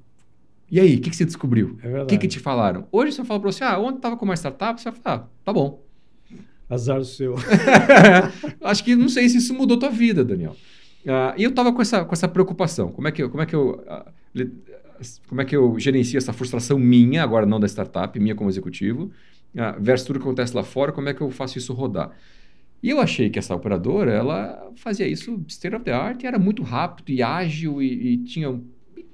e 0.69 0.79
aí, 0.79 0.95
o 0.95 1.01
que, 1.01 1.09
que 1.09 1.15
você 1.15 1.25
descobriu? 1.25 1.77
É 1.81 2.03
o 2.03 2.05
que, 2.05 2.17
que 2.17 2.27
te 2.27 2.39
falaram? 2.39 2.87
Hoje, 2.91 3.13
se 3.13 3.21
eu 3.21 3.25
falar 3.25 3.39
para 3.39 3.51
você, 3.51 3.63
ah, 3.63 3.79
ontem 3.79 3.97
estava 3.97 4.17
com 4.17 4.25
uma 4.25 4.35
startup, 4.35 4.79
você 4.79 4.91
vai 4.91 4.99
falar, 4.99 5.15
ah, 5.15 5.27
tá 5.43 5.53
bom. 5.53 5.81
Azar 6.69 7.03
seu. 7.05 7.35
Acho 8.61 8.83
que 8.83 8.95
não 8.95 9.07
sei 9.07 9.29
se 9.29 9.37
isso 9.37 9.53
mudou 9.53 9.77
tua 9.77 9.89
vida, 9.89 10.25
Daniel. 10.25 10.55
Uh, 11.05 11.31
e 11.37 11.43
eu 11.43 11.51
estava 11.51 11.71
com 11.71 11.81
essa, 11.81 12.03
com 12.03 12.13
essa 12.13 12.27
preocupação. 12.27 12.91
Como 12.91 13.07
é 13.07 13.11
que 13.13 13.23
eu, 13.23 13.29
como 13.29 13.41
é 13.41 13.45
que 13.45 13.55
eu, 13.55 13.81
uh, 13.87 14.11
como 15.27 15.41
é 15.41 15.45
que 15.45 15.55
eu 15.55 15.79
gerencio 15.79 16.17
essa 16.17 16.33
frustração 16.33 16.77
minha, 16.77 17.23
agora 17.23 17.45
não 17.45 17.61
da 17.61 17.67
startup, 17.67 18.19
minha 18.19 18.35
como 18.35 18.49
executivo, 18.49 19.11
uh, 19.55 19.81
versus 19.81 20.05
tudo 20.05 20.19
que 20.19 20.25
acontece 20.25 20.53
lá 20.53 20.63
fora, 20.63 20.91
como 20.91 21.07
é 21.07 21.13
que 21.13 21.21
eu 21.21 21.31
faço 21.31 21.57
isso 21.57 21.73
rodar? 21.73 22.11
E 22.83 22.89
eu 22.89 22.99
achei 22.99 23.29
que 23.29 23.39
essa 23.39 23.55
operadora, 23.55 24.11
ela 24.11 24.69
fazia 24.75 25.07
isso 25.07 25.41
state 25.47 25.75
of 25.75 25.85
the 25.85 25.93
art, 25.93 26.21
e 26.21 26.27
era 26.27 26.37
muito 26.37 26.61
rápido 26.61 27.09
e 27.09 27.23
ágil 27.23 27.81
e, 27.81 28.13
e 28.13 28.17
tinha 28.17 28.61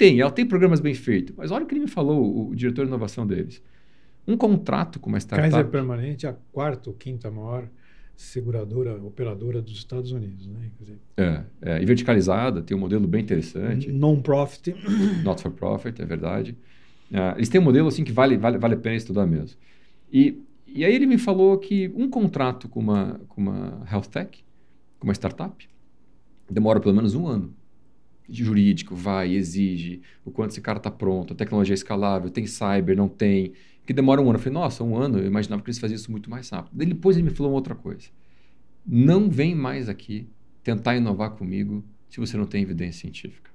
tem, 0.04 0.20
ela 0.20 0.32
tem 0.32 0.46
programas 0.46 0.82
bem 0.82 0.94
feitos. 0.94 1.34
Mas 1.38 1.50
olha 1.50 1.64
o 1.64 1.68
que 1.68 1.74
ele 1.74 1.82
me 1.82 1.88
falou, 1.88 2.22
o, 2.22 2.50
o 2.50 2.56
diretor 2.56 2.84
de 2.84 2.90
inovação 2.90 3.26
deles. 3.26 3.62
Um 4.28 4.36
contrato 4.36 5.00
com 5.00 5.08
uma 5.08 5.18
startup. 5.18 5.50
Kaiser 5.50 5.72
Permanente 5.72 6.26
é 6.26 6.30
a 6.30 6.36
quarta 6.52 6.90
ou 6.90 6.96
quinta 6.96 7.32
maior 7.32 7.70
seguradora, 8.16 9.02
operadora 9.02 9.62
dos 9.62 9.74
Estados 9.74 10.12
Unidos. 10.12 10.46
Né? 10.48 10.72
Dizer, 10.80 11.00
é, 11.18 11.44
é, 11.62 11.82
e 11.82 11.86
verticalizada, 11.86 12.62
tem 12.62 12.76
um 12.76 12.80
modelo 12.80 13.08
bem 13.08 13.22
interessante. 13.22 13.92
Non-profit. 13.92 14.76
Not 15.24 15.42
for 15.42 15.52
profit, 15.52 16.02
é 16.02 16.06
verdade. 16.06 16.58
Uh, 17.10 17.38
eles 17.38 17.48
têm 17.48 17.62
um 17.62 17.64
modelo 17.64 17.88
assim 17.88 18.04
que 18.04 18.12
vale, 18.12 18.38
vale, 18.38 18.58
vale 18.58 18.74
a 18.74 18.78
pena 18.78 18.96
estudar 18.96 19.26
mesmo. 19.26 19.58
E, 20.12 20.42
e 20.68 20.84
aí 20.84 20.94
ele 20.94 21.06
me 21.06 21.18
falou 21.18 21.58
que 21.58 21.90
um 21.96 22.10
contrato 22.10 22.68
com 22.68 22.80
uma, 22.80 23.22
com 23.30 23.40
uma 23.40 23.86
health 23.90 24.08
tech, 24.12 24.44
com 25.00 25.08
uma 25.08 25.14
startup, 25.14 25.68
demora 26.50 26.80
pelo 26.82 26.94
menos 26.94 27.16
um 27.16 27.26
ano 27.26 27.54
jurídico 28.30 28.96
vai, 28.96 29.34
exige, 29.34 30.02
o 30.24 30.32
quanto 30.32 30.52
esse 30.52 30.62
cara 30.62 30.78
está 30.78 30.90
pronto, 30.90 31.34
a 31.34 31.36
tecnologia 31.36 31.74
é 31.74 31.76
escalável, 31.76 32.30
tem 32.30 32.46
cyber, 32.46 32.96
não 32.96 33.08
tem, 33.08 33.54
que 33.86 33.94
demora 33.94 34.22
um 34.22 34.26
ano. 34.26 34.36
Eu 34.36 34.40
falei, 34.40 34.54
nossa, 34.54 34.84
um 34.84 34.96
ano, 34.98 35.20
eu 35.20 35.26
imaginava 35.26 35.62
que 35.62 35.70
eles 35.70 35.80
faziam 35.80 35.96
isso 35.96 36.12
muito 36.12 36.30
mais 36.30 36.50
rápido. 36.50 36.74
Depois 36.74 37.18
ele 37.18 37.30
me 37.30 37.36
falou 37.36 37.52
uma 37.52 37.58
outra 37.58 37.76
coisa. 37.76 38.08
Não 38.86 39.30
vem 39.30 39.56
mais 39.56 39.90
aqui 39.90 40.28
tentar 40.64 40.96
inovar 40.96 41.32
comigo 41.32 41.84
se 42.10 42.20
você 42.20 42.38
não 42.38 42.46
tem 42.46 42.62
evidência 42.62 43.02
científica. 43.02 43.52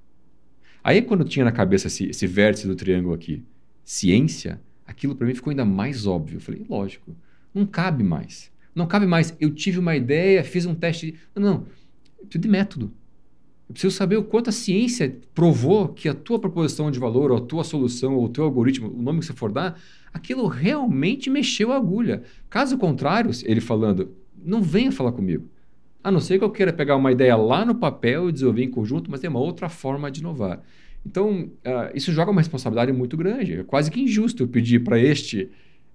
Aí 0.83 1.01
quando 1.01 1.21
eu 1.21 1.27
tinha 1.27 1.45
na 1.45 1.51
cabeça 1.51 1.87
esse, 1.87 2.09
esse 2.09 2.27
vértice 2.27 2.67
do 2.67 2.75
triângulo 2.75 3.13
aqui, 3.13 3.43
ciência, 3.83 4.61
aquilo 4.85 5.15
para 5.15 5.27
mim 5.27 5.33
ficou 5.33 5.51
ainda 5.51 5.65
mais 5.65 6.05
óbvio. 6.05 6.37
Eu 6.37 6.41
falei, 6.41 6.65
lógico, 6.69 7.15
não 7.53 7.65
cabe 7.65 8.03
mais. 8.03 8.51
Não 8.73 8.87
cabe 8.87 9.05
mais. 9.05 9.35
Eu 9.39 9.53
tive 9.53 9.79
uma 9.79 9.95
ideia, 9.95 10.43
fiz 10.43 10.65
um 10.65 10.75
teste. 10.75 11.15
Não, 11.35 11.43
não. 11.43 11.67
Preciso 12.21 12.39
de 12.39 12.47
método. 12.47 12.93
Eu 13.69 13.73
preciso 13.73 13.95
saber 13.95 14.17
o 14.17 14.23
quanto 14.23 14.49
a 14.49 14.51
ciência 14.51 15.15
provou 15.35 15.89
que 15.89 16.09
a 16.09 16.13
tua 16.15 16.39
proposição 16.39 16.89
de 16.89 16.97
valor, 16.97 17.29
ou 17.31 17.37
a 17.37 17.41
tua 17.41 17.63
solução, 17.63 18.15
ou 18.15 18.25
o 18.25 18.29
teu 18.29 18.43
algoritmo, 18.43 18.89
o 18.89 19.01
nome 19.01 19.19
que 19.19 19.27
você 19.27 19.33
for 19.33 19.51
dar, 19.51 19.79
aquilo 20.11 20.47
realmente 20.47 21.29
mexeu 21.29 21.71
a 21.71 21.75
agulha. 21.75 22.23
Caso 22.49 22.79
contrário, 22.79 23.29
ele 23.45 23.61
falando, 23.61 24.09
não 24.43 24.59
venha 24.59 24.91
falar 24.91 25.11
comigo. 25.11 25.47
A 26.03 26.09
não 26.09 26.19
ser 26.19 26.39
que 26.39 26.43
eu 26.43 26.49
queira 26.49 26.73
pegar 26.73 26.95
uma 26.95 27.11
ideia 27.11 27.35
lá 27.35 27.63
no 27.63 27.75
papel 27.75 28.29
e 28.29 28.31
desenvolver 28.31 28.63
em 28.63 28.71
conjunto, 28.71 29.11
mas 29.11 29.19
tem 29.19 29.29
uma 29.29 29.39
outra 29.39 29.69
forma 29.69 30.09
de 30.09 30.21
inovar. 30.21 30.63
Então, 31.05 31.43
uh, 31.43 31.91
isso 31.93 32.11
joga 32.11 32.31
uma 32.31 32.41
responsabilidade 32.41 32.91
muito 32.91 33.15
grande. 33.15 33.59
É 33.59 33.63
quase 33.63 33.91
que 33.91 34.01
injusto 34.01 34.43
eu 34.43 34.47
pedir 34.47 34.83
para 34.83 34.97
este, 34.99 35.49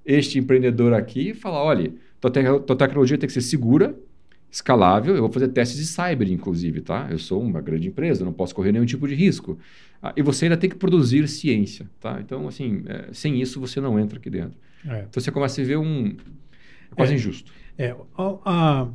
este 0.07 0.39
empreendedor 0.39 0.93
aqui 0.93 1.35
falar: 1.35 1.63
olha, 1.65 1.93
tua, 2.21 2.31
te 2.31 2.43
tua 2.61 2.77
tecnologia 2.77 3.19
tem 3.19 3.27
que 3.27 3.33
ser 3.33 3.43
segura, 3.43 3.99
escalável. 4.55 5.15
Eu 5.17 5.23
vou 5.23 5.33
fazer 5.33 5.49
testes 5.49 5.79
de 5.79 5.87
cyber, 5.87 6.31
inclusive, 6.31 6.81
tá? 6.81 7.09
Eu 7.11 7.19
sou 7.19 7.43
uma 7.43 7.61
grande 7.61 7.89
empresa, 7.89 8.25
não 8.25 8.33
posso 8.33 8.55
correr 8.55 8.73
nenhum 8.73 8.87
tipo 8.87 9.07
de 9.09 9.15
risco. 9.15 9.59
Ah, 10.01 10.13
e 10.17 10.23
você 10.23 10.45
ainda 10.45 10.57
tem 10.57 10.71
que 10.71 10.77
produzir 10.77 11.27
ciência, 11.29 11.91
tá? 12.01 12.21
Então, 12.21 12.47
assim, 12.47 12.85
é, 12.87 13.09
sem 13.13 13.41
isso 13.41 13.61
você 13.61 13.81
não 13.81 13.99
entra 13.99 14.19
aqui 14.19 14.31
dentro. 14.31 14.57
É. 14.87 15.07
Então 15.09 15.21
você 15.21 15.33
começa 15.33 15.61
a 15.61 15.65
ver 15.65 15.77
um 15.77 16.17
é 16.91 16.95
quase 16.95 17.13
é, 17.13 17.17
injusto. 17.17 17.53
É, 17.77 17.97
a, 18.17 18.39
a, 18.45 18.89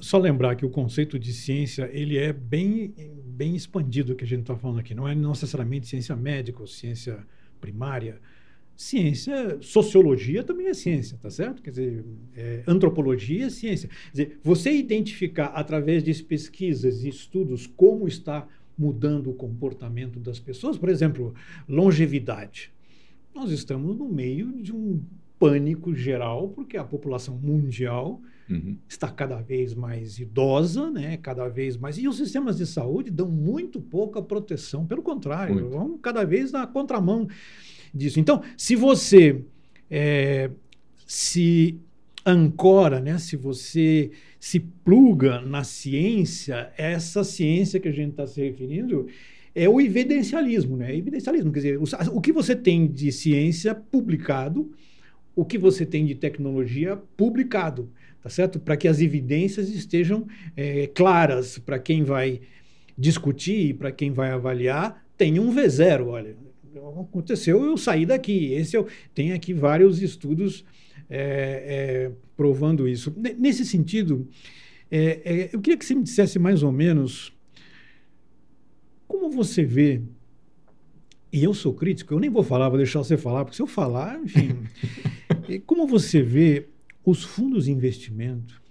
só 0.00 0.18
lembrar 0.18 0.56
que 0.56 0.66
o 0.66 0.70
conceito 0.70 1.18
de 1.18 1.32
ciência 1.32 1.88
ele 1.92 2.18
é 2.18 2.32
bem 2.32 2.92
bem 3.24 3.54
expandido 3.54 4.14
que 4.14 4.24
a 4.24 4.26
gente 4.26 4.40
está 4.40 4.56
falando 4.56 4.80
aqui. 4.80 4.94
Não 4.94 5.06
é 5.06 5.14
necessariamente 5.14 5.86
ciência 5.86 6.16
médica 6.16 6.60
ou 6.60 6.66
ciência 6.66 7.18
primária. 7.60 8.20
Ciência, 8.76 9.58
sociologia 9.60 10.42
também 10.42 10.66
é 10.66 10.74
ciência, 10.74 11.16
tá 11.20 11.30
certo? 11.30 11.62
Quer 11.62 11.70
dizer, 11.70 12.04
é, 12.36 12.64
antropologia 12.66 13.46
é 13.46 13.50
ciência. 13.50 13.88
Quer 13.88 14.10
dizer, 14.10 14.38
você 14.42 14.72
identificar 14.72 15.46
através 15.46 16.02
de 16.02 16.12
pesquisas 16.22 17.04
e 17.04 17.08
estudos 17.08 17.66
como 17.66 18.08
está 18.08 18.48
mudando 18.76 19.30
o 19.30 19.34
comportamento 19.34 20.18
das 20.18 20.40
pessoas, 20.40 20.76
por 20.76 20.88
exemplo, 20.88 21.34
longevidade. 21.68 22.72
Nós 23.34 23.50
estamos 23.50 23.96
no 23.96 24.08
meio 24.08 24.60
de 24.60 24.74
um 24.74 25.00
pânico 25.38 25.94
geral, 25.94 26.48
porque 26.48 26.76
a 26.76 26.84
população 26.84 27.36
mundial 27.36 28.20
uhum. 28.48 28.76
está 28.88 29.08
cada 29.08 29.40
vez 29.40 29.74
mais 29.74 30.18
idosa, 30.18 30.90
né? 30.90 31.16
cada 31.16 31.48
vez 31.48 31.76
mais. 31.76 31.98
E 31.98 32.08
os 32.08 32.16
sistemas 32.16 32.56
de 32.56 32.66
saúde 32.66 33.10
dão 33.10 33.28
muito 33.28 33.80
pouca 33.80 34.22
proteção, 34.22 34.86
pelo 34.86 35.02
contrário, 35.02 35.54
muito. 35.54 35.70
vão 35.70 35.98
cada 35.98 36.24
vez 36.24 36.52
na 36.52 36.66
contramão 36.66 37.28
disso. 37.94 38.18
Então, 38.18 38.42
se 38.56 38.74
você 38.74 39.40
é, 39.90 40.50
se 41.06 41.78
ancora, 42.26 43.00
né? 43.00 43.18
se 43.18 43.36
você 43.36 44.10
se 44.40 44.60
pluga 44.60 45.40
na 45.40 45.62
ciência, 45.62 46.72
essa 46.76 47.22
ciência 47.22 47.78
que 47.78 47.88
a 47.88 47.92
gente 47.92 48.10
está 48.10 48.26
se 48.26 48.40
referindo 48.40 49.06
é 49.54 49.68
o 49.68 49.80
evidencialismo. 49.80 50.76
Né? 50.76 50.96
Evidencialismo, 50.96 51.52
quer 51.52 51.58
dizer, 51.58 51.78
o, 51.78 51.84
o 52.16 52.20
que 52.20 52.32
você 52.32 52.56
tem 52.56 52.86
de 52.86 53.12
ciência 53.12 53.74
publicado, 53.74 54.72
o 55.36 55.44
que 55.44 55.58
você 55.58 55.84
tem 55.84 56.04
de 56.04 56.14
tecnologia 56.14 56.96
publicado, 57.16 57.90
tá 58.22 58.30
certo? 58.30 58.58
Para 58.58 58.76
que 58.76 58.88
as 58.88 59.00
evidências 59.00 59.68
estejam 59.68 60.26
é, 60.56 60.86
claras 60.86 61.58
para 61.58 61.78
quem 61.78 62.04
vai 62.04 62.40
discutir, 62.96 63.74
para 63.74 63.90
quem 63.90 64.12
vai 64.12 64.30
avaliar, 64.30 65.04
tem 65.16 65.38
um 65.38 65.54
V0, 65.54 66.06
olha, 66.06 66.36
aconteceu, 67.00 67.64
eu 67.64 67.76
saí 67.76 68.06
daqui. 68.06 68.52
Esse 68.52 68.76
eu 68.76 68.86
tem 69.14 69.32
aqui 69.32 69.52
vários 69.52 70.02
estudos 70.02 70.64
é, 71.08 72.08
é, 72.08 72.12
provando 72.36 72.88
isso. 72.88 73.14
Nesse 73.38 73.64
sentido, 73.64 74.28
é, 74.90 75.20
é, 75.24 75.50
eu 75.52 75.60
queria 75.60 75.76
que 75.76 75.84
você 75.84 75.94
me 75.94 76.02
dissesse 76.02 76.38
mais 76.38 76.62
ou 76.62 76.72
menos 76.72 77.32
como 79.06 79.30
você 79.30 79.64
vê. 79.64 80.02
E 81.32 81.42
eu 81.42 81.52
sou 81.52 81.74
crítico, 81.74 82.14
eu 82.14 82.20
nem 82.20 82.30
vou 82.30 82.44
falar, 82.44 82.68
vou 82.68 82.78
deixar 82.78 83.00
você 83.00 83.16
falar, 83.16 83.44
porque 83.44 83.56
se 83.56 83.62
eu 83.62 83.66
falar, 83.66 84.20
enfim. 84.20 84.68
como 85.66 85.86
você 85.86 86.22
vê 86.22 86.68
os 87.04 87.24
fundos 87.24 87.64
de 87.64 87.72
investimento 87.72 88.62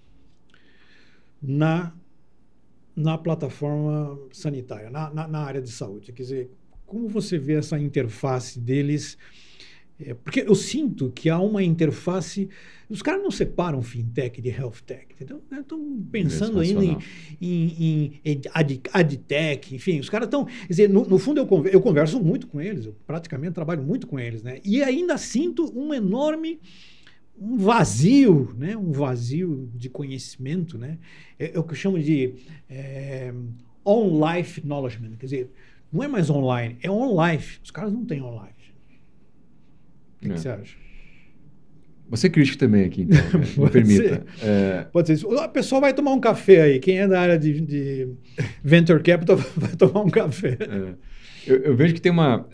na, 1.42 1.94
na 2.96 3.18
plataforma 3.18 4.18
sanitária, 4.32 4.90
na, 4.90 5.14
na, 5.14 5.28
na 5.28 5.40
área 5.40 5.62
de 5.62 5.70
saúde? 5.70 6.14
Quer 6.14 6.22
dizer, 6.22 6.52
como 6.86 7.08
você 7.08 7.38
vê 7.38 7.54
essa 7.54 7.80
interface 7.80 8.60
deles? 8.60 9.18
É, 10.00 10.14
porque 10.14 10.42
eu 10.42 10.56
sinto 10.56 11.12
que 11.12 11.30
há 11.30 11.40
uma 11.40 11.64
interface. 11.64 12.50
Os 12.90 13.02
caras 13.02 13.24
não 13.24 13.32
separam 13.32 13.82
fintech 13.82 14.42
de 14.42 14.50
health 14.50 14.82
tech, 14.86 15.06
entendeu? 15.14 15.42
Estão 15.52 16.04
pensando 16.12 16.60
ainda 16.60 16.84
em, 16.84 16.98
em, 17.42 18.22
em 18.26 18.42
ad, 18.54 18.82
adtech, 18.92 19.76
enfim, 19.76 20.00
os 20.00 20.10
caras 20.10 20.28
estão. 20.28 20.48
No, 20.90 21.06
no 21.06 21.18
fundo, 21.18 21.40
eu 21.40 21.48
converso, 21.48 21.76
eu 21.76 21.82
converso 21.82 22.20
muito 22.20 22.48
com 22.48 22.60
eles, 22.60 22.86
eu 22.86 22.96
praticamente 23.08 23.54
trabalho 23.54 23.84
muito 23.84 24.06
com 24.08 24.20
eles, 24.20 24.44
né? 24.44 24.60
E 24.64 24.84
ainda 24.84 25.18
sinto 25.18 25.72
um 25.78 25.94
enorme 25.94 26.60
um 27.40 27.58
vazio, 27.58 28.54
né? 28.56 28.78
um 28.78 28.92
vazio 28.92 29.70
de 29.74 29.90
conhecimento, 29.90 30.78
né? 30.78 31.00
É, 31.38 31.56
é 31.56 31.60
o 31.60 31.64
que 31.64 31.72
eu 31.72 31.76
chamo 31.76 32.00
de 32.00 32.36
é, 32.70 33.34
on-life 33.84 34.66
knowledge, 34.66 35.00
quer 35.18 35.26
dizer, 35.26 35.52
não 35.94 36.04
é 36.04 36.08
mais 36.08 36.30
online, 36.30 36.78
é 36.82 36.90
on-life. 36.90 37.60
Os 37.64 37.70
caras 37.70 37.94
não 37.94 38.04
têm 38.04 38.22
on-life. 38.22 38.74
O 40.18 40.20
que, 40.22 40.32
é. 40.32 40.34
que 40.34 40.40
você 40.40 40.50
acha? 40.50 40.84
Você 42.10 42.28
é 42.28 42.30
crítico 42.30 42.58
também 42.58 42.86
aqui, 42.86 43.04
então, 43.04 43.40
né? 43.40 43.48
me 43.58 43.70
permita. 43.70 44.26
É... 44.42 44.86
Pode 44.92 45.08
ser 45.08 45.14
isso. 45.14 45.28
O 45.28 45.50
pessoal 45.50 45.82
vai 45.82 45.94
tomar 45.94 46.12
um 46.14 46.20
café 46.20 46.62
aí. 46.62 46.80
Quem 46.80 47.00
é 47.00 47.08
da 47.08 47.20
área 47.20 47.40
de, 47.40 47.62
de 47.62 48.10
Venture 48.64 49.02
Capital 49.02 49.38
vai 49.56 49.76
tomar 49.76 50.02
um 50.02 50.10
café. 50.10 50.58
É. 50.60 50.94
Eu, 51.46 51.58
eu, 51.58 51.76
vejo 51.76 51.94
que 51.94 52.02
tem 52.02 52.12
uma... 52.12 52.48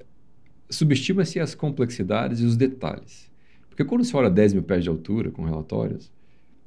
Subestima-se 0.69 1.39
as 1.39 1.55
complexidades 1.55 2.41
e 2.41 2.45
os 2.45 2.55
detalhes. 2.55 3.29
Porque 3.69 3.83
quando 3.83 4.03
você 4.03 4.15
olha 4.15 4.29
10 4.29 4.53
mil 4.53 4.63
pés 4.63 4.83
de 4.83 4.89
altura 4.89 5.31
com 5.31 5.43
relatórios, 5.43 6.11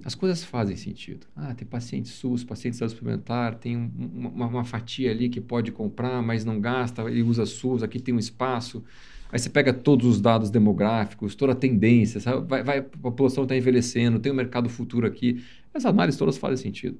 as 0.05 0.15
coisas 0.15 0.43
fazem 0.43 0.77
sentido. 0.77 1.27
Ah, 1.37 1.55
tem 1.55 1.67
paciente 1.67 2.09
SUS, 2.09 2.43
paciente 2.45 2.77
saúde 2.77 2.95
suplementar, 2.95 3.55
tem 3.57 3.77
um, 3.77 4.31
uma, 4.35 4.47
uma, 4.47 4.65
fatia 4.65 5.11
ali 5.11 5.29
que 5.29 5.41
pode 5.41 5.71
comprar, 5.71 6.21
mas 6.23 6.45
não 6.45 6.61
gasta, 6.61 7.03
ele 7.03 7.23
usa 7.23 7.47
SUS, 7.47 7.83
aqui 7.83 8.01
tem 8.01 8.15
um 8.15 8.19
espaço. 8.19 8.85
Aí 9.31 9.39
você 9.39 9.49
pega 9.49 9.73
todos 9.73 10.07
os 10.07 10.21
dados 10.21 10.51
demográficos, 10.51 11.35
toda 11.35 11.53
a 11.53 11.57
tendência, 11.57 12.21
sabe? 12.21 12.47
Vai, 12.47 12.63
vai, 12.63 12.79
a 12.79 12.83
população 12.83 13.45
está 13.45 13.57
envelhecendo, 13.57 14.19
tem 14.19 14.31
um 14.31 14.35
mercado 14.35 14.69
futuro 14.69 15.07
aqui. 15.07 15.43
As 15.73 15.87
análises 15.87 16.19
todas 16.19 16.37
fazem 16.37 16.59
sentido. 16.59 16.99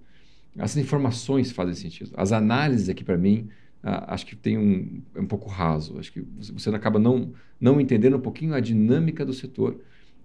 As 0.59 0.77
informações 0.77 1.51
fazem 1.51 1.75
sentido. 1.75 2.13
As 2.17 2.33
análises 2.33 2.89
aqui, 2.89 3.05
para 3.05 3.19
mim, 3.19 3.49
ah, 3.83 4.15
acho 4.15 4.25
que 4.25 4.37
tem 4.37 4.57
um, 4.57 5.03
é 5.15 5.21
um 5.21 5.27
pouco 5.27 5.49
raso. 5.49 5.99
Acho 5.99 6.13
que 6.13 6.25
você 6.55 6.71
acaba 6.71 6.99
não, 6.99 7.33
não 7.61 7.81
entendendo 7.81 8.17
um 8.17 8.21
pouquinho 8.21 8.55
a 8.55 8.61
dinâmica 8.61 9.27
do 9.27 9.33
setor. 9.33 9.81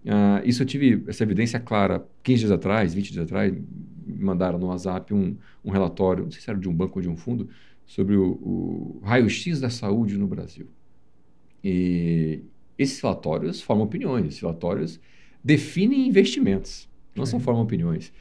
Uh, 0.07 0.47
isso 0.47 0.63
eu 0.63 0.65
tive 0.65 1.03
essa 1.05 1.23
evidência 1.23 1.59
clara 1.59 2.07
15 2.23 2.39
dias 2.39 2.51
atrás, 2.51 2.93
20 2.93 3.11
dias 3.11 3.25
atrás, 3.25 3.53
me 3.53 4.23
mandaram 4.23 4.57
no 4.57 4.67
WhatsApp 4.67 5.13
um, 5.13 5.35
um 5.65 5.69
relatório, 5.69 6.23
não 6.23 6.31
sei 6.31 6.41
se 6.41 6.49
era 6.49 6.57
de 6.57 6.69
um 6.69 6.73
banco 6.73 6.97
ou 6.97 7.03
de 7.03 7.09
um 7.09 7.17
fundo, 7.17 7.49
sobre 7.85 8.15
o, 8.15 8.31
o 8.41 9.01
raio-x 9.03 9.59
da 9.59 9.69
saúde 9.69 10.17
no 10.17 10.25
Brasil. 10.25 10.67
E 11.61 12.39
esses 12.77 13.01
relatórios 13.01 13.61
formam 13.61 13.85
opiniões, 13.85 14.27
esses 14.27 14.39
relatórios 14.39 14.97
definem 15.43 16.07
investimentos, 16.07 16.87
não 17.13 17.23
é. 17.23 17.27
são 17.27 17.37
formam 17.41 17.63
opiniões. 17.63 18.13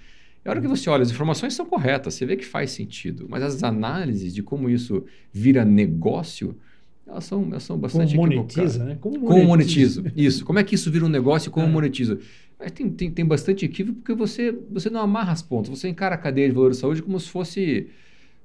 E 0.45 0.49
a 0.49 0.51
hora 0.51 0.61
que 0.61 0.67
você 0.67 0.91
olha, 0.91 1.03
as 1.03 1.11
informações 1.13 1.55
são 1.55 1.67
corretas, 1.67 2.15
você 2.15 2.27
vê 2.27 2.37
que 2.37 2.45
faz 2.45 2.73
sentido, 2.73 3.27
mas 3.29 3.45
as 3.45 3.63
análises 3.63 4.35
de 4.35 4.43
como 4.43 4.69
isso 4.69 5.05
vira 5.33 5.65
negócio 5.65 6.57
elas 7.07 7.25
são, 7.25 7.47
elas 7.51 7.63
são 7.63 7.79
bastante 7.79 8.17
como 8.17 8.27
monetiza, 8.27 8.85
né? 8.85 8.99
Como, 9.01 9.21
como 9.21 9.45
monetizo. 9.45 10.05
Isso. 10.17 10.45
Como 10.45 10.59
é 10.59 10.65
que 10.65 10.75
isso 10.75 10.91
vira 10.91 11.05
um 11.05 11.09
negócio 11.09 11.49
e 11.49 11.53
como 11.53 11.67
é. 11.67 11.71
monetiza? 11.71 12.19
Mas 12.59 12.73
tem, 12.73 12.91
tem, 12.91 13.11
tem 13.11 13.25
bastante 13.25 13.65
equívoco 13.65 13.99
porque 14.01 14.15
você, 14.15 14.53
você 14.71 14.91
não 14.91 15.01
amarra 15.01 15.33
as 15.33 15.43
pontas. 15.43 15.71
Você 15.71 15.89
encara 15.89 16.15
a 16.17 16.19
cadeia 16.19 16.49
de 16.49 16.55
valor 16.55 16.71
de 16.71 16.77
saúde 16.77 17.03
como 17.03 17.21
se 17.21 17.29
fosse, 17.29 17.89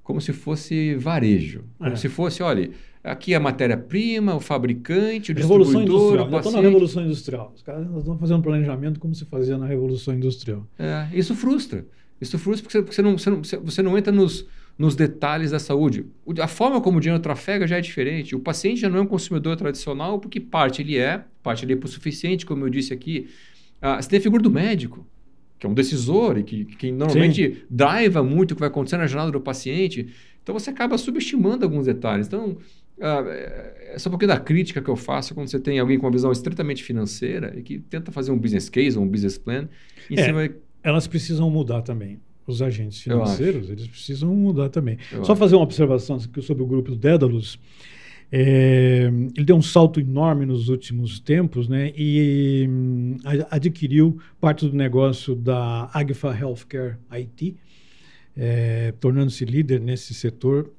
como 0.03 0.21
se 0.21 0.31
fosse 0.31 0.95
varejo. 0.95 1.63
Como 1.77 1.91
é. 1.91 1.95
se 1.95 2.07
fosse, 2.07 2.43
olha, 2.43 2.69
aqui 3.03 3.33
é 3.33 3.37
a 3.37 3.39
matéria-prima, 3.39 4.35
o 4.35 4.39
fabricante, 4.39 5.31
o 5.31 5.35
Revolução 5.35 5.81
Industrial. 5.81 6.29
O 6.29 6.37
estão 6.37 6.51
na 6.51 6.61
Revolução 6.61 7.03
Industrial. 7.03 7.53
Os 7.55 7.63
caras 7.63 7.87
estão 7.97 8.17
fazendo 8.17 8.43
planejamento 8.43 8.99
como 8.99 9.15
se 9.15 9.25
fazia 9.25 9.57
na 9.57 9.65
Revolução 9.65 10.13
Industrial. 10.13 10.67
É, 10.77 11.07
isso 11.13 11.33
frustra. 11.33 11.85
Isso 12.19 12.37
frustra 12.37 12.63
porque 12.63 12.77
você, 12.77 12.83
porque 12.83 12.95
você, 12.95 13.01
não, 13.01 13.17
você, 13.17 13.57
não, 13.57 13.65
você 13.65 13.81
não 13.81 13.97
entra 13.97 14.11
nos 14.11 14.45
nos 14.81 14.95
detalhes 14.95 15.51
da 15.51 15.59
saúde. 15.59 16.07
A 16.39 16.47
forma 16.47 16.81
como 16.81 16.97
o 16.97 16.99
dinheiro 16.99 17.21
trafega 17.21 17.67
já 17.67 17.77
é 17.77 17.81
diferente. 17.81 18.35
O 18.35 18.39
paciente 18.39 18.81
já 18.81 18.89
não 18.89 18.97
é 18.97 19.01
um 19.01 19.05
consumidor 19.05 19.55
tradicional, 19.55 20.17
porque 20.17 20.39
parte 20.39 20.81
ele 20.81 20.97
é, 20.97 21.23
parte 21.43 21.63
ele 21.63 21.73
é 21.73 21.75
por 21.75 21.87
suficiente, 21.87 22.47
como 22.47 22.65
eu 22.65 22.69
disse 22.69 22.91
aqui. 22.91 23.29
Ah, 23.79 24.01
você 24.01 24.09
tem 24.09 24.17
a 24.17 24.21
figura 24.21 24.41
do 24.41 24.49
médico, 24.49 25.05
que 25.59 25.67
é 25.67 25.69
um 25.69 25.73
decisor 25.75 26.39
e 26.39 26.43
que, 26.43 26.65
que 26.65 26.91
normalmente 26.91 27.53
Sim. 27.53 27.61
driva 27.69 28.23
muito 28.23 28.51
o 28.51 28.55
que 28.55 28.59
vai 28.59 28.69
acontecer 28.69 28.97
na 28.97 29.05
jornada 29.05 29.31
do 29.31 29.39
paciente. 29.39 30.07
Então 30.41 30.57
você 30.57 30.71
acaba 30.71 30.97
subestimando 30.97 31.63
alguns 31.63 31.85
detalhes. 31.85 32.25
Então, 32.25 32.57
ah, 32.99 33.23
é 33.27 33.99
só 33.99 34.09
um 34.09 34.13
pouquinho 34.13 34.29
da 34.29 34.39
crítica 34.39 34.81
que 34.81 34.89
eu 34.89 34.95
faço 34.95 35.35
quando 35.35 35.47
você 35.47 35.59
tem 35.59 35.77
alguém 35.77 35.99
com 35.99 36.07
uma 36.07 36.11
visão 36.11 36.31
estritamente 36.31 36.83
financeira 36.83 37.53
e 37.55 37.61
que 37.61 37.77
tenta 37.77 38.11
fazer 38.11 38.31
um 38.31 38.37
business 38.37 38.67
case 38.67 38.97
ou 38.97 39.03
um 39.03 39.07
business 39.07 39.37
plan 39.37 39.69
em 40.09 40.19
é, 40.19 40.23
cima... 40.23 40.49
Elas 40.81 41.05
precisam 41.05 41.51
mudar 41.51 41.83
também 41.83 42.19
os 42.45 42.61
agentes 42.61 43.01
financeiros, 43.01 43.69
eles 43.69 43.87
precisam 43.87 44.33
mudar 44.35 44.69
também. 44.69 44.97
Eu 45.11 45.23
Só 45.23 45.33
acho. 45.33 45.39
fazer 45.39 45.55
uma 45.55 45.63
observação 45.63 46.19
sobre 46.19 46.63
o 46.63 46.65
grupo 46.65 46.91
do 46.91 46.97
Dédalus. 46.97 47.59
É, 48.31 49.11
ele 49.35 49.45
deu 49.45 49.57
um 49.57 49.61
salto 49.61 49.99
enorme 49.99 50.45
nos 50.45 50.69
últimos 50.69 51.19
tempos 51.19 51.67
né, 51.67 51.91
e 51.95 52.65
hum, 52.69 53.17
adquiriu 53.49 54.17
parte 54.39 54.65
do 54.65 54.75
negócio 54.75 55.35
da 55.35 55.89
Agfa 55.93 56.33
Healthcare 56.33 56.95
IT, 57.11 57.57
é, 58.37 58.93
tornando-se 58.99 59.43
líder 59.43 59.81
nesse 59.81 60.13
setor. 60.13 60.71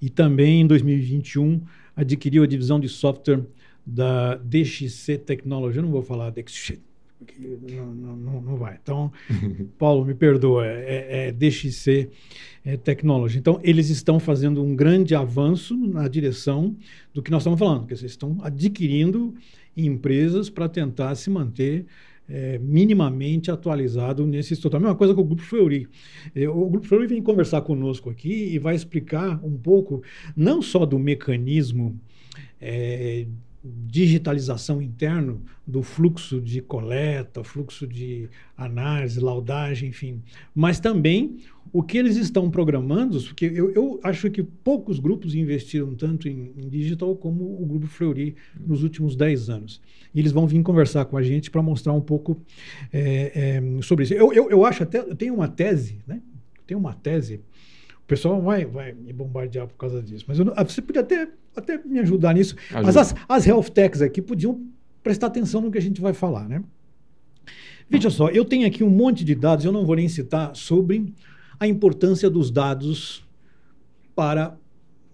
E 0.00 0.10
também 0.10 0.60
em 0.60 0.66
2021 0.66 1.62
adquiriu 1.96 2.42
a 2.42 2.46
divisão 2.46 2.78
de 2.78 2.88
software 2.88 3.40
da 3.84 4.36
DXC 4.36 5.18
Technology. 5.18 5.78
Eu 5.78 5.82
não 5.82 5.90
vou 5.90 6.02
falar 6.02 6.30
DXC 6.30 6.78
não, 7.72 8.16
não, 8.16 8.40
não 8.40 8.56
vai. 8.56 8.78
Então, 8.82 9.12
Paulo, 9.78 10.04
me 10.04 10.14
perdoa, 10.14 10.66
é, 10.66 11.28
é 11.28 11.32
DXC 11.32 12.10
é 12.64 12.76
Technology. 12.76 13.38
Então, 13.38 13.60
eles 13.62 13.88
estão 13.88 14.20
fazendo 14.20 14.62
um 14.62 14.74
grande 14.74 15.14
avanço 15.14 15.76
na 15.76 16.06
direção 16.08 16.76
do 17.12 17.22
que 17.22 17.30
nós 17.30 17.42
estamos 17.42 17.58
falando, 17.58 17.86
que 17.86 17.92
eles 17.92 18.02
estão 18.02 18.38
adquirindo 18.42 19.34
empresas 19.76 20.50
para 20.50 20.68
tentar 20.68 21.14
se 21.14 21.30
manter 21.30 21.86
é, 22.28 22.58
minimamente 22.58 23.50
atualizado 23.50 24.26
nesse 24.26 24.54
estudo. 24.54 24.76
A 24.76 24.80
mesma 24.80 24.94
coisa 24.94 25.14
com 25.14 25.20
o 25.20 25.24
Grupo 25.24 25.42
Fleury. 25.42 25.88
É, 26.34 26.48
o 26.48 26.68
Grupo 26.68 26.86
Fleury 26.86 27.08
vem 27.08 27.22
conversar 27.22 27.62
conosco 27.62 28.08
aqui 28.08 28.54
e 28.54 28.58
vai 28.58 28.74
explicar 28.74 29.44
um 29.44 29.56
pouco, 29.56 30.02
não 30.36 30.62
só 30.62 30.86
do 30.86 30.98
mecanismo 30.98 31.98
é, 32.60 33.26
digitalização 33.62 34.80
interno 34.80 35.42
do 35.66 35.82
fluxo 35.82 36.40
de 36.40 36.62
coleta, 36.62 37.44
fluxo 37.44 37.86
de 37.86 38.28
análise, 38.56 39.20
laudagem, 39.20 39.90
enfim, 39.90 40.22
mas 40.54 40.80
também 40.80 41.38
o 41.72 41.82
que 41.82 41.98
eles 41.98 42.16
estão 42.16 42.50
programando, 42.50 43.20
porque 43.20 43.44
eu, 43.44 43.70
eu 43.72 44.00
acho 44.02 44.30
que 44.30 44.42
poucos 44.42 44.98
grupos 44.98 45.34
investiram 45.34 45.94
tanto 45.94 46.26
em, 46.26 46.52
em, 46.56 46.68
digital 46.68 47.14
como 47.14 47.44
o 47.44 47.66
Grupo 47.66 47.86
Fleury 47.86 48.34
nos 48.58 48.82
últimos 48.82 49.14
10 49.14 49.50
anos. 49.50 49.80
E 50.14 50.18
eles 50.18 50.32
vão 50.32 50.46
vir 50.46 50.62
conversar 50.62 51.04
com 51.04 51.16
a 51.16 51.22
gente 51.22 51.50
para 51.50 51.62
mostrar 51.62 51.92
um 51.92 52.00
pouco 52.00 52.40
é, 52.92 53.60
é, 53.60 53.82
sobre 53.82 54.04
isso. 54.04 54.14
Eu, 54.14 54.32
eu, 54.32 54.50
eu 54.50 54.64
acho 54.64 54.82
até, 54.82 54.98
eu 54.98 55.14
tenho 55.14 55.34
uma 55.34 55.46
tese, 55.46 56.00
né? 56.06 56.20
Tem 56.66 56.76
uma 56.76 56.94
tese 56.94 57.40
pessoal 58.10 58.42
vai, 58.42 58.64
vai 58.64 58.92
me 58.92 59.12
bombardear 59.12 59.68
por 59.68 59.76
causa 59.76 60.02
disso. 60.02 60.24
Mas 60.26 60.36
eu, 60.40 60.44
você 60.66 60.82
podia 60.82 61.00
até, 61.00 61.28
até 61.56 61.78
me 61.84 61.98
ajudar 62.00 62.34
nisso. 62.34 62.56
Ajuda. 62.70 62.82
Mas 62.82 62.96
as, 62.96 63.14
as 63.28 63.46
health 63.46 63.70
techs 63.70 64.02
aqui 64.02 64.22
podiam 64.22 64.60
prestar 65.02 65.28
atenção 65.28 65.60
no 65.60 65.70
que 65.70 65.78
a 65.78 65.82
gente 65.82 66.00
vai 66.00 66.12
falar, 66.12 66.48
né? 66.48 66.62
Veja 67.88 68.08
só, 68.08 68.28
eu 68.28 68.44
tenho 68.44 68.66
aqui 68.66 68.84
um 68.84 68.90
monte 68.90 69.24
de 69.24 69.34
dados, 69.34 69.64
eu 69.64 69.72
não 69.72 69.84
vou 69.84 69.96
nem 69.96 70.08
citar, 70.08 70.54
sobre 70.54 71.12
a 71.58 71.66
importância 71.66 72.30
dos 72.30 72.50
dados 72.50 73.24
para 74.14 74.56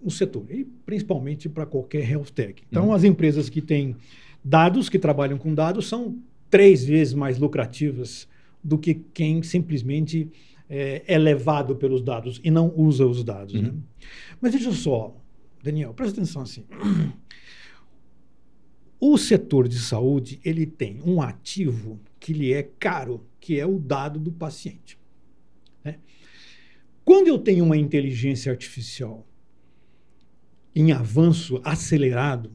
o 0.01 0.11
setor, 0.11 0.45
e 0.51 0.63
principalmente 0.85 1.49
para 1.49 1.65
qualquer 1.65 2.07
health 2.07 2.27
tech. 2.35 2.61
Então, 2.69 2.87
uhum. 2.87 2.93
as 2.93 3.03
empresas 3.03 3.49
que 3.49 3.61
têm 3.61 3.95
dados, 4.43 4.89
que 4.89 4.99
trabalham 4.99 5.39
com 5.39 5.55
dados, 5.55 5.87
são 5.87 6.17
três 6.51 6.85
vezes 6.85 7.15
mais 7.15 7.39
lucrativas 7.39 8.27
do 8.63 8.77
que 8.77 8.93
quem 8.93 9.41
simplesmente 9.41 10.29
é, 10.69 11.01
é, 11.07 11.17
levado 11.17 11.75
pelos 11.75 12.01
dados 12.01 12.39
e 12.43 12.51
não 12.51 12.71
usa 12.75 13.07
os 13.07 13.23
dados. 13.23 13.55
Uhum. 13.55 13.61
Né? 13.63 13.73
Mas 14.39 14.53
veja 14.53 14.71
só, 14.71 15.15
Daniel, 15.67 15.93
presta 15.93 16.21
atenção 16.21 16.41
assim. 16.41 16.65
O 18.99 19.17
setor 19.17 19.67
de 19.67 19.77
saúde 19.77 20.39
ele 20.43 20.65
tem 20.65 21.01
um 21.05 21.21
ativo 21.21 21.99
que 22.19 22.31
lhe 22.33 22.53
é 22.53 22.63
caro, 22.63 23.25
que 23.39 23.59
é 23.59 23.65
o 23.65 23.77
dado 23.77 24.17
do 24.19 24.31
paciente. 24.31 24.97
Né? 25.83 25.99
Quando 27.03 27.27
eu 27.27 27.37
tenho 27.37 27.65
uma 27.65 27.77
inteligência 27.77 28.51
artificial 28.51 29.27
em 30.73 30.93
avanço 30.93 31.59
acelerado, 31.63 32.51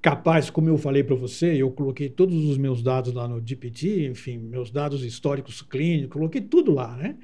capaz, 0.00 0.48
como 0.48 0.68
eu 0.68 0.78
falei 0.78 1.04
para 1.04 1.14
você, 1.14 1.54
eu 1.54 1.70
coloquei 1.70 2.08
todos 2.08 2.44
os 2.46 2.56
meus 2.56 2.82
dados 2.82 3.12
lá 3.12 3.28
no 3.28 3.46
GPT, 3.46 4.08
enfim, 4.08 4.38
meus 4.38 4.70
dados 4.70 5.04
históricos 5.04 5.60
clínicos, 5.60 6.14
coloquei 6.14 6.40
tudo 6.40 6.72
lá, 6.72 6.96
né? 6.96 7.16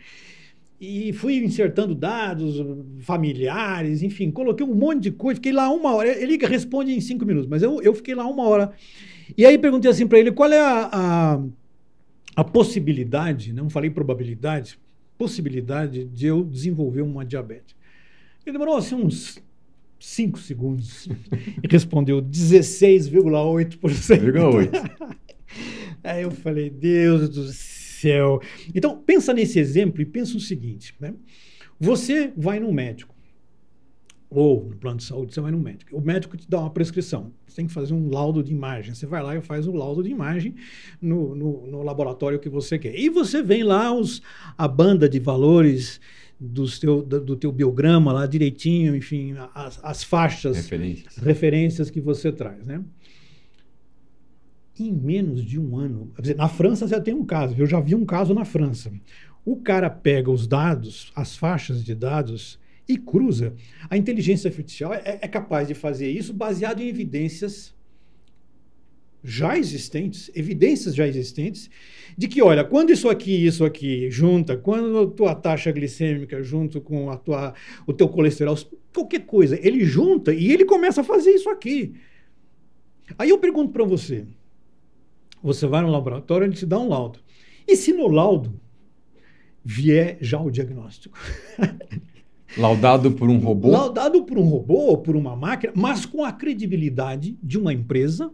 E 0.84 1.12
fui 1.12 1.36
insertando 1.36 1.94
dados 1.94 2.56
familiares, 3.02 4.02
enfim, 4.02 4.32
coloquei 4.32 4.66
um 4.66 4.74
monte 4.74 5.02
de 5.02 5.12
coisa, 5.12 5.36
fiquei 5.36 5.52
lá 5.52 5.70
uma 5.70 5.94
hora. 5.94 6.20
Ele 6.20 6.36
responde 6.44 6.90
em 6.90 7.00
cinco 7.00 7.24
minutos, 7.24 7.48
mas 7.48 7.62
eu, 7.62 7.80
eu 7.80 7.94
fiquei 7.94 8.16
lá 8.16 8.26
uma 8.26 8.42
hora. 8.42 8.72
E 9.38 9.46
aí 9.46 9.56
perguntei 9.56 9.88
assim 9.88 10.08
para 10.08 10.18
ele: 10.18 10.32
qual 10.32 10.50
é 10.50 10.58
a, 10.58 10.90
a, 10.92 11.40
a 12.34 12.42
possibilidade, 12.42 13.52
não 13.52 13.70
falei 13.70 13.90
probabilidade, 13.90 14.76
possibilidade 15.16 16.04
de 16.04 16.26
eu 16.26 16.42
desenvolver 16.42 17.02
uma 17.02 17.24
diabetes? 17.24 17.76
Ele 18.44 18.54
demorou 18.54 18.76
assim 18.76 18.96
uns 18.96 19.38
5 20.00 20.40
segundos 20.40 21.08
e 21.62 21.68
respondeu 21.70 22.20
16,8%. 22.20 24.18
Aí 26.02 26.22
eu 26.22 26.32
falei, 26.32 26.68
Deus 26.68 27.28
do 27.28 27.44
céu. 27.52 27.71
Então, 28.74 28.98
pensa 28.98 29.32
nesse 29.32 29.58
exemplo 29.58 30.00
e 30.00 30.06
pensa 30.06 30.36
o 30.36 30.40
seguinte, 30.40 30.94
né? 31.00 31.14
Você 31.78 32.32
vai 32.36 32.60
no 32.60 32.72
médico, 32.72 33.12
ou 34.34 34.64
no 34.70 34.76
plano 34.76 34.96
de 34.96 35.04
saúde, 35.04 35.34
você 35.34 35.40
vai 35.40 35.52
no 35.52 35.58
médico. 35.58 35.94
O 35.96 36.00
médico 36.00 36.36
te 36.36 36.48
dá 36.48 36.60
uma 36.60 36.70
prescrição. 36.70 37.32
Você 37.46 37.56
tem 37.56 37.66
que 37.66 37.72
fazer 37.72 37.92
um 37.92 38.08
laudo 38.08 38.42
de 38.42 38.50
imagem. 38.50 38.94
Você 38.94 39.04
vai 39.04 39.22
lá 39.22 39.36
e 39.36 39.42
faz 39.42 39.66
o 39.66 39.72
laudo 39.72 40.02
de 40.02 40.08
imagem 40.08 40.54
no, 41.00 41.34
no, 41.34 41.66
no 41.66 41.82
laboratório 41.82 42.38
que 42.38 42.48
você 42.48 42.78
quer. 42.78 42.98
E 42.98 43.10
você 43.10 43.42
vem 43.42 43.62
lá 43.62 43.92
os, 43.92 44.22
a 44.56 44.66
banda 44.66 45.08
de 45.08 45.18
valores 45.18 46.00
do 46.40 46.66
teu, 46.78 47.02
do 47.02 47.36
teu 47.36 47.52
biograma 47.52 48.12
lá 48.12 48.26
direitinho, 48.26 48.96
enfim, 48.96 49.34
as, 49.54 49.78
as 49.82 50.02
faixas, 50.02 50.56
referências. 50.56 51.16
referências 51.16 51.90
que 51.90 52.00
você 52.00 52.32
traz, 52.32 52.64
né? 52.64 52.82
Em 54.78 54.92
menos 54.92 55.44
de 55.44 55.58
um 55.60 55.76
ano, 55.76 56.12
dizer, 56.18 56.36
na 56.36 56.48
França 56.48 56.86
já 56.86 57.00
tem 57.00 57.14
um 57.14 57.24
caso, 57.24 57.54
eu 57.58 57.66
já 57.66 57.78
vi 57.78 57.94
um 57.94 58.04
caso 58.04 58.32
na 58.34 58.44
França. 58.44 58.92
O 59.44 59.56
cara 59.56 59.90
pega 59.90 60.30
os 60.30 60.46
dados, 60.46 61.12
as 61.14 61.36
faixas 61.36 61.84
de 61.84 61.94
dados 61.94 62.58
e 62.88 62.96
cruza. 62.96 63.54
A 63.90 63.96
inteligência 63.96 64.48
artificial 64.48 64.94
é, 64.94 65.18
é 65.20 65.28
capaz 65.28 65.68
de 65.68 65.74
fazer 65.74 66.10
isso 66.10 66.32
baseado 66.32 66.80
em 66.80 66.88
evidências 66.88 67.74
já 69.24 69.56
existentes, 69.56 70.30
evidências 70.34 70.94
já 70.94 71.06
existentes, 71.06 71.70
de 72.18 72.26
que, 72.26 72.42
olha, 72.42 72.64
quando 72.64 72.90
isso 72.90 73.08
aqui 73.08 73.30
e 73.30 73.46
isso 73.46 73.64
aqui 73.64 74.10
junta, 74.10 74.56
quando 74.56 74.98
a 74.98 75.06
tua 75.06 75.34
taxa 75.34 75.70
glicêmica 75.70 76.42
junto 76.42 76.80
com 76.80 77.08
a 77.10 77.16
tua, 77.16 77.54
o 77.86 77.92
teu 77.92 78.08
colesterol, 78.08 78.58
qualquer 78.92 79.24
coisa, 79.24 79.58
ele 79.62 79.84
junta 79.84 80.34
e 80.34 80.50
ele 80.50 80.64
começa 80.64 81.02
a 81.02 81.04
fazer 81.04 81.30
isso 81.30 81.48
aqui. 81.48 81.94
Aí 83.16 83.30
eu 83.30 83.38
pergunto 83.38 83.72
para 83.72 83.84
você, 83.84 84.26
você 85.42 85.66
vai 85.66 85.82
no 85.82 85.90
laboratório, 85.90 86.46
ele 86.46 86.54
te 86.54 86.66
dá 86.66 86.78
um 86.78 86.88
laudo. 86.88 87.18
E 87.66 87.76
se 87.76 87.92
no 87.92 88.08
laudo 88.08 88.60
vier 89.64 90.18
já 90.20 90.40
o 90.40 90.50
diagnóstico? 90.50 91.18
Laudado 92.56 93.12
por 93.12 93.30
um 93.30 93.38
robô? 93.38 93.70
Laudado 93.70 94.24
por 94.24 94.36
um 94.36 94.44
robô 94.44 94.74
ou 94.74 94.98
por 94.98 95.16
uma 95.16 95.34
máquina, 95.34 95.72
mas 95.74 96.04
com 96.04 96.22
a 96.22 96.30
credibilidade 96.30 97.38
de 97.42 97.58
uma 97.58 97.72
empresa 97.72 98.30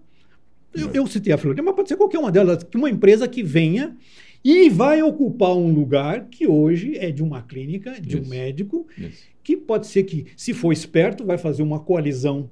eu, 0.74 0.90
eu 0.92 1.06
citei 1.06 1.32
a 1.32 1.38
Florian, 1.38 1.62
mas 1.62 1.74
pode 1.74 1.88
ser 1.88 1.96
qualquer 1.96 2.18
uma 2.18 2.30
delas, 2.30 2.64
uma 2.74 2.90
empresa 2.90 3.26
que 3.26 3.42
venha 3.42 3.96
e 4.44 4.68
vai 4.68 5.02
ocupar 5.02 5.56
um 5.56 5.72
lugar 5.72 6.28
que 6.28 6.46
hoje 6.46 6.96
é 6.96 7.10
de 7.10 7.22
uma 7.22 7.42
clínica, 7.42 8.00
de 8.00 8.16
Isso. 8.16 8.26
um 8.26 8.28
médico, 8.28 8.86
Isso. 8.96 9.24
que 9.42 9.56
pode 9.56 9.86
ser 9.86 10.04
que, 10.04 10.26
se 10.36 10.52
for 10.52 10.72
esperto, 10.72 11.24
vai 11.24 11.38
fazer 11.38 11.62
uma 11.62 11.80
coalizão 11.80 12.50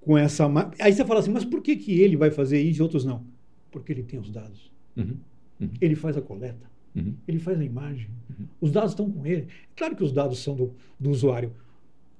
com 0.00 0.16
essa. 0.16 0.48
Aí 0.78 0.92
você 0.92 1.04
fala 1.04 1.20
assim, 1.20 1.30
mas 1.30 1.44
por 1.44 1.60
que, 1.60 1.76
que 1.76 2.00
ele 2.00 2.16
vai 2.16 2.30
fazer 2.30 2.60
isso 2.62 2.80
e 2.80 2.82
outros 2.82 3.04
não? 3.04 3.24
Porque 3.70 3.92
ele 3.92 4.02
tem 4.02 4.18
os 4.18 4.30
dados. 4.30 4.70
Uhum. 4.96 5.16
Uhum. 5.60 5.70
Ele 5.80 5.94
faz 5.94 6.16
a 6.16 6.20
coleta. 6.20 6.70
Uhum. 6.94 7.14
Ele 7.26 7.38
faz 7.38 7.60
a 7.60 7.64
imagem. 7.64 8.08
Uhum. 8.28 8.46
Os 8.60 8.72
dados 8.72 8.92
estão 8.92 9.10
com 9.10 9.24
ele. 9.26 9.46
Claro 9.76 9.94
que 9.94 10.02
os 10.02 10.12
dados 10.12 10.38
são 10.40 10.54
do, 10.54 10.74
do 10.98 11.10
usuário, 11.10 11.52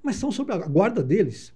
mas 0.03 0.17
são 0.17 0.31
sobre 0.31 0.55
a 0.55 0.59
guarda 0.59 1.03
deles. 1.03 1.53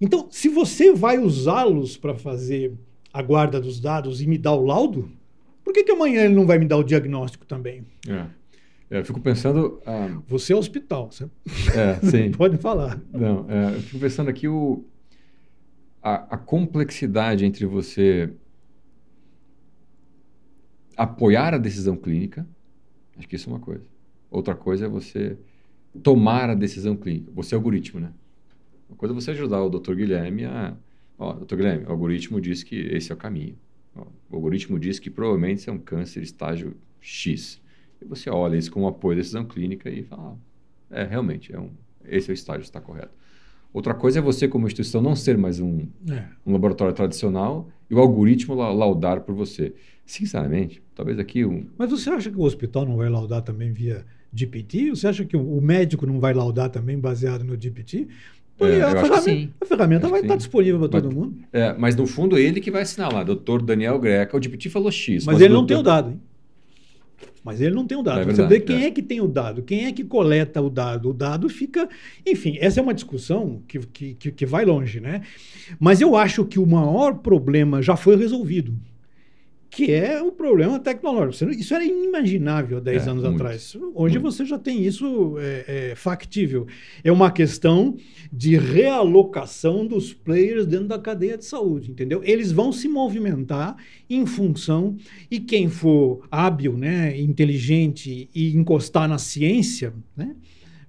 Então, 0.00 0.28
se 0.30 0.48
você 0.48 0.92
vai 0.92 1.18
usá-los 1.18 1.96
para 1.96 2.14
fazer 2.14 2.72
a 3.12 3.22
guarda 3.22 3.60
dos 3.60 3.80
dados 3.80 4.22
e 4.22 4.26
me 4.26 4.38
dar 4.38 4.54
o 4.54 4.64
laudo, 4.64 5.10
por 5.62 5.74
que, 5.74 5.84
que 5.84 5.92
amanhã 5.92 6.24
ele 6.24 6.34
não 6.34 6.46
vai 6.46 6.58
me 6.58 6.64
dar 6.64 6.78
o 6.78 6.82
diagnóstico 6.82 7.44
também? 7.44 7.84
É. 8.08 8.26
é 8.90 8.98
eu 8.98 9.04
fico 9.04 9.20
pensando. 9.20 9.80
Ah, 9.84 10.20
você 10.26 10.52
é 10.52 10.56
hospital, 10.56 11.10
você 11.12 11.28
é, 11.76 12.00
sim. 12.02 12.30
pode 12.32 12.56
falar. 12.56 13.00
Não, 13.12 13.46
é, 13.48 13.76
eu 13.76 13.80
fico 13.82 13.98
pensando 13.98 14.30
aqui 14.30 14.48
o, 14.48 14.84
a, 16.02 16.34
a 16.34 16.38
complexidade 16.38 17.44
entre 17.44 17.66
você 17.66 18.32
apoiar 21.02 21.54
a 21.54 21.58
decisão 21.58 21.96
clínica, 21.96 22.46
acho 23.16 23.26
que 23.26 23.34
isso 23.34 23.48
é 23.48 23.52
uma 23.54 23.58
coisa. 23.58 23.82
Outra 24.30 24.54
coisa 24.54 24.84
é 24.84 24.88
você 24.88 25.38
tomar 26.02 26.50
a 26.50 26.54
decisão 26.54 26.94
clínica. 26.94 27.32
Você 27.34 27.54
é 27.54 27.56
algoritmo, 27.56 28.00
né? 28.00 28.12
Uma 28.86 28.96
coisa 28.96 29.14
é 29.14 29.16
você 29.18 29.30
ajudar 29.30 29.62
o 29.62 29.70
Dr. 29.70 29.94
Guilherme 29.94 30.44
a. 30.44 30.76
Ó, 31.18 31.32
Dr. 31.32 31.56
Guilherme, 31.56 31.86
o 31.86 31.90
algoritmo 31.90 32.38
diz 32.38 32.62
que 32.62 32.76
esse 32.76 33.10
é 33.10 33.14
o 33.14 33.18
caminho. 33.18 33.56
O 34.30 34.36
algoritmo 34.36 34.78
diz 34.78 34.98
que 34.98 35.10
provavelmente 35.10 35.60
isso 35.60 35.70
é 35.70 35.72
um 35.72 35.78
câncer 35.78 36.22
estágio 36.22 36.76
X. 37.00 37.60
E 38.00 38.04
você 38.04 38.28
olha 38.28 38.56
isso 38.56 38.70
com 38.70 38.86
apoio 38.86 39.16
da 39.16 39.20
decisão 39.20 39.44
clínica 39.46 39.88
e 39.88 40.02
fala: 40.02 40.38
ah, 40.90 41.00
é, 41.00 41.04
realmente, 41.04 41.50
é 41.54 41.58
um, 41.58 41.70
esse 42.04 42.30
é 42.30 42.32
o 42.32 42.34
estágio 42.34 42.60
que 42.60 42.68
está 42.68 42.80
correto. 42.80 43.12
Outra 43.72 43.94
coisa 43.94 44.18
é 44.18 44.22
você, 44.22 44.48
como 44.48 44.66
instituição, 44.66 45.00
não 45.00 45.14
ser 45.14 45.38
mais 45.38 45.60
um, 45.60 45.86
é. 46.10 46.24
um 46.44 46.52
laboratório 46.52 46.92
tradicional 46.92 47.68
e 47.88 47.94
o 47.94 47.98
algoritmo 48.00 48.54
laudar 48.54 49.20
por 49.20 49.34
você. 49.34 49.72
Sinceramente, 50.04 50.82
talvez 50.94 51.18
aqui 51.20 51.44
um. 51.44 51.66
Mas 51.78 51.90
você 51.90 52.10
acha 52.10 52.30
que 52.30 52.36
o 52.36 52.42
hospital 52.42 52.84
não 52.84 52.96
vai 52.96 53.08
laudar 53.08 53.42
também 53.42 53.72
via 53.72 54.04
GPT? 54.34 54.90
Você 54.90 55.06
acha 55.06 55.24
que 55.24 55.36
o 55.36 55.60
médico 55.60 56.04
não 56.04 56.18
vai 56.18 56.34
laudar 56.34 56.68
também 56.68 56.98
baseado 56.98 57.44
no 57.44 57.60
GPT? 57.60 58.08
É, 58.58 58.82
a, 58.82 58.90
ferramenta, 58.90 59.54
a, 59.60 59.64
ferramenta, 59.64 60.08
vai 60.08 60.20
estar 60.20 60.36
disponível 60.36 60.78
para 60.80 61.00
todo 61.00 61.14
mundo. 61.14 61.34
É, 61.50 61.72
mas 61.72 61.96
no 61.96 62.06
fundo 62.06 62.36
ele 62.36 62.60
que 62.60 62.70
vai 62.70 62.82
assinar 62.82 63.10
lá, 63.10 63.22
doutor 63.22 63.62
Daniel 63.62 63.98
Greca, 63.98 64.36
o 64.36 64.42
GPT 64.42 64.68
falou 64.68 64.90
X. 64.90 65.24
Mas, 65.24 65.36
mas 65.36 65.42
ele 65.42 65.54
não 65.54 65.64
tem 65.64 65.78
o 65.78 65.82
dado, 65.82 66.10
hein? 66.10 66.20
Mas 67.42 67.60
ele 67.60 67.74
não 67.74 67.86
tem 67.86 67.96
o 67.96 68.02
dado. 68.02 68.20
É 68.20 68.24
verdade, 68.24 68.48
Você 68.48 68.58
vê 68.58 68.60
quem 68.60 68.82
é. 68.82 68.86
é. 68.86 68.90
que 68.90 69.02
tem 69.02 69.20
o 69.20 69.28
dado, 69.28 69.62
quem 69.62 69.86
é 69.86 69.92
que 69.92 70.04
coleta 70.04 70.60
o 70.60 70.68
dado. 70.68 71.10
O 71.10 71.14
dado 71.14 71.48
fica. 71.48 71.88
Enfim, 72.26 72.58
essa 72.60 72.80
é 72.80 72.82
uma 72.82 72.94
discussão 72.94 73.62
que, 73.66 73.78
que, 73.78 74.14
que 74.30 74.46
vai 74.46 74.64
longe, 74.64 75.00
né? 75.00 75.22
Mas 75.78 76.00
eu 76.00 76.16
acho 76.16 76.44
que 76.44 76.58
o 76.58 76.66
maior 76.66 77.14
problema 77.18 77.80
já 77.80 77.96
foi 77.96 78.16
resolvido. 78.16 78.74
Que 79.70 79.92
é 79.92 80.20
o 80.20 80.32
problema 80.32 80.80
tecnológico. 80.80 81.52
Isso 81.52 81.72
era 81.72 81.84
inimaginável 81.84 82.78
há 82.78 82.80
10 82.80 83.06
é, 83.06 83.10
anos 83.10 83.22
muito, 83.22 83.36
atrás. 83.36 83.76
Hoje 83.94 84.18
muito. 84.18 84.32
você 84.32 84.44
já 84.44 84.58
tem 84.58 84.84
isso 84.84 85.36
é, 85.38 85.90
é, 85.92 85.94
factível. 85.94 86.66
É 87.04 87.12
uma 87.12 87.30
questão 87.30 87.96
de 88.32 88.56
realocação 88.56 89.86
dos 89.86 90.12
players 90.12 90.66
dentro 90.66 90.88
da 90.88 90.98
cadeia 90.98 91.38
de 91.38 91.44
saúde, 91.44 91.92
entendeu? 91.92 92.20
Eles 92.24 92.50
vão 92.50 92.72
se 92.72 92.88
movimentar 92.88 93.76
em 94.08 94.26
função 94.26 94.96
e 95.30 95.38
quem 95.38 95.68
for 95.68 96.26
hábil, 96.30 96.76
né, 96.76 97.18
inteligente 97.20 98.28
e 98.34 98.56
encostar 98.56 99.08
na 99.08 99.18
ciência, 99.18 99.94
né, 100.16 100.34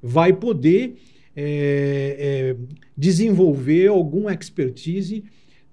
vai 0.02 0.34
poder 0.34 0.96
é, 1.36 2.16
é, 2.18 2.56
desenvolver 2.98 3.88
algum 3.88 4.28
expertise 4.28 5.24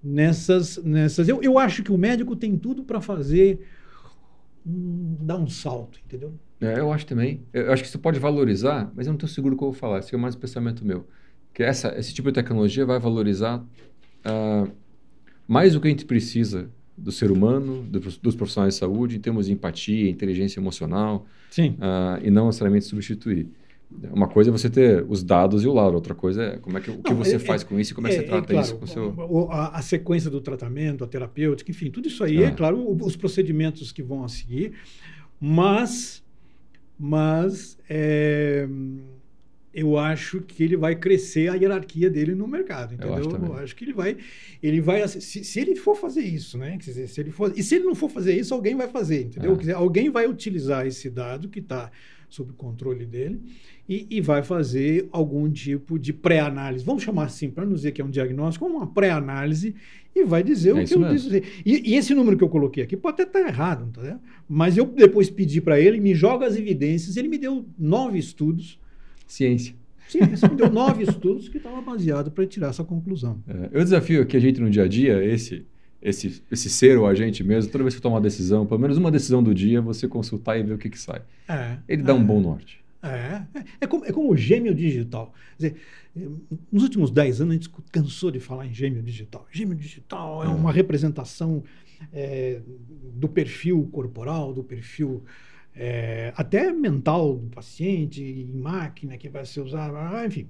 nessas. 0.03 0.83
nessas. 0.83 1.29
Eu, 1.29 1.43
eu 1.43 1.59
acho 1.59 1.83
que 1.83 1.93
o 1.93 1.99
médico 1.99 2.37
tem 2.37 2.57
tudo 2.57 2.85
para 2.85 3.01
fazer 3.01 3.61
um, 4.67 5.17
dar 5.21 5.37
um 5.37 5.49
salto, 5.49 5.99
entendeu? 6.05 6.33
É, 6.61 6.79
eu 6.79 6.93
acho 6.93 7.07
também. 7.07 7.43
Eu 7.53 7.73
acho 7.73 7.83
que 7.83 7.89
você 7.89 7.99
pode 7.99 8.19
valorizar, 8.19 8.91
mas 8.95 9.07
eu 9.07 9.13
não 9.13 9.17
estou 9.17 9.29
seguro 9.29 9.55
do 9.55 9.59
que 9.59 9.65
eu 9.65 9.71
vou 9.71 9.79
falar. 9.79 10.01
Esse 10.01 10.15
é 10.15 10.19
mais 10.19 10.35
um 10.35 10.39
pensamento 10.39 10.85
meu. 10.85 11.07
Que 11.55 11.63
essa, 11.63 11.97
esse 11.99 12.13
tipo 12.13 12.29
de 12.29 12.35
tecnologia 12.35 12.85
vai 12.85 12.99
valorizar 12.99 13.59
uh, 13.59 14.71
mais 15.47 15.75
o 15.75 15.81
que 15.81 15.89
a 15.89 15.91
gente 15.91 16.05
precisa 16.05 16.69
do 16.97 17.13
ser 17.13 17.31
humano, 17.31 17.85
do, 17.85 18.01
dos 18.01 18.35
profissionais 18.35 18.75
de 18.75 18.81
saúde, 18.81 19.17
em 19.17 19.21
termos 19.21 19.47
de 19.47 19.53
empatia, 19.53 20.11
inteligência 20.11 20.59
emocional. 20.59 21.27
Sim. 21.51 21.77
Uh, 21.79 22.25
e 22.25 22.31
não 22.31 22.47
necessariamente 22.47 22.87
substituir. 22.87 23.49
Uma 23.91 24.29
coisa 24.29 24.51
é 24.51 24.53
você 24.53 24.69
ter 24.69 25.05
os 25.09 25.23
dados 25.23 25.65
e 25.65 25.67
o 25.67 25.73
laudo, 25.73 25.95
outra 25.95 26.15
coisa 26.15 26.43
é 26.43 26.59
como 26.59 26.77
é 26.77 26.81
que, 26.81 26.91
o 26.91 27.03
que 27.03 27.15
você 27.15 27.37
é, 27.37 27.39
faz 27.39 27.65
com 27.65 27.81
isso 27.81 27.93
e 27.93 27.95
como 27.95 28.07
é, 28.07 28.11
que 28.11 28.17
você 28.17 28.23
é, 28.23 28.27
trata 28.27 28.47
claro, 28.47 28.67
isso 28.67 28.77
com 28.77 28.85
o 28.85 28.89
seu... 28.89 29.51
A, 29.51 29.79
a, 29.79 29.83
sequência 29.83 30.31
do 30.31 30.43
tratamento, 30.43 31.03
a 31.05 31.07
terapêutica, 31.07 31.71
enfim, 31.71 31.91
tudo 31.91 32.07
isso 32.07 32.23
aí, 32.23 32.43
é, 32.43 32.47
é 32.47 32.51
claro, 32.51 32.97
os 33.03 33.17
procedimentos 33.17 33.91
que 33.91 34.03
vão 34.03 34.23
a 34.23 34.29
seguir, 34.29 34.75
mas, 35.41 36.23
mas 36.99 37.79
é, 37.89 38.69
eu 39.73 39.97
acho 39.97 40.41
que 40.41 40.63
ele 40.63 40.77
vai 40.77 40.95
crescer 40.95 41.49
a 41.49 41.55
hierarquia 41.55 42.11
dele 42.11 42.35
no 42.35 42.47
mercado, 42.47 42.95
entendeu? 42.95 43.17
Eu 43.17 43.21
acho, 43.21 43.37
eu 43.37 43.55
acho 43.55 43.77
que 43.77 43.85
ele 43.85 43.93
vai, 43.93 44.17
ele 44.63 44.81
vai, 44.81 45.07
se, 45.09 45.45
se, 45.45 45.61
ele 45.61 45.77
for 45.77 45.95
fazer 45.95 46.23
isso, 46.23 46.59
né? 46.59 46.73
Quer 46.73 46.91
dizer, 46.91 47.09
se 47.09 47.21
ele 47.21 47.31
for, 47.31 47.53
e 47.57 47.63
se 47.63 47.77
ele 47.77 47.85
não 47.85 47.95
for 47.95 48.11
fazer 48.11 48.39
isso, 48.39 48.53
alguém 48.53 48.75
vai 48.75 48.89
fazer, 48.89 49.27
entendeu? 49.27 49.53
É. 49.53 49.55
Quer 49.55 49.61
dizer, 49.61 49.75
alguém 49.75 50.11
vai 50.11 50.27
utilizar 50.27 50.87
esse 50.87 51.09
dado 51.09 51.49
que 51.49 51.61
está 51.61 51.91
sob 52.29 52.53
controle 52.53 53.07
dele 53.07 53.41
e, 53.89 54.07
e 54.11 54.21
vai 54.21 54.43
fazer 54.43 55.09
algum 55.11 55.51
tipo 55.51 55.99
de 55.99 56.13
pré-análise. 56.13 56.85
Vamos 56.85 57.03
chamar 57.03 57.25
assim, 57.25 57.51
para 57.51 57.65
não 57.65 57.75
dizer 57.75 57.93
que 57.93 58.01
é 58.01 58.05
um 58.05 58.11
diagnóstico, 58.11 58.67
uma 58.67 58.87
pré-análise 58.87 59.75
e 60.15 60.25
vai 60.25 60.43
dizer 60.43 60.71
é 60.71 60.73
o 60.75 60.85
que 60.85 60.95
eu 60.95 61.09
disse. 61.09 61.43
E, 61.65 61.93
e, 61.93 61.95
esse 61.95 62.15
número 62.15 62.37
que 62.37 62.45
eu 62.45 62.49
coloquei 62.49 62.83
aqui 62.83 62.97
pode 62.97 63.23
até 63.23 63.25
estar 63.25 63.41
tá 63.41 63.49
errado, 63.49 63.91
tá 63.93 64.21
mas 64.49 64.77
eu 64.77 64.87
depois 64.87 65.31
pedi 65.31 65.61
para 65.61 65.81
ele, 65.81 66.01
me 66.01 66.15
joga 66.15 66.47
as 66.47 66.57
evidências, 66.57 67.17
ele 67.17 67.29
me 67.29 67.39
deu 67.39 67.65
nove 67.79 68.19
estudos. 68.19 68.79
Ciência. 69.27 69.75
Ciência, 70.09 70.49
me 70.49 70.57
deu 70.57 70.71
nove 70.71 71.05
estudos 71.05 71.49
que 71.49 71.59
estavam 71.59 71.83
baseados 71.83 72.33
para 72.33 72.47
tirar 72.47 72.69
essa 72.69 72.83
conclusão. 72.83 73.43
É, 73.47 73.69
eu 73.73 73.85
desafio 73.85 74.23
aqui 74.23 74.37
a 74.37 74.41
gente 74.41 74.61
no 74.61 74.71
dia 74.71 74.85
a 74.85 74.89
dia, 74.89 75.23
esse 75.25 75.67
esse, 76.01 76.43
esse 76.51 76.71
ser 76.71 76.99
ou 76.99 77.07
agente 77.07 77.43
mesmo, 77.43 77.71
toda 77.71 77.85
vez 77.85 77.95
que 77.95 78.01
tomar 78.01 78.17
uma 78.17 78.21
decisão, 78.21 78.65
pelo 78.67 78.81
menos 78.81 78.97
uma 78.97 79.11
decisão 79.11 79.43
do 79.43 79.55
dia, 79.55 79.81
você 79.81 80.07
consultar 80.07 80.59
e 80.59 80.63
ver 80.63 80.75
o 80.75 80.79
que, 80.79 80.89
que 80.89 80.99
sai. 80.99 81.23
É, 81.49 81.79
Ele 81.89 82.03
dá 82.03 82.13
é, 82.13 82.17
um 82.17 82.25
bom 82.25 82.41
norte. 82.41 82.81
É, 83.03 83.43
é, 83.55 83.65
é, 83.81 83.87
como, 83.87 84.05
é 84.05 84.13
como 84.13 84.31
o 84.31 84.37
gêmeo 84.37 84.75
digital. 84.75 85.33
Quer 85.59 85.69
dizer, 85.69 85.81
nos 86.71 86.83
últimos 86.83 87.11
10 87.11 87.41
anos 87.41 87.53
a 87.53 87.55
gente 87.55 87.71
cansou 87.93 88.31
de 88.31 88.41
falar 88.41 88.67
em 88.67 88.73
gêmeo 88.75 89.03
digital. 89.03 89.47
Gêmeo 89.51 89.75
digital 89.75 90.45
é, 90.45 90.47
é. 90.47 90.51
uma 90.51 90.73
representação 90.73 91.63
é, 92.13 92.61
do 93.15 93.29
perfil 93.29 93.89
corporal, 93.93 94.53
do 94.53 94.63
perfil 94.63 95.23
é, 95.75 96.33
até 96.37 96.73
mental 96.73 97.37
do 97.37 97.49
paciente, 97.49 98.23
em 98.23 98.53
máquina 98.59 99.17
que 99.17 99.29
vai 99.29 99.45
ser 99.45 99.61
usada, 99.61 100.27
enfim. 100.27 100.49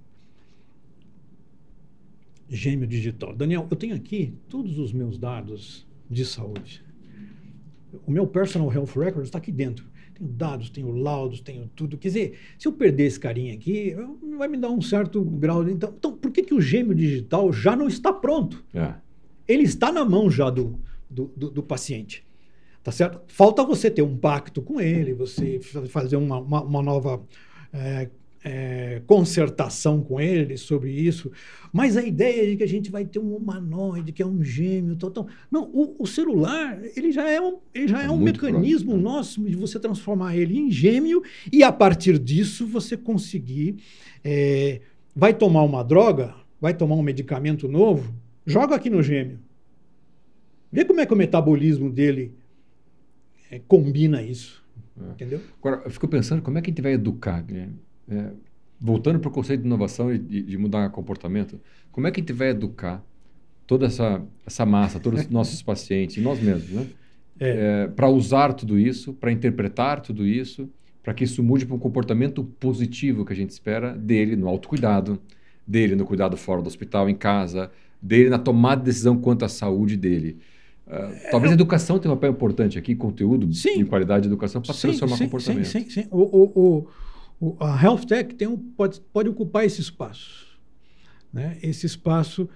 Gêmeo 2.48 2.86
digital. 2.86 3.34
Daniel, 3.34 3.66
eu 3.70 3.76
tenho 3.76 3.94
aqui 3.94 4.34
todos 4.48 4.78
os 4.78 4.92
meus 4.92 5.18
dados 5.18 5.86
de 6.10 6.24
saúde. 6.24 6.82
O 8.06 8.10
meu 8.10 8.26
personal 8.26 8.72
health 8.72 8.92
record 8.96 9.24
está 9.24 9.38
aqui 9.38 9.52
dentro 9.52 9.88
tenho 10.18 10.30
dados, 10.30 10.68
tenho 10.68 10.90
laudos, 10.90 11.40
tenho 11.40 11.70
tudo. 11.74 11.96
Quer 11.96 12.08
dizer, 12.08 12.38
se 12.58 12.66
eu 12.66 12.72
perder 12.72 13.04
esse 13.04 13.20
carinha 13.20 13.54
aqui, 13.54 13.96
vai 14.36 14.48
me 14.48 14.58
dar 14.58 14.70
um 14.70 14.82
certo 14.82 15.22
grau 15.22 15.64
de. 15.64 15.72
Então, 15.72 15.94
então 15.96 16.12
por 16.12 16.32
que, 16.32 16.42
que 16.42 16.54
o 16.54 16.60
gêmeo 16.60 16.94
digital 16.94 17.52
já 17.52 17.76
não 17.76 17.86
está 17.86 18.12
pronto? 18.12 18.64
É. 18.74 18.94
Ele 19.46 19.62
está 19.62 19.92
na 19.92 20.04
mão 20.04 20.30
já 20.30 20.50
do, 20.50 20.78
do, 21.08 21.32
do, 21.36 21.50
do, 21.50 21.62
paciente. 21.62 22.26
Tá 22.82 22.90
certo? 22.90 23.20
Falta 23.28 23.64
você 23.64 23.90
ter 23.90 24.02
um 24.02 24.16
pacto 24.16 24.60
com 24.60 24.80
ele, 24.80 25.14
você 25.14 25.60
fazer 25.88 26.16
uma, 26.16 26.38
uma, 26.38 26.62
uma 26.62 26.82
nova 26.82 27.22
é, 27.72 28.10
é, 28.44 29.02
concertação 29.06 30.00
com 30.00 30.20
ele 30.20 30.56
sobre 30.56 30.92
isso, 30.92 31.30
mas 31.72 31.96
a 31.96 32.02
ideia 32.02 32.46
de 32.48 32.56
que 32.56 32.62
a 32.62 32.68
gente 32.68 32.90
vai 32.90 33.04
ter 33.04 33.18
um 33.18 33.34
humanoide, 33.34 34.12
que 34.12 34.22
é 34.22 34.26
um 34.26 34.42
gêmeo, 34.42 34.96
tal, 34.96 35.10
tal. 35.10 35.26
Não, 35.50 35.64
o, 35.72 35.96
o 35.98 36.06
celular, 36.06 36.78
ele 36.96 37.10
já 37.10 37.28
é 37.28 37.40
um, 37.40 37.58
ele 37.74 37.88
já 37.88 38.02
é, 38.02 38.06
é 38.06 38.10
um 38.10 38.18
mecanismo 38.18 38.92
pronto. 38.92 39.02
nosso 39.02 39.42
de 39.42 39.56
você 39.56 39.78
transformar 39.78 40.36
ele 40.36 40.58
em 40.58 40.70
gêmeo 40.70 41.22
e, 41.52 41.62
a 41.62 41.72
partir 41.72 42.18
disso, 42.18 42.66
você 42.66 42.96
conseguir. 42.96 43.76
É, 44.24 44.80
vai 45.14 45.34
tomar 45.34 45.62
uma 45.62 45.82
droga, 45.82 46.34
vai 46.60 46.74
tomar 46.74 46.94
um 46.94 47.02
medicamento 47.02 47.66
novo, 47.66 48.14
joga 48.46 48.76
aqui 48.76 48.88
no 48.88 49.02
gêmeo. 49.02 49.38
Vê 50.70 50.84
como 50.84 51.00
é 51.00 51.06
que 51.06 51.14
o 51.14 51.16
metabolismo 51.16 51.90
dele 51.90 52.34
é, 53.50 53.58
combina 53.58 54.22
isso. 54.22 54.64
É. 55.00 55.12
Entendeu? 55.12 55.40
Agora, 55.58 55.82
eu 55.84 55.90
fico 55.90 56.06
pensando 56.06 56.42
como 56.42 56.58
é 56.58 56.62
que 56.62 56.70
a 56.70 56.72
gente 56.72 56.82
vai 56.82 56.92
educar, 56.92 57.40
Guilherme? 57.42 57.87
É, 58.10 58.30
voltando 58.80 59.18
para 59.18 59.28
o 59.28 59.32
conceito 59.32 59.60
de 59.60 59.66
inovação 59.66 60.12
e 60.12 60.18
de, 60.18 60.42
de, 60.42 60.58
mudar 60.58 60.88
comportamento, 60.90 61.60
como 61.90 62.06
é 62.06 62.10
que 62.10 62.20
a 62.20 62.22
gente 62.22 62.32
vai 62.32 62.50
educar 62.50 63.04
toda 63.66 63.86
essa, 63.86 64.22
essa 64.46 64.64
massa, 64.64 65.00
todos 65.00 65.22
os 65.22 65.28
nossos 65.28 65.60
pacientes, 65.62 66.16
e 66.16 66.20
nós 66.20 66.40
mesmos, 66.40 66.70
né? 66.70 66.86
É. 67.40 67.84
É, 67.84 67.88
para 67.88 68.08
usar 68.08 68.52
tudo 68.52 68.78
isso, 68.78 69.12
para 69.12 69.30
interpretar 69.30 70.00
tudo 70.00 70.26
isso, 70.26 70.68
para 71.02 71.14
que 71.14 71.24
isso 71.24 71.42
mude 71.42 71.64
para 71.64 71.76
um 71.76 71.78
comportamento 71.78 72.42
positivo 72.44 73.24
que 73.24 73.32
a 73.32 73.36
gente 73.36 73.50
espera 73.50 73.94
dele 73.94 74.36
no 74.36 74.48
autocuidado, 74.48 75.20
dele 75.66 75.94
no 75.94 76.04
cuidado 76.04 76.36
fora 76.36 76.60
do 76.60 76.66
hospital, 76.66 77.08
em 77.08 77.14
casa, 77.14 77.70
dele 78.02 78.28
na 78.28 78.38
tomada 78.38 78.80
de 78.80 78.86
decisão 78.86 79.16
quanto 79.16 79.44
à 79.44 79.48
saúde 79.48 79.96
dele. 79.96 80.38
Uh, 80.86 81.30
talvez 81.30 81.52
a 81.52 81.54
educação 81.54 81.98
tenha 81.98 82.12
um 82.12 82.16
papel 82.16 82.32
importante 82.32 82.78
aqui, 82.78 82.96
conteúdo 82.96 83.52
sim. 83.52 83.84
qualidade 83.84 84.22
de 84.22 84.28
educação 84.28 84.62
para 84.62 84.74
transformar 84.74 85.16
sim, 85.16 85.24
comportamento. 85.24 85.64
Sim, 85.66 85.84
sim, 85.84 86.02
sim. 86.02 86.08
O, 86.10 86.22
o, 86.22 86.52
o 86.54 86.88
o, 87.40 87.56
a 87.60 87.80
Health 87.82 88.06
Tech 88.06 88.34
tem 88.34 88.48
um, 88.48 88.56
pode, 88.56 89.00
pode 89.12 89.28
ocupar 89.28 89.64
esse 89.64 89.80
espaço. 89.80 90.58
Né? 91.32 91.58
Esse 91.62 91.86
espaço. 91.86 92.48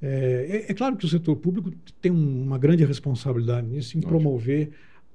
É, 0.00 0.64
é, 0.66 0.70
é, 0.72 0.74
claro 0.74 0.96
que 0.96 1.04
o 1.04 1.08
setor 1.08 1.36
público 1.36 1.72
tem 2.00 2.10
uma 2.10 2.58
grande 2.58 2.84
responsabilidade 2.84 3.66
nisso, 3.66 3.96
em 3.96 4.00
promover 4.00 4.70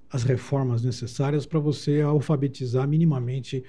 as 0.09 0.23
reformas 0.23 0.81
necessárias 0.81 1.45
para 1.45 1.59
você 1.59 1.99
alfabetizar 1.99 2.87
minimamente 2.87 3.63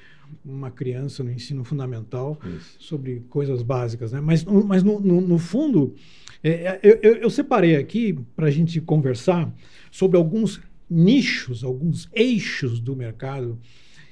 uma 0.45 0.71
criança 0.71 1.25
no 1.25 1.33
ensino 1.33 1.65
fundamental 1.65 2.39
Isso. 2.45 2.77
sobre 2.79 3.25
coisas 3.29 3.63
básicas. 3.63 4.13
Né? 4.13 4.21
Mas, 4.21 4.45
mas 4.45 4.85
no, 4.85 5.01
no, 5.01 5.21
no 5.21 5.39
fundo, 5.39 5.95
é, 6.43 6.51
é 6.51 6.81
eu, 6.83 7.17
eu, 7.17 7.31
separei 7.31 7.75
aqui 7.75 8.17
para 8.37 8.47
a 8.47 8.51
gente 8.51 8.81
conversar 8.81 9.53
sobre 9.91 10.17
alguns 10.17 10.61
nichos, 10.89 11.65
alguns 11.65 12.09
eixos 12.13 12.79
do 12.79 12.95
mercado 12.95 13.59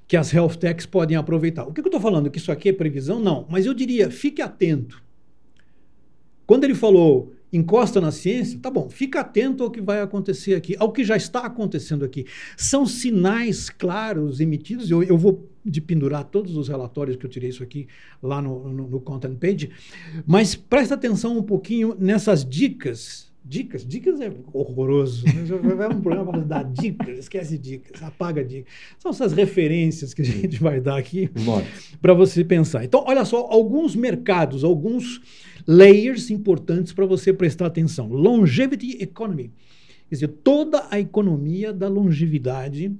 que 0.06 0.16
as 0.16 0.32
health 0.32 0.56
techs 0.56 0.86
podem 0.86 1.16
aproveitar. 1.16 1.64
O 1.64 1.72
que, 1.72 1.80
eu 1.80 1.86
estou 1.86 2.00
falando? 2.00 2.30
Que 2.30 2.38
isso 2.38 2.52
aqui 2.52 2.68
é 2.68 2.72
previsão? 2.72 3.18
Não. 3.18 3.46
Mas 3.48 3.66
eu 3.66 3.74
diria, 3.74 4.10
fique 4.10 4.40
atento. 4.40 5.02
Quando 6.46 6.64
ele 6.64 6.74
falou 6.74 7.32
encosta 7.52 8.00
na 8.00 8.10
ciência, 8.10 8.58
tá 8.60 8.70
bom, 8.70 8.88
fica 8.88 9.20
atento 9.20 9.62
ao 9.62 9.70
que 9.70 9.80
vai 9.80 10.00
acontecer 10.00 10.54
aqui, 10.54 10.76
ao 10.78 10.92
que 10.92 11.04
já 11.04 11.16
está 11.16 11.40
acontecendo 11.40 12.04
aqui. 12.04 12.26
São 12.56 12.86
sinais 12.86 13.70
claros 13.70 14.40
emitidos, 14.40 14.90
eu, 14.90 15.02
eu 15.02 15.16
vou 15.16 15.48
de 15.64 15.80
pendurar 15.80 16.24
todos 16.24 16.56
os 16.56 16.68
relatórios 16.68 17.16
que 17.16 17.24
eu 17.24 17.30
tirei 17.30 17.50
isso 17.50 17.62
aqui 17.62 17.88
lá 18.22 18.42
no, 18.42 18.68
no, 18.68 18.88
no 18.88 19.00
content 19.00 19.36
page, 19.36 19.70
mas 20.26 20.54
presta 20.54 20.94
atenção 20.94 21.38
um 21.38 21.42
pouquinho 21.42 21.96
nessas 21.98 22.44
dicas 22.44 23.32
Dicas, 23.48 23.86
dicas 23.86 24.20
é 24.20 24.32
horroroso. 24.52 25.24
Vai 25.76 25.88
um 25.88 26.00
programa 26.00 26.32
para 26.32 26.40
dar 26.40 26.64
dicas, 26.64 27.16
esquece 27.16 27.56
dicas, 27.56 28.02
apaga 28.02 28.44
dicas. 28.44 28.72
São 28.98 29.12
essas 29.12 29.32
referências 29.32 30.12
que 30.12 30.22
a 30.22 30.24
gente 30.24 30.60
vai 30.60 30.80
dar 30.80 30.98
aqui 30.98 31.30
para 32.02 32.12
você 32.12 32.44
pensar. 32.44 32.84
Então, 32.84 33.04
olha 33.06 33.24
só, 33.24 33.46
alguns 33.48 33.94
mercados, 33.94 34.64
alguns 34.64 35.20
layers 35.64 36.28
importantes 36.28 36.92
para 36.92 37.06
você 37.06 37.32
prestar 37.32 37.66
atenção. 37.66 38.08
Longevity 38.08 39.00
economy. 39.00 39.52
Quer 40.08 40.14
dizer, 40.16 40.28
toda 40.28 40.84
a 40.90 40.98
economia 40.98 41.72
da 41.72 41.86
longevidade, 41.86 42.92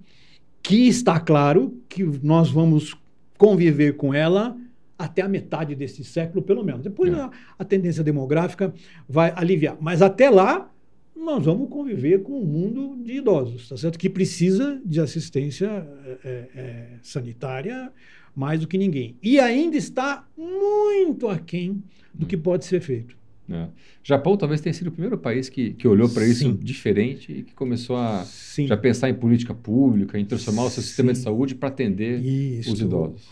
que 0.62 0.86
está 0.86 1.18
claro 1.18 1.76
que 1.88 2.04
nós 2.22 2.50
vamos 2.50 2.96
conviver 3.36 3.96
com 3.96 4.14
ela 4.14 4.56
até 4.98 5.22
a 5.22 5.28
metade 5.28 5.74
desse 5.74 6.04
século, 6.04 6.42
pelo 6.42 6.64
menos. 6.64 6.82
Depois 6.82 7.12
é. 7.12 7.20
a, 7.20 7.30
a, 7.58 7.64
tendência 7.64 8.02
demográfica 8.02 8.72
vai 9.08 9.32
aliviar. 9.36 9.76
Mas 9.80 10.02
até 10.02 10.30
lá, 10.30 10.70
nós 11.14 11.44
vamos 11.44 11.68
conviver 11.68 12.22
com 12.22 12.40
um 12.40 12.44
mundo 12.44 12.96
de 13.04 13.14
idosos, 13.14 13.68
tá 13.68 13.76
certo? 13.76 13.98
Que 13.98 14.08
precisa 14.08 14.80
de 14.84 15.00
assistência 15.00 15.86
é, 16.24 16.48
é, 16.54 16.86
sanitária 17.02 17.92
mais 18.34 18.60
do 18.60 18.66
que 18.66 18.76
ninguém. 18.76 19.16
E 19.22 19.40
ainda 19.40 19.76
está 19.76 20.26
muito 20.36 21.28
aquém 21.28 21.82
do 22.12 22.26
que 22.26 22.36
pode 22.36 22.64
ser 22.64 22.80
feito. 22.80 23.16
É. 23.48 23.68
Japão 24.02 24.36
talvez 24.36 24.60
tenha 24.60 24.72
sido 24.72 24.88
o 24.88 24.90
primeiro 24.90 25.16
país 25.16 25.48
que, 25.48 25.70
que 25.70 25.86
olhou 25.86 26.08
para 26.08 26.26
isso 26.26 26.52
diferente 26.52 27.32
e 27.32 27.42
que 27.42 27.54
começou 27.54 27.96
a 27.96 28.24
Sim. 28.24 28.66
já 28.66 28.76
pensar 28.76 29.08
em 29.08 29.14
política 29.14 29.54
pública, 29.54 30.18
em 30.18 30.24
transformar 30.24 30.64
o 30.64 30.70
seu 30.70 30.82
sistema 30.82 31.14
Sim. 31.14 31.20
de 31.20 31.24
saúde 31.24 31.54
para 31.54 31.68
atender 31.68 32.20
isso. 32.20 32.72
os 32.72 32.80
idosos. 32.80 33.28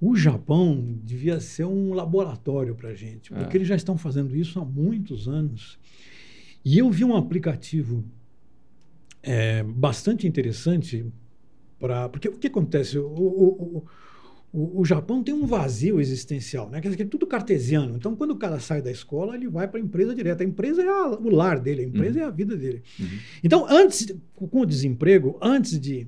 O 0.00 0.14
Japão 0.14 0.98
devia 1.02 1.40
ser 1.40 1.64
um 1.64 1.94
laboratório 1.94 2.74
para 2.74 2.90
a 2.90 2.94
gente, 2.94 3.30
porque 3.30 3.56
é. 3.56 3.58
eles 3.58 3.68
já 3.68 3.76
estão 3.76 3.96
fazendo 3.96 4.36
isso 4.36 4.60
há 4.60 4.64
muitos 4.64 5.26
anos. 5.26 5.78
E 6.64 6.78
eu 6.78 6.90
vi 6.90 7.04
um 7.04 7.16
aplicativo 7.16 8.04
é, 9.22 9.62
bastante 9.62 10.26
interessante 10.26 11.06
para. 11.78 12.08
Porque 12.08 12.28
o 12.28 12.38
que 12.38 12.46
acontece? 12.46 12.98
O, 12.98 13.06
o, 13.06 13.84
o, 14.52 14.80
o, 14.80 14.84
Japão 14.84 15.22
tem 15.22 15.34
um 15.34 15.46
vazio 15.46 16.00
existencial, 16.00 16.70
né? 16.70 16.80
Quer 16.80 16.90
dizer, 16.90 17.02
é 17.02 17.06
tudo 17.06 17.26
cartesiano. 17.26 17.96
Então, 17.96 18.14
quando 18.14 18.30
o 18.30 18.36
cara 18.36 18.60
sai 18.60 18.80
da 18.80 18.90
escola, 18.90 19.34
ele 19.34 19.48
vai 19.48 19.66
para 19.66 19.78
a 19.78 19.82
empresa 19.82 20.14
direta. 20.14 20.42
A 20.42 20.46
empresa 20.46 20.82
é 20.82 20.88
a, 20.88 21.08
o 21.08 21.28
lar 21.28 21.58
dele, 21.58 21.82
a 21.82 21.84
empresa 21.84 22.18
uhum. 22.18 22.24
é 22.24 22.28
a 22.28 22.30
vida 22.30 22.56
dele. 22.56 22.82
Uhum. 22.98 23.18
Então, 23.42 23.66
antes, 23.68 24.14
com 24.34 24.60
o 24.60 24.66
desemprego, 24.66 25.38
antes 25.42 25.78
de, 25.78 26.06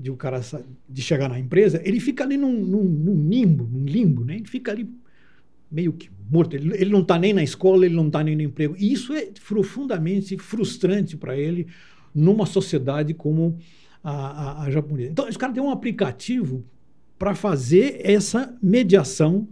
de 0.00 0.10
o 0.10 0.16
cara 0.16 0.40
de 0.88 1.02
chegar 1.02 1.28
na 1.28 1.38
empresa, 1.38 1.82
ele 1.84 2.00
fica 2.00 2.24
ali 2.24 2.38
num, 2.38 2.64
num, 2.64 2.84
num 2.84 3.28
limbo, 3.28 3.68
num 3.70 3.84
limbo, 3.84 4.24
né? 4.24 4.36
Ele 4.36 4.46
fica 4.46 4.72
ali 4.72 4.88
meio 5.70 5.92
que 5.92 6.08
morto. 6.30 6.56
Ele, 6.56 6.74
ele 6.74 6.90
não 6.90 7.02
está 7.02 7.18
nem 7.18 7.34
na 7.34 7.42
escola, 7.42 7.84
ele 7.84 7.94
não 7.94 8.06
está 8.06 8.24
nem 8.24 8.34
no 8.34 8.40
emprego. 8.40 8.74
E 8.78 8.90
isso 8.90 9.12
é 9.12 9.28
profundamente 9.46 10.38
frustrante 10.38 11.18
para 11.18 11.36
ele 11.36 11.66
numa 12.14 12.46
sociedade 12.46 13.12
como 13.12 13.58
a, 14.02 14.10
a, 14.10 14.62
a 14.62 14.70
japonesa. 14.70 15.10
Então, 15.10 15.28
os 15.28 15.36
caras 15.36 15.54
têm 15.54 15.62
um 15.62 15.70
aplicativo 15.70 16.64
para 17.18 17.34
fazer 17.34 18.00
essa 18.02 18.56
mediação 18.62 19.46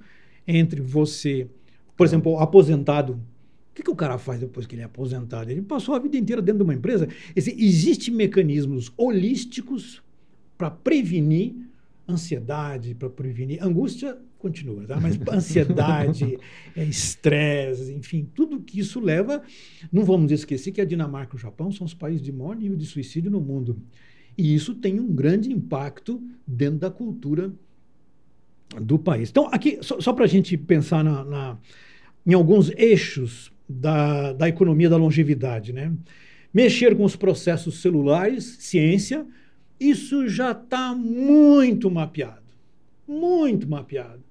entre 0.47 0.81
você, 0.81 1.47
por 1.95 2.07
exemplo, 2.07 2.39
aposentado. 2.39 3.13
O 3.71 3.75
que, 3.75 3.83
que 3.83 3.91
o 3.91 3.95
cara 3.95 4.17
faz 4.17 4.41
depois 4.41 4.67
que 4.67 4.75
ele 4.75 4.83
é 4.83 4.87
aposentado? 4.87 5.51
Ele 5.51 5.61
passou 5.61 5.95
a 5.95 5.99
vida 5.99 6.17
inteira 6.17 6.41
dentro 6.41 6.61
de 6.61 6.65
uma 6.65 6.75
empresa. 6.75 7.07
Existem 7.37 8.15
mecanismos 8.15 8.91
holísticos 8.97 10.03
para 10.59 10.71
prevenir 10.71 11.55
ansiedade, 12.09 12.95
para 12.95 13.09
prevenir 13.09 13.63
angústia 13.63 14.19
continua, 14.39 14.85
tá? 14.87 14.99
Mas 15.01 15.19
ansiedade, 15.29 16.39
é, 16.75 16.85
estresse, 16.85 17.93
enfim, 17.93 18.29
tudo 18.35 18.61
que 18.61 18.79
isso 18.79 19.01
leva. 19.01 19.43
Não 19.93 20.05
vamos 20.05 20.31
esquecer 20.33 20.73
que 20.73 20.81
a 20.81 20.85
Dinamarca 20.85 21.35
e 21.35 21.39
o 21.39 21.41
Japão 21.41 21.71
são 21.73 21.87
os 21.87 21.95
países 21.95 22.23
de 22.23 22.33
maior 22.33 22.57
nível 22.57 22.77
de 22.77 22.87
suicídio 22.87 23.31
no 23.31 23.41
mundo. 23.41 23.81
E 24.37 24.55
isso 24.55 24.75
tem 24.75 25.01
um 25.01 25.13
grande 25.13 25.53
impacto 25.53 26.23
dentro 26.47 26.79
da 26.79 26.91
cultura 26.91 27.53
do 28.81 28.99
país. 28.99 29.31
Então, 29.31 29.49
aqui, 29.51 29.79
só, 29.83 30.01
só 30.01 30.13
para 30.13 30.25
a 30.25 30.29
gente 30.29 30.57
pensar 30.57 31.03
na, 31.03 31.25
na, 31.25 31.59
em 32.27 32.35
alguns 32.35 32.71
eixos 32.77 33.53
da, 33.69 34.33
da 34.33 34.49
economia 34.49 34.89
da 34.89 34.97
longevidade, 34.97 35.73
né? 35.73 35.93
Mexer 36.55 36.97
com 36.97 37.05
os 37.05 37.17
processos 37.17 37.81
celulares, 37.81 38.57
ciência, 38.61 39.27
isso 39.81 40.29
já 40.29 40.53
está 40.53 40.95
muito 40.95 41.91
mapeado. 41.91 42.43
Muito 43.07 43.69
mapeado. 43.69 44.23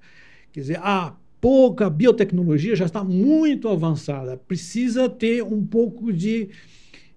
Quer 0.52 0.60
dizer, 0.60 0.80
a 0.82 1.16
pouca 1.40 1.90
biotecnologia 1.90 2.76
já 2.76 2.86
está 2.86 3.04
muito 3.04 3.70
avançada. 3.70 4.38
Precisa 4.38 5.08
ter 5.08 5.44
um 5.44 5.66
pouco 5.66 6.12
de, 6.12 6.50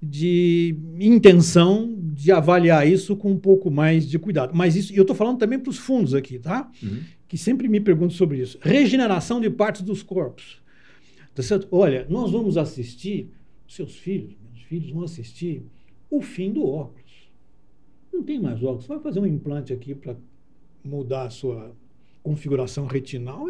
de 0.02 0.76
intenção 0.98 1.94
de 1.98 2.30
avaliar 2.30 2.86
isso 2.86 3.16
com 3.16 3.32
um 3.32 3.38
pouco 3.38 3.70
mais 3.70 4.08
de 4.08 4.18
cuidado. 4.18 4.52
Mas 4.54 4.76
isso, 4.76 4.92
eu 4.92 5.02
estou 5.02 5.16
falando 5.16 5.38
também 5.38 5.58
para 5.58 5.70
os 5.70 5.78
fundos 5.78 6.14
aqui, 6.14 6.38
tá? 6.38 6.70
Uhum. 6.82 7.00
Que 7.26 7.38
sempre 7.38 7.68
me 7.68 7.80
perguntam 7.80 8.16
sobre 8.16 8.38
isso. 8.38 8.58
Regeneração 8.60 9.40
de 9.40 9.48
partes 9.48 9.82
dos 9.82 10.02
corpos. 10.02 10.60
Tá 11.34 11.42
certo? 11.42 11.68
Olha, 11.70 12.06
nós 12.08 12.30
vamos 12.30 12.56
assistir, 12.56 13.30
seus 13.66 13.96
filhos, 13.96 14.34
meus 14.52 14.62
filhos 14.64 14.90
vão 14.90 15.04
assistir 15.04 15.62
o 16.10 16.20
fim 16.20 16.52
do 16.52 16.64
óculos. 16.66 16.99
Não 18.12 18.22
tem 18.22 18.40
mais 18.40 18.62
óculos. 18.62 18.84
Você 18.84 18.88
vai 18.88 19.02
fazer 19.02 19.20
um 19.20 19.26
implante 19.26 19.72
aqui 19.72 19.94
para 19.94 20.16
mudar 20.84 21.24
a 21.24 21.30
sua 21.30 21.74
configuração 22.22 22.86
retinal. 22.86 23.48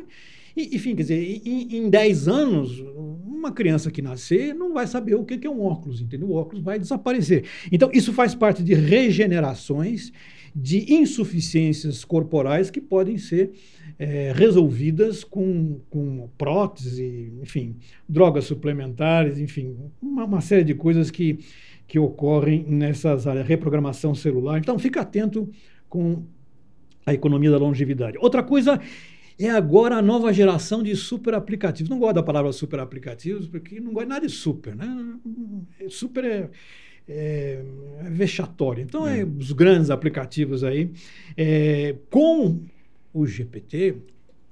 E, 0.57 0.77
enfim, 0.77 0.95
quer 0.95 1.03
dizer, 1.03 1.43
em, 1.45 1.77
em 1.77 1.91
10 1.91 2.29
anos, 2.29 2.81
uma 2.81 3.53
criança 3.53 3.91
que 3.91 4.03
nascer 4.03 4.55
não 4.55 4.75
vai 4.75 4.87
saber 4.87 5.15
o 5.15 5.25
que 5.25 5.47
é 5.47 5.51
um 5.51 5.63
óculos, 5.63 6.01
entendeu? 6.01 6.29
O 6.29 6.35
óculos 6.35 6.63
vai 6.63 6.79
desaparecer. 6.79 7.45
Então, 7.71 7.91
isso 7.93 8.13
faz 8.13 8.35
parte 8.35 8.63
de 8.63 8.75
regenerações, 8.75 10.13
de 10.55 10.93
insuficiências 10.93 12.05
corporais 12.05 12.71
que 12.71 12.81
podem 12.81 13.17
ser 13.17 13.53
é, 13.99 14.33
resolvidas 14.35 15.23
com, 15.23 15.81
com 15.89 16.29
prótese, 16.37 17.33
enfim, 17.41 17.77
drogas 18.09 18.45
suplementares, 18.47 19.39
enfim, 19.39 19.77
uma, 20.03 20.25
uma 20.25 20.41
série 20.41 20.65
de 20.65 20.75
coisas 20.75 21.11
que, 21.11 21.39
que 21.91 21.99
ocorrem 21.99 22.65
nessas 22.69 23.27
áreas, 23.27 23.45
reprogramação 23.45 24.15
celular. 24.15 24.59
Então, 24.59 24.79
fica 24.79 25.01
atento 25.01 25.51
com 25.89 26.23
a 27.05 27.13
economia 27.13 27.51
da 27.51 27.59
longevidade. 27.59 28.17
Outra 28.21 28.45
coisa 28.45 28.81
é 29.37 29.51
agora 29.51 29.97
a 29.97 30.03
nova 30.03 30.33
geração 30.33 30.85
de 30.85 30.95
super 30.95 31.35
aplicativos. 31.35 31.91
Não 31.91 31.99
gosto 31.99 32.15
da 32.15 32.23
palavra 32.23 32.53
super 32.53 32.79
aplicativos, 32.79 33.49
porque 33.49 33.81
não 33.81 33.93
gosto 33.93 34.09
nada 34.09 34.25
de 34.25 34.33
super. 34.33 34.77
Né? 34.77 35.19
Super 35.89 36.25
é, 36.25 36.51
é, 37.09 37.65
é 38.05 38.11
vexatório. 38.11 38.85
Então, 38.85 39.05
é. 39.05 39.23
é. 39.23 39.25
os 39.25 39.51
grandes 39.51 39.91
aplicativos 39.91 40.63
aí. 40.63 40.93
É, 41.37 41.97
com 42.09 42.61
o 43.13 43.27
GPT 43.27 43.97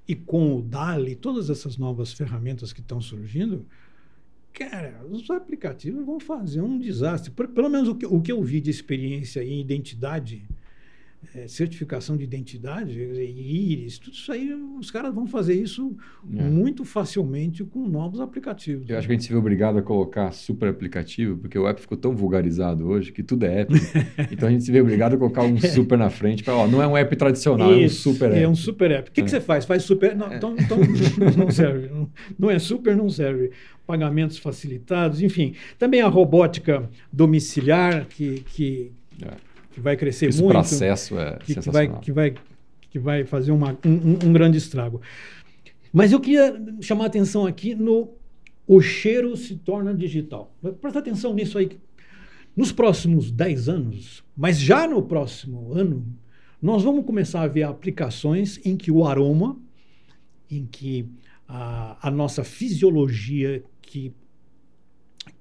e 0.08 0.16
com 0.16 0.56
o 0.56 0.60
DALI, 0.60 1.14
todas 1.14 1.50
essas 1.50 1.76
novas 1.76 2.12
ferramentas 2.12 2.72
que 2.72 2.80
estão 2.80 3.00
surgindo, 3.00 3.64
cara, 4.58 5.06
os 5.08 5.30
aplicativos 5.30 6.04
vão 6.04 6.18
fazer 6.18 6.60
um 6.60 6.76
desastre. 6.78 7.30
Pelo 7.30 7.68
menos 7.68 7.88
o 7.88 7.94
que, 7.94 8.04
o 8.04 8.20
que 8.20 8.32
eu 8.32 8.42
vi 8.42 8.60
de 8.60 8.70
experiência 8.70 9.42
em 9.44 9.60
identidade 9.60 10.48
é, 11.34 11.48
certificação 11.48 12.16
de 12.16 12.24
identidade, 12.24 12.98
íris, 12.98 13.98
tudo 13.98 14.14
isso 14.14 14.32
aí, 14.32 14.52
os 14.78 14.90
caras 14.90 15.14
vão 15.14 15.26
fazer 15.26 15.54
isso 15.54 15.96
é. 16.36 16.42
muito 16.42 16.84
facilmente 16.84 17.64
com 17.64 17.86
novos 17.88 18.20
aplicativos. 18.20 18.88
Eu 18.88 18.96
acho 18.96 19.06
que 19.06 19.12
a 19.12 19.16
gente 19.16 19.24
se 19.24 19.32
vê 19.32 19.36
obrigado 19.36 19.78
a 19.78 19.82
colocar 19.82 20.32
super 20.32 20.68
aplicativo, 20.68 21.36
porque 21.36 21.58
o 21.58 21.66
app 21.66 21.80
ficou 21.80 21.98
tão 21.98 22.14
vulgarizado 22.14 22.86
hoje 22.86 23.12
que 23.12 23.22
tudo 23.22 23.44
é 23.44 23.62
app. 23.62 23.74
então 24.30 24.48
a 24.48 24.52
gente 24.52 24.64
se 24.64 24.72
vê 24.72 24.80
obrigado 24.80 25.14
a 25.14 25.18
colocar 25.18 25.42
um 25.42 25.56
é. 25.56 25.60
super 25.68 25.98
na 25.98 26.08
frente. 26.08 26.42
Pra, 26.42 26.54
ó, 26.54 26.66
não 26.66 26.82
é 26.82 26.86
um 26.86 26.96
app 26.96 27.14
tradicional, 27.16 27.72
isso, 27.74 28.08
é 28.08 28.12
um 28.12 28.14
super 28.14 28.30
app. 28.30 28.42
É 28.42 28.48
um 28.48 28.54
super 28.54 28.90
app. 28.90 29.10
O 29.10 29.12
que, 29.12 29.22
que 29.22 29.26
é. 29.26 29.30
você 29.30 29.40
faz? 29.40 29.64
Faz 29.64 29.82
super. 29.82 30.16
Não, 30.16 30.32
então, 30.32 30.54
então 30.58 30.78
não 31.36 31.50
serve. 31.50 31.88
Não, 31.88 32.10
não 32.38 32.50
é 32.50 32.58
super, 32.58 32.96
não 32.96 33.10
serve 33.10 33.50
pagamentos 33.86 34.38
facilitados, 34.38 35.20
enfim. 35.22 35.54
Também 35.78 36.00
a 36.00 36.08
robótica 36.08 36.88
domiciliar, 37.12 38.06
que, 38.06 38.44
que, 38.54 38.92
é 39.22 39.47
que 39.78 39.82
vai 39.84 39.96
crescer 39.96 40.28
Esse 40.28 40.42
muito. 40.42 40.58
Esse 40.58 40.70
processo 40.70 41.18
é 41.18 41.38
que, 41.38 41.54
que, 41.54 41.70
vai, 41.70 42.00
que, 42.00 42.12
vai, 42.12 42.34
que 42.90 42.98
vai 42.98 43.24
fazer 43.24 43.52
uma, 43.52 43.78
um, 43.84 44.28
um 44.28 44.32
grande 44.32 44.58
estrago. 44.58 45.00
Mas 45.92 46.12
eu 46.12 46.20
queria 46.20 46.60
chamar 46.80 47.04
a 47.04 47.06
atenção 47.06 47.46
aqui 47.46 47.74
no 47.74 48.10
o 48.66 48.82
cheiro 48.82 49.34
se 49.34 49.56
torna 49.56 49.94
digital. 49.94 50.54
Presta 50.80 50.98
atenção 50.98 51.32
nisso 51.32 51.56
aí. 51.56 51.70
Nos 52.54 52.70
próximos 52.70 53.30
10 53.30 53.68
anos, 53.68 54.24
mas 54.36 54.58
já 54.58 54.86
no 54.86 55.02
próximo 55.02 55.72
ano, 55.72 56.04
nós 56.60 56.82
vamos 56.82 57.06
começar 57.06 57.42
a 57.42 57.46
ver 57.46 57.62
aplicações 57.62 58.60
em 58.66 58.76
que 58.76 58.90
o 58.90 59.06
aroma, 59.06 59.56
em 60.50 60.66
que 60.66 61.08
a, 61.46 62.08
a 62.08 62.10
nossa 62.10 62.44
fisiologia 62.44 63.64
que, 63.80 64.12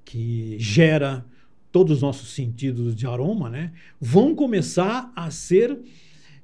que 0.05 0.55
gera 0.59 1.25
todos 1.72 1.97
os 1.97 2.01
nossos 2.01 2.34
sentidos 2.34 2.95
de 2.95 3.05
aroma, 3.05 3.49
né, 3.49 3.74
vão 3.99 4.36
começar 4.36 5.11
a 5.15 5.30
ser. 5.30 5.78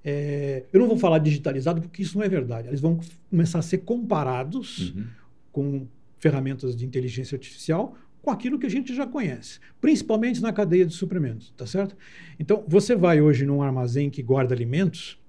É, 0.05 0.65
eu 0.73 0.79
não 0.79 0.87
vou 0.87 0.97
falar 0.97 1.19
digitalizado 1.19 1.81
porque 1.81 2.01
isso 2.01 2.17
não 2.17 2.25
é 2.25 2.29
verdade. 2.29 2.67
Eles 2.67 2.81
vão 2.81 2.99
começar 3.29 3.59
a 3.59 3.61
ser 3.61 3.79
comparados 3.79 4.91
uhum. 4.91 5.05
com 5.51 5.87
ferramentas 6.19 6.75
de 6.75 6.85
inteligência 6.85 7.35
artificial 7.35 7.97
com 8.23 8.31
aquilo 8.31 8.57
que 8.57 8.65
a 8.65 8.69
gente 8.69 8.95
já 8.95 9.05
conhece, 9.05 9.59
principalmente 9.81 10.41
na 10.41 10.53
cadeia 10.53 10.85
de 10.85 10.93
suprimentos, 10.93 11.53
tá 11.57 11.67
certo? 11.67 11.95
Então, 12.39 12.63
você 12.65 12.95
vai 12.95 13.19
hoje 13.19 13.45
num 13.45 13.61
armazém 13.61 14.09
que 14.09 14.23
guarda 14.23 14.55
alimentos, 14.55 15.19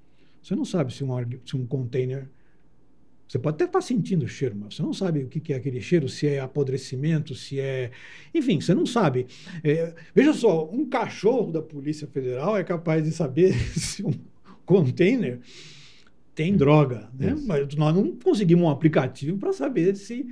você 0.41 0.55
não 0.55 0.65
sabe 0.65 0.95
se 0.95 1.03
um, 1.03 1.11
se 1.45 1.57
um 1.57 1.67
container 1.67 2.29
você 3.27 3.39
pode 3.39 3.55
até 3.55 3.65
estar 3.65 3.81
sentindo 3.81 4.25
o 4.25 4.29
cheiro, 4.29 4.55
mas 4.59 4.75
você 4.75 4.83
não 4.83 4.93
sabe 4.93 5.25
o 5.25 5.29
que 5.29 5.53
é 5.53 5.57
aquele 5.57 5.81
cheiro, 5.81 6.09
se 6.09 6.27
é 6.27 6.41
apodrecimento, 6.41 7.35
se 7.35 7.59
é. 7.59 7.91
Enfim, 8.35 8.61
você 8.61 8.75
não 8.75 8.87
sabe. 8.87 9.27
É, 9.63 9.95
veja 10.15 10.33
só, 10.33 10.69
um 10.71 10.87
cachorro 10.87 11.51
da 11.51 11.63
Polícia 11.63 12.07
Federal 12.07 12.57
é 12.57 12.63
capaz 12.63 13.03
de 13.03 13.11
saber 13.11 13.55
se 13.75 14.05
um 14.05 14.13
container 14.65 15.41
tem 16.35 16.57
droga, 16.57 17.09
né? 17.19 17.37
Mas 17.47 17.75
nós 17.75 17.95
não 17.95 18.13
conseguimos 18.17 18.65
um 18.65 18.71
aplicativo 18.71 19.39
para 19.39 19.53
saber 19.53 19.97
se 19.97 20.27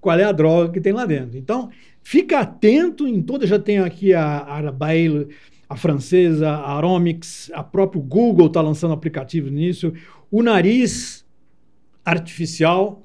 qual 0.00 0.18
é 0.18 0.24
a 0.24 0.32
droga 0.32 0.72
que 0.72 0.80
tem 0.80 0.92
lá 0.92 1.04
dentro. 1.04 1.36
Então, 1.36 1.70
fica 2.02 2.40
atento 2.40 3.06
em 3.06 3.20
toda. 3.20 3.46
Já 3.46 3.58
tem 3.58 3.78
aqui 3.78 4.14
a 4.14 4.24
Arabail, 4.24 5.28
a 5.68 5.76
francesa, 5.76 6.48
a 6.48 6.76
Aromix, 6.76 7.50
a 7.52 7.62
próprio 7.62 8.00
Google 8.00 8.46
está 8.46 8.60
lançando 8.60 8.94
aplicativo 8.94 9.50
nisso. 9.50 9.92
O 10.30 10.42
nariz 10.42 11.26
artificial. 12.08 13.04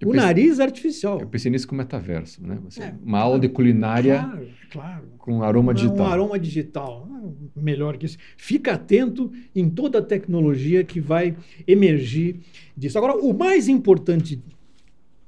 Eu 0.00 0.10
o 0.10 0.14
nariz 0.14 0.60
artificial. 0.60 1.20
Eu 1.20 1.26
pensei 1.26 1.50
nisso 1.50 1.66
com 1.66 1.74
metaverso, 1.74 2.40
né? 2.46 2.58
Você, 2.64 2.82
é, 2.82 2.94
uma 3.02 3.18
aula 3.18 3.38
de 3.38 3.48
culinária 3.48 4.20
claro, 4.20 4.48
claro. 4.70 5.08
com 5.18 5.42
aroma 5.42 5.74
digital. 5.74 6.06
Um 6.06 6.10
aroma 6.10 6.38
digital. 6.38 7.08
Melhor 7.56 7.96
que 7.96 8.06
isso. 8.06 8.16
Fica 8.36 8.74
atento 8.74 9.32
em 9.54 9.68
toda 9.68 9.98
a 9.98 10.02
tecnologia 10.02 10.84
que 10.84 11.00
vai 11.00 11.36
emergir 11.66 12.40
disso. 12.76 12.96
Agora, 12.96 13.16
o 13.16 13.36
mais 13.36 13.68
importante 13.68 14.40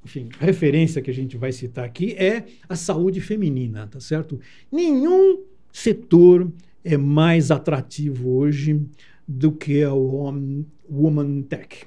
enfim, 0.03 0.29
referência 0.39 1.01
que 1.01 1.11
a 1.11 1.13
gente 1.13 1.37
vai 1.37 1.51
citar 1.51 1.85
aqui 1.85 2.13
é 2.13 2.45
a 2.67 2.75
saúde 2.75 3.21
feminina, 3.21 3.85
tá 3.85 3.99
certo? 3.99 4.39
Nenhum 4.71 5.43
setor 5.71 6.51
é 6.83 6.97
mais 6.97 7.51
atrativo 7.51 8.31
hoje 8.31 8.81
do 9.27 9.51
que 9.51 9.85
o 9.85 10.65
Woman 10.89 11.43
Tech. 11.43 11.85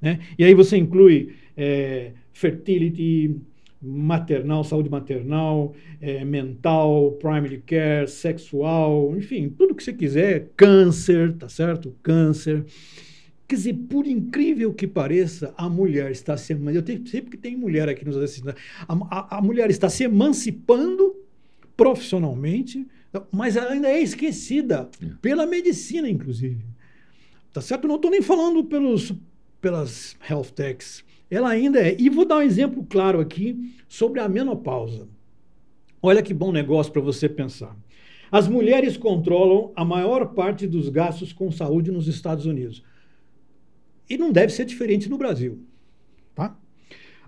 Né? 0.00 0.20
E 0.38 0.44
aí 0.44 0.54
você 0.54 0.76
inclui 0.76 1.34
é, 1.56 2.12
fertility, 2.32 3.36
maternal, 3.82 4.62
saúde 4.62 4.90
maternal, 4.90 5.74
é, 6.00 6.24
mental, 6.24 7.12
primary 7.12 7.62
care, 7.64 8.08
sexual, 8.08 9.16
enfim, 9.16 9.48
tudo 9.48 9.74
que 9.74 9.82
você 9.82 9.92
quiser, 9.92 10.50
câncer, 10.56 11.34
tá 11.34 11.48
certo? 11.48 11.94
Câncer. 12.02 12.64
Quer 13.48 13.56
dizer, 13.56 13.74
por 13.88 14.06
incrível 14.06 14.72
que 14.72 14.86
pareça, 14.86 15.52
a 15.56 15.68
mulher 15.68 16.10
está 16.10 16.36
se 16.36 16.52
eu 16.52 16.82
tenho, 16.82 17.06
sempre 17.06 17.30
que 17.30 17.36
tem 17.36 17.56
mulher 17.56 17.88
aqui 17.88 18.04
nos 18.04 18.16
assistindo, 18.16 18.54
a, 18.86 18.94
a, 19.10 19.38
a 19.38 19.42
mulher 19.42 19.70
está 19.70 19.88
se 19.88 20.04
emancipando 20.04 21.16
profissionalmente, 21.76 22.86
mas 23.32 23.56
ela 23.56 23.72
ainda 23.72 23.88
é 23.88 24.00
esquecida 24.00 24.88
é. 25.02 25.06
pela 25.20 25.46
medicina, 25.46 26.08
inclusive. 26.08 26.64
Tá 27.52 27.60
certo? 27.60 27.88
não 27.88 27.96
estou 27.96 28.10
nem 28.10 28.22
falando 28.22 28.62
pelos, 28.62 29.12
pelas 29.60 30.16
health 30.28 30.50
techs. 30.54 31.04
Ela 31.30 31.50
ainda 31.50 31.80
é. 31.80 31.96
E 31.98 32.08
vou 32.08 32.24
dar 32.24 32.38
um 32.38 32.42
exemplo 32.42 32.84
claro 32.88 33.20
aqui 33.20 33.74
sobre 33.88 34.20
a 34.20 34.28
menopausa. 34.28 35.08
Olha 36.02 36.22
que 36.22 36.34
bom 36.34 36.50
negócio 36.50 36.92
para 36.92 37.02
você 37.02 37.28
pensar. 37.28 37.76
As 38.32 38.48
mulheres 38.48 38.96
controlam 38.96 39.72
a 39.76 39.84
maior 39.84 40.34
parte 40.34 40.66
dos 40.66 40.88
gastos 40.88 41.32
com 41.32 41.50
saúde 41.50 41.90
nos 41.90 42.08
Estados 42.08 42.46
Unidos. 42.46 42.82
E 44.08 44.16
não 44.16 44.32
deve 44.32 44.52
ser 44.52 44.64
diferente 44.64 45.08
no 45.08 45.18
Brasil. 45.18 45.58
Tá? 46.34 46.56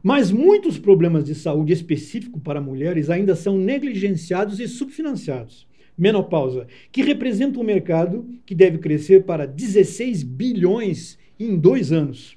Mas 0.02 0.32
muitos 0.32 0.78
problemas 0.78 1.24
de 1.24 1.34
saúde 1.34 1.72
específicos 1.72 2.42
para 2.42 2.60
mulheres 2.60 3.10
ainda 3.10 3.36
são 3.36 3.56
negligenciados 3.56 4.58
e 4.58 4.66
subfinanciados. 4.66 5.66
Menopausa, 5.96 6.66
que 6.90 7.02
representa 7.02 7.60
um 7.60 7.64
mercado 7.64 8.26
que 8.46 8.54
deve 8.54 8.78
crescer 8.78 9.24
para 9.24 9.46
16 9.46 10.22
bilhões 10.22 11.18
em 11.44 11.58
dois 11.58 11.92
anos. 11.92 12.36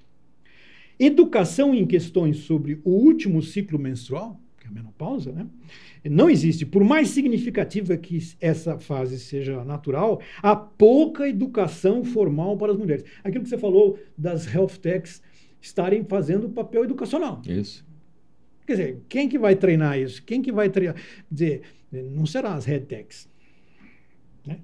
Educação 0.99 1.74
em 1.74 1.86
questões 1.86 2.38
sobre 2.38 2.80
o 2.84 2.91
último 2.91 3.41
ciclo 3.41 3.78
menstrual, 3.78 4.39
que 4.58 4.66
é 4.66 4.70
a 4.70 4.74
menopausa, 4.74 5.32
né? 5.32 5.47
não 6.10 6.30
existe. 6.30 6.66
Por 6.66 6.84
mais 6.84 7.10
significativa 7.10 7.97
que 7.97 8.20
essa 8.39 8.78
fase 8.80 9.20
seja 9.20 9.64
natural, 9.66 10.22
há 10.41 10.56
pouca 10.56 11.28
educação 11.28 12.03
formal 12.03 12.58
para 12.58 12.72
as 12.72 12.78
mulheres. 12.78 13.03
Aquilo 13.24 13.43
que 13.43 13.49
você 13.49 13.58
falou 13.58 13.99
das 14.18 14.45
health 14.53 14.78
techs 14.82 15.22
estarem 15.62 16.03
fazendo 16.03 16.47
o 16.47 16.49
papel 16.49 16.84
educacional. 16.84 17.41
Isso. 17.47 17.86
Quer 18.66 18.74
dizer, 18.74 19.01
quem 19.10 19.28
que 19.28 19.38
vai 19.38 19.56
treinar 19.56 19.99
isso? 19.99 20.24
Quem 20.24 20.41
que 20.41 20.51
vai 20.51 20.70
treinar? 20.70 20.95
Quer 20.95 21.03
dizer, 21.32 21.62
não 21.91 22.26
será 22.26 22.53
as 22.53 22.66
head 22.66 22.86
techs. 22.86 23.30
Né? 24.45 24.60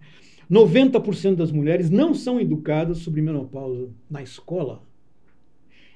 90% 0.51 1.35
das 1.35 1.51
mulheres 1.51 1.89
não 1.89 2.13
são 2.13 2.39
educadas 2.39 2.97
sobre 2.97 3.21
menopausa 3.21 3.89
na 4.09 4.21
escola. 4.21 4.83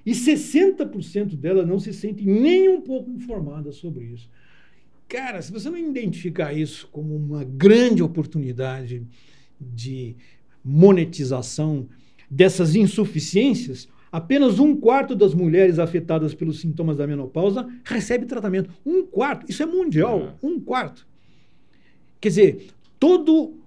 E 0.06 0.12
60% 0.12 1.36
delas 1.36 1.68
não 1.68 1.80
se 1.80 1.92
sentem 1.92 2.26
nem 2.26 2.70
um 2.70 2.80
pouco 2.80 3.12
informadas 3.12 3.76
sobre 3.76 4.06
isso. 4.06 4.30
Cara, 5.10 5.42
se 5.42 5.52
você 5.52 5.70
não 5.70 5.78
identificar 5.78 6.54
isso 6.54 6.88
como 6.92 7.16
uma 7.16 7.44
grande 7.44 8.02
oportunidade 8.02 9.06
de 9.60 10.16
monetização 10.64 11.88
dessas 12.30 12.76
insuficiências, 12.76 13.90
apenas 14.12 14.58
um 14.58 14.76
quarto 14.76 15.16
das 15.16 15.34
mulheres 15.34 15.80
afetadas 15.80 16.34
pelos 16.34 16.62
sintomas 16.62 16.98
da 16.98 17.06
menopausa 17.06 17.68
recebe 17.84 18.26
tratamento. 18.26 18.70
Um 18.86 19.06
quarto, 19.06 19.50
isso 19.50 19.62
é 19.62 19.66
mundial, 19.66 20.22
é. 20.42 20.46
um 20.46 20.60
quarto. 20.60 21.06
Quer 22.22 22.30
dizer, 22.30 22.68
todo 23.00 23.65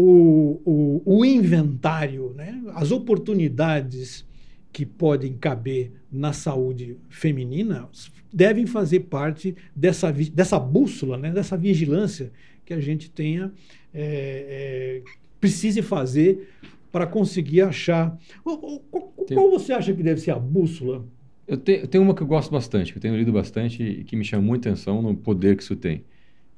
o, 0.00 0.62
o, 0.64 1.02
o 1.04 1.24
inventário, 1.24 2.32
né, 2.36 2.62
as 2.74 2.92
oportunidades 2.92 4.24
que 4.72 4.86
podem 4.86 5.32
caber 5.32 5.90
na 6.10 6.32
saúde 6.32 6.96
feminina 7.08 7.88
devem 8.32 8.64
fazer 8.64 9.00
parte 9.00 9.56
dessa, 9.74 10.12
dessa 10.12 10.58
bússola, 10.58 11.16
né, 11.18 11.32
dessa 11.32 11.56
vigilância 11.56 12.30
que 12.64 12.72
a 12.72 12.78
gente 12.78 13.10
tenha, 13.10 13.52
é, 13.92 15.02
é, 15.02 15.10
precise 15.40 15.82
fazer 15.82 16.48
para 16.92 17.04
conseguir 17.04 17.62
achar. 17.62 18.16
Qual, 18.44 18.58
qual, 18.58 19.50
você 19.50 19.72
acha 19.72 19.92
que 19.92 20.02
deve 20.02 20.20
ser 20.20 20.30
a 20.30 20.38
bússola? 20.38 21.04
Eu, 21.46 21.56
te, 21.56 21.72
eu 21.72 21.88
tenho 21.88 22.04
uma 22.04 22.14
que 22.14 22.22
eu 22.22 22.26
gosto 22.26 22.52
bastante, 22.52 22.92
que 22.92 22.98
eu 22.98 23.02
tenho 23.02 23.16
lido 23.16 23.32
bastante 23.32 23.82
e 23.82 24.04
que 24.04 24.14
me 24.14 24.24
chama 24.24 24.44
muita 24.44 24.68
atenção 24.68 25.02
no 25.02 25.16
poder 25.16 25.56
que 25.56 25.62
isso 25.62 25.74
tem. 25.74 26.04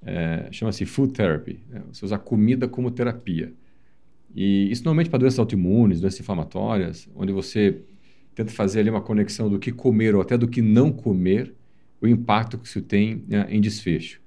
É, 0.02 0.48
Chama-se 0.50 0.86
food 0.86 1.12
therapy. 1.12 1.60
Né? 1.68 1.82
Você 1.92 2.04
usar 2.04 2.18
comida 2.18 2.66
como 2.68 2.90
terapia. 2.90 3.52
E 4.34 4.70
isso 4.70 4.84
normalmente 4.84 5.10
para 5.10 5.18
doenças 5.18 5.38
autoimunes, 5.38 6.00
doenças 6.00 6.20
inflamatórias, 6.20 7.08
onde 7.14 7.32
você 7.32 7.82
tenta 8.34 8.52
fazer 8.52 8.80
ali 8.80 8.90
uma 8.90 9.00
conexão 9.00 9.48
do 9.50 9.58
que 9.58 9.72
comer 9.72 10.14
ou 10.14 10.20
até 10.20 10.38
do 10.38 10.48
que 10.48 10.62
não 10.62 10.92
comer, 10.92 11.54
o 12.00 12.06
impacto 12.06 12.56
que 12.56 12.66
isso 12.66 12.80
tem 12.80 13.24
né, 13.28 13.46
em 13.50 13.60
desfecho. 13.60 14.20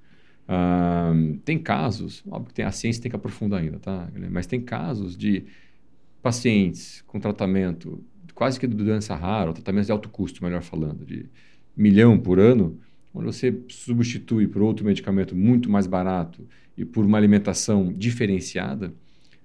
tem 1.44 1.58
casos, 1.58 2.22
óbvio 2.28 2.48
que 2.48 2.54
tem, 2.54 2.64
a 2.64 2.70
ciência 2.70 3.02
tem 3.02 3.10
que 3.10 3.16
aprofundar 3.16 3.60
ainda, 3.60 3.78
tá? 3.78 4.08
Mas 4.30 4.46
tem 4.46 4.60
casos 4.60 5.16
de 5.16 5.44
pacientes 6.22 7.02
com 7.06 7.18
tratamento 7.18 8.04
quase 8.34 8.58
que 8.58 8.66
de 8.66 8.76
doença 8.76 9.14
rara, 9.14 9.50
ou 9.50 9.54
de 9.54 9.92
alto 9.92 10.08
custo, 10.08 10.42
melhor 10.42 10.62
falando, 10.62 11.04
de 11.04 11.26
milhão 11.76 12.18
por 12.18 12.38
ano, 12.38 12.78
onde 13.14 13.26
você 13.26 13.56
substitui 13.68 14.48
por 14.48 14.60
outro 14.60 14.84
medicamento 14.84 15.36
muito 15.36 15.70
mais 15.70 15.86
barato 15.86 16.46
e 16.76 16.84
por 16.84 17.04
uma 17.04 17.16
alimentação 17.16 17.92
diferenciada, 17.92 18.92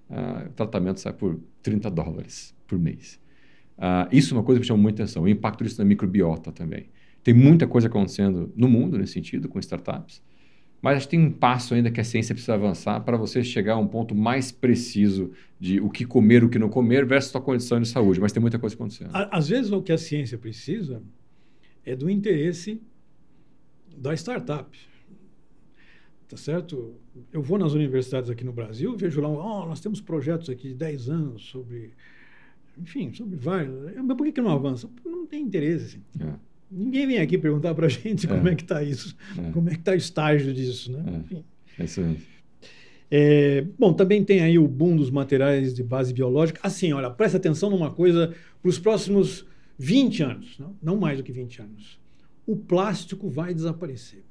uh, 0.10 0.48
o 0.48 0.54
tratamento 0.54 1.00
sai 1.00 1.14
por 1.14 1.40
30 1.62 1.90
dólares 1.92 2.56
por 2.68 2.80
mês. 2.80 3.20
Uh, 3.78 4.10
isso 4.12 4.34
é 4.34 4.38
uma 4.38 4.44
coisa 4.44 4.60
que 4.60 4.66
chama 4.66 4.82
muita 4.82 5.04
atenção, 5.04 5.24
o 5.24 5.30
impacto 5.30 5.64
disso 5.64 5.80
na 5.80 5.86
microbiota 5.86 6.52
também. 6.52 6.88
Tem 7.24 7.34
muita 7.34 7.68
coisa 7.68 7.88
acontecendo 7.88 8.52
no 8.56 8.68
mundo 8.68 8.98
nesse 8.98 9.14
sentido, 9.14 9.48
com 9.48 9.60
startups, 9.60 10.22
mas 10.82 10.98
acho 10.98 11.08
que 11.08 11.12
tem 11.12 11.26
um 11.26 11.32
passo 11.32 11.74
ainda 11.74 11.92
que 11.92 12.00
a 12.00 12.04
ciência 12.04 12.34
precisa 12.34 12.54
avançar 12.54 13.02
para 13.02 13.18
você 13.18 13.44
chegar 13.44 13.74
a 13.74 13.78
um 13.78 13.88
ponto 13.88 14.16
mais 14.16 14.52
preciso 14.52 15.32
de 15.60 15.80
o 15.82 15.90
que 15.90 16.06
comer, 16.06 16.44
o 16.44 16.50
que 16.50 16.58
não 16.58 16.70
comer, 16.70 17.06
versus 17.06 17.32
sua 17.32 17.42
condição 17.42 17.82
de 17.82 17.88
saúde. 17.88 18.20
Mas 18.20 18.32
tem 18.32 18.40
muita 18.40 18.58
coisa 18.58 18.76
acontecendo. 18.76 19.12
Às 19.14 19.50
vezes 19.50 19.72
o 19.72 19.82
que 19.82 19.92
a 19.92 19.98
ciência 19.98 20.38
precisa 20.38 21.04
é 21.86 21.96
do 21.96 22.10
interesse 22.10 22.82
da 23.98 24.14
startup. 24.14 24.78
Tá 26.28 26.38
certo? 26.38 26.96
Eu 27.34 27.42
vou 27.42 27.58
nas 27.58 27.74
universidades 27.74 28.30
aqui 28.30 28.44
no 28.44 28.54
Brasil, 28.54 28.96
vejo 28.96 29.20
lá, 29.20 29.30
oh, 29.30 29.66
nós 29.66 29.80
temos 29.80 30.00
projetos 30.00 30.50
aqui 30.50 30.70
de 30.70 30.76
10 30.76 31.10
anos 31.10 31.46
sobre, 31.46 31.92
enfim, 32.78 33.12
sobre 33.14 33.36
vários. 33.36 33.96
Mas 33.96 34.16
por 34.16 34.26
que, 34.26 34.34
que 34.34 34.42
não 34.42 34.52
avança? 34.52 34.88
Não 35.04 35.26
tem 35.26 35.42
interesse. 35.42 36.00
É. 36.20 36.34
Ninguém 36.70 37.08
vem 37.08 37.18
aqui 37.18 37.36
perguntar 37.36 37.74
para 37.74 37.88
a 37.88 37.90
gente 37.90 38.28
é. 38.28 38.30
como 38.30 38.48
é 38.48 38.54
que 38.54 38.62
está 38.62 38.84
isso, 38.84 39.16
é. 39.40 39.52
como 39.52 39.70
é 39.70 39.74
que 39.74 39.80
está 39.80 39.94
o 39.94 39.96
estágio 39.96 40.54
disso, 40.54 40.92
né? 40.92 41.04
É. 41.08 41.18
Enfim. 41.18 41.44
É 41.80 41.84
isso. 41.84 42.02
É, 43.12 43.66
bom, 43.80 43.92
também 43.92 44.24
tem 44.24 44.42
aí 44.42 44.60
o 44.60 44.68
boom 44.68 44.96
dos 44.96 45.10
materiais 45.10 45.74
de 45.74 45.82
base 45.82 46.14
biológica. 46.14 46.60
Assim, 46.62 46.94
olha, 46.94 47.10
presta 47.10 47.38
atenção 47.38 47.72
numa 47.72 47.90
coisa 47.90 48.36
para 48.62 48.70
os 48.70 48.78
próximos 48.78 49.48
20 49.80 50.22
anos, 50.22 50.60
não, 50.60 50.78
não 50.80 50.96
mais 50.96 51.18
do 51.18 51.24
que 51.24 51.32
20 51.32 51.62
anos 51.64 52.00
o 52.50 52.56
plástico 52.56 53.30
vai 53.30 53.54
desaparecer. 53.54 54.24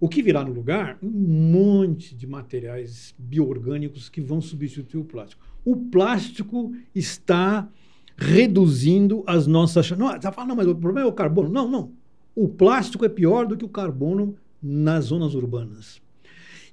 O 0.00 0.08
que 0.08 0.22
virá 0.22 0.42
no 0.42 0.50
lugar? 0.50 0.96
Um 1.02 1.10
monte 1.10 2.14
de 2.14 2.26
materiais 2.26 3.14
bioorgânicos 3.18 4.08
que 4.08 4.22
vão 4.22 4.40
substituir 4.40 4.98
o 4.98 5.04
plástico. 5.04 5.44
O 5.62 5.76
plástico 5.76 6.72
está 6.94 7.68
reduzindo 8.16 9.22
as 9.26 9.46
nossas. 9.46 9.90
Não, 9.90 10.08
você 10.08 10.32
fala, 10.32 10.48
não, 10.48 10.56
mas 10.56 10.66
o 10.66 10.74
problema 10.74 11.06
é 11.06 11.10
o 11.10 11.12
carbono. 11.12 11.50
Não, 11.50 11.70
não. 11.70 11.92
O 12.34 12.48
plástico 12.48 13.04
é 13.04 13.10
pior 13.10 13.46
do 13.46 13.58
que 13.58 13.64
o 13.66 13.68
carbono 13.68 14.34
nas 14.62 15.06
zonas 15.06 15.34
urbanas. 15.34 16.00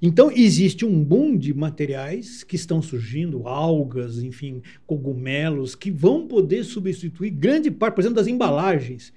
Então, 0.00 0.32
existe 0.32 0.86
um 0.86 1.04
boom 1.04 1.36
de 1.36 1.52
materiais 1.52 2.42
que 2.42 2.56
estão 2.56 2.80
surgindo, 2.80 3.46
algas, 3.46 4.22
enfim, 4.22 4.62
cogumelos, 4.86 5.74
que 5.74 5.90
vão 5.90 6.26
poder 6.26 6.64
substituir 6.64 7.30
grande 7.30 7.70
parte, 7.70 7.94
por 7.94 8.00
exemplo, 8.00 8.16
das 8.16 8.26
embalagens 8.26 9.12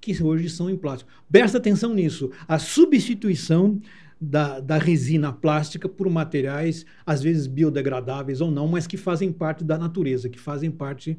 que 0.00 0.22
hoje 0.22 0.48
são 0.48 0.70
em 0.70 0.76
plástico. 0.76 1.10
Presta 1.30 1.58
atenção 1.58 1.94
nisso. 1.94 2.30
A 2.48 2.58
substituição 2.58 3.80
da, 4.20 4.60
da, 4.60 4.78
resina 4.78 5.32
plástica 5.32 5.88
por 5.88 6.08
materiais, 6.10 6.84
às 7.06 7.22
vezes 7.22 7.46
biodegradáveis 7.46 8.40
ou 8.40 8.50
não, 8.50 8.68
mas 8.68 8.86
que 8.86 8.96
fazem 8.96 9.32
parte 9.32 9.64
da 9.64 9.78
natureza, 9.78 10.28
que 10.28 10.38
fazem 10.38 10.70
parte 10.70 11.16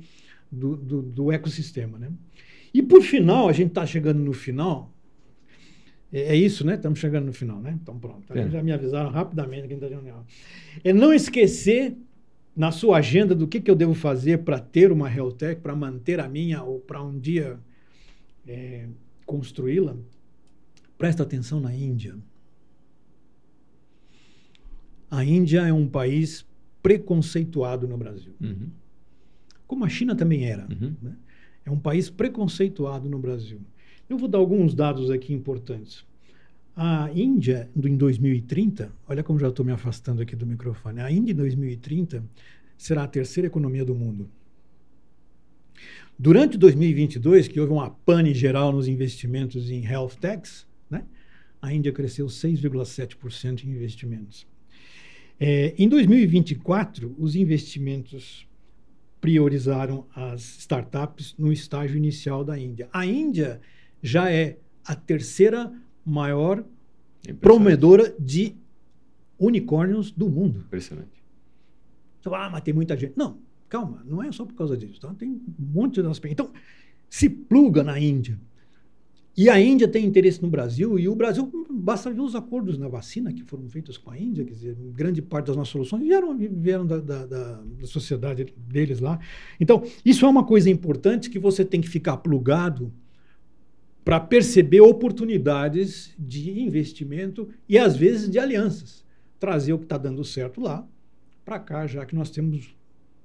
do, 0.51 0.75
do, 0.75 1.01
do 1.01 1.31
ecossistema. 1.31 1.97
Né? 1.97 2.11
E 2.73 2.81
por 2.81 3.01
final, 3.01 3.49
a 3.49 3.53
gente 3.53 3.69
está 3.69 3.85
chegando 3.85 4.19
no 4.19 4.33
final. 4.33 4.93
É, 6.13 6.33
é, 6.33 6.35
isso, 6.35 6.65
né? 6.65 6.75
Estamos 6.75 6.99
chegando 6.99 7.25
no 7.25 7.33
final, 7.33 7.59
né? 7.59 7.77
Então 7.81 7.97
pronto. 7.97 8.31
É. 8.37 8.49
Já 8.49 8.61
me 8.61 8.71
avisaram 8.71 9.09
rapidamente 9.09 9.67
que 9.67 9.73
a 9.73 9.77
gente 9.77 9.83
está 9.83 9.95
reunião. 9.95 10.25
É 10.83 10.91
não 10.91 11.13
esquecer 11.13 11.95
na 12.55 12.69
sua 12.71 12.97
agenda 12.97 13.33
do 13.33 13.47
que, 13.47 13.61
que 13.61 13.71
eu 13.71 13.75
devo 13.75 13.93
fazer 13.93 14.39
para 14.39 14.59
ter 14.59 14.91
uma 14.91 15.09
Heltec, 15.09 15.61
para 15.61 15.73
manter 15.73 16.19
a 16.19 16.27
minha 16.27 16.61
ou 16.61 16.79
para 16.79 17.01
um 17.01 17.17
dia 17.17 17.57
é, 18.47 18.87
construí-la. 19.25 19.95
Presta 20.97 21.23
atenção 21.23 21.59
na 21.59 21.73
Índia. 21.73 22.15
A 25.09 25.23
Índia 25.25 25.61
é 25.67 25.73
um 25.73 25.87
país 25.87 26.45
preconceituado 26.81 27.87
no 27.87 27.97
Brasil. 27.97 28.33
Uhum. 28.41 28.69
Como 29.67 29.85
a 29.85 29.89
China 29.89 30.15
também 30.15 30.45
era. 30.45 30.67
Uhum. 30.71 30.95
Né? 31.01 31.15
É 31.65 31.71
um 31.71 31.79
país 31.79 32.09
preconceituado 32.09 33.09
no 33.09 33.19
Brasil. 33.19 33.59
Eu 34.09 34.17
vou 34.17 34.27
dar 34.27 34.37
alguns 34.37 34.73
dados 34.73 35.09
aqui 35.09 35.33
importantes. 35.33 36.05
A 36.75 37.09
Índia, 37.13 37.69
em 37.75 37.95
2030, 37.95 38.91
olha 39.07 39.23
como 39.23 39.37
já 39.37 39.49
estou 39.49 39.65
me 39.65 39.71
afastando 39.71 40.21
aqui 40.21 40.35
do 40.35 40.45
microfone. 40.45 41.01
A 41.01 41.11
Índia, 41.11 41.33
em 41.33 41.35
2030, 41.35 42.23
será 42.77 43.03
a 43.03 43.07
terceira 43.07 43.47
economia 43.47 43.85
do 43.85 43.93
mundo. 43.93 44.29
Durante 46.21 46.55
2022, 46.55 47.47
que 47.47 47.59
houve 47.59 47.73
uma 47.73 47.89
pane 47.89 48.31
geral 48.31 48.71
nos 48.71 48.87
investimentos 48.87 49.71
em 49.71 49.83
health 49.83 50.17
techs, 50.21 50.67
né? 50.87 51.03
a 51.59 51.73
Índia 51.73 51.91
cresceu 51.91 52.27
6,7% 52.27 53.63
em 53.63 53.71
investimentos. 53.71 54.45
É, 55.39 55.73
em 55.79 55.89
2024, 55.89 57.15
os 57.17 57.35
investimentos 57.35 58.47
priorizaram 59.19 60.05
as 60.15 60.59
startups 60.59 61.33
no 61.39 61.51
estágio 61.51 61.97
inicial 61.97 62.43
da 62.43 62.55
Índia. 62.55 62.87
A 62.93 63.03
Índia 63.03 63.59
já 63.99 64.31
é 64.31 64.59
a 64.85 64.93
terceira 64.93 65.73
maior 66.05 66.63
promovedora 67.39 68.15
de 68.19 68.55
unicórnios 69.39 70.11
do 70.11 70.29
mundo. 70.29 70.59
Impressionante. 70.59 71.23
Então, 72.19 72.35
ah, 72.35 72.47
mas 72.47 72.61
tem 72.61 72.75
muita 72.75 72.95
gente. 72.95 73.13
Não, 73.17 73.39
calma, 73.71 74.03
não 74.05 74.21
é 74.21 74.29
só 74.33 74.45
por 74.45 74.53
causa 74.53 74.75
disso. 74.75 74.99
Tá? 74.99 75.13
Tem 75.13 75.29
um 75.29 75.41
monte 75.57 76.01
de 76.01 76.07
aspectos. 76.07 76.31
Então, 76.33 76.51
se 77.09 77.29
pluga 77.29 77.81
na 77.83 77.97
Índia. 77.97 78.37
E 79.35 79.49
a 79.49 79.57
Índia 79.57 79.87
tem 79.87 80.05
interesse 80.05 80.41
no 80.41 80.49
Brasil, 80.49 80.99
e 80.99 81.07
o 81.07 81.15
Brasil, 81.15 81.49
basta 81.69 82.11
ver 82.11 82.19
os 82.19 82.35
acordos 82.35 82.77
na 82.77 82.89
vacina 82.89 83.31
que 83.31 83.43
foram 83.43 83.67
feitos 83.69 83.97
com 83.97 84.11
a 84.11 84.19
Índia, 84.19 84.43
quer 84.43 84.51
dizer, 84.51 84.75
grande 84.93 85.21
parte 85.21 85.47
das 85.47 85.55
nossas 85.55 85.71
soluções 85.71 86.03
vieram, 86.03 86.37
vieram 86.37 86.85
da, 86.85 86.99
da, 86.99 87.25
da, 87.25 87.61
da 87.61 87.87
sociedade 87.87 88.53
deles 88.57 88.99
lá. 88.99 89.17
Então, 89.57 89.83
isso 90.03 90.25
é 90.25 90.29
uma 90.29 90.43
coisa 90.43 90.69
importante 90.69 91.29
que 91.29 91.39
você 91.39 91.63
tem 91.63 91.79
que 91.79 91.87
ficar 91.87 92.17
plugado 92.17 92.91
para 94.03 94.19
perceber 94.19 94.81
oportunidades 94.81 96.13
de 96.19 96.59
investimento 96.59 97.47
e, 97.69 97.77
às 97.77 97.95
vezes, 97.95 98.29
de 98.29 98.37
alianças. 98.37 99.05
Trazer 99.39 99.71
o 99.71 99.79
que 99.79 99.85
está 99.85 99.97
dando 99.97 100.25
certo 100.25 100.59
lá 100.59 100.85
para 101.45 101.57
cá, 101.57 101.87
já 101.87 102.05
que 102.05 102.15
nós 102.15 102.29
temos. 102.29 102.80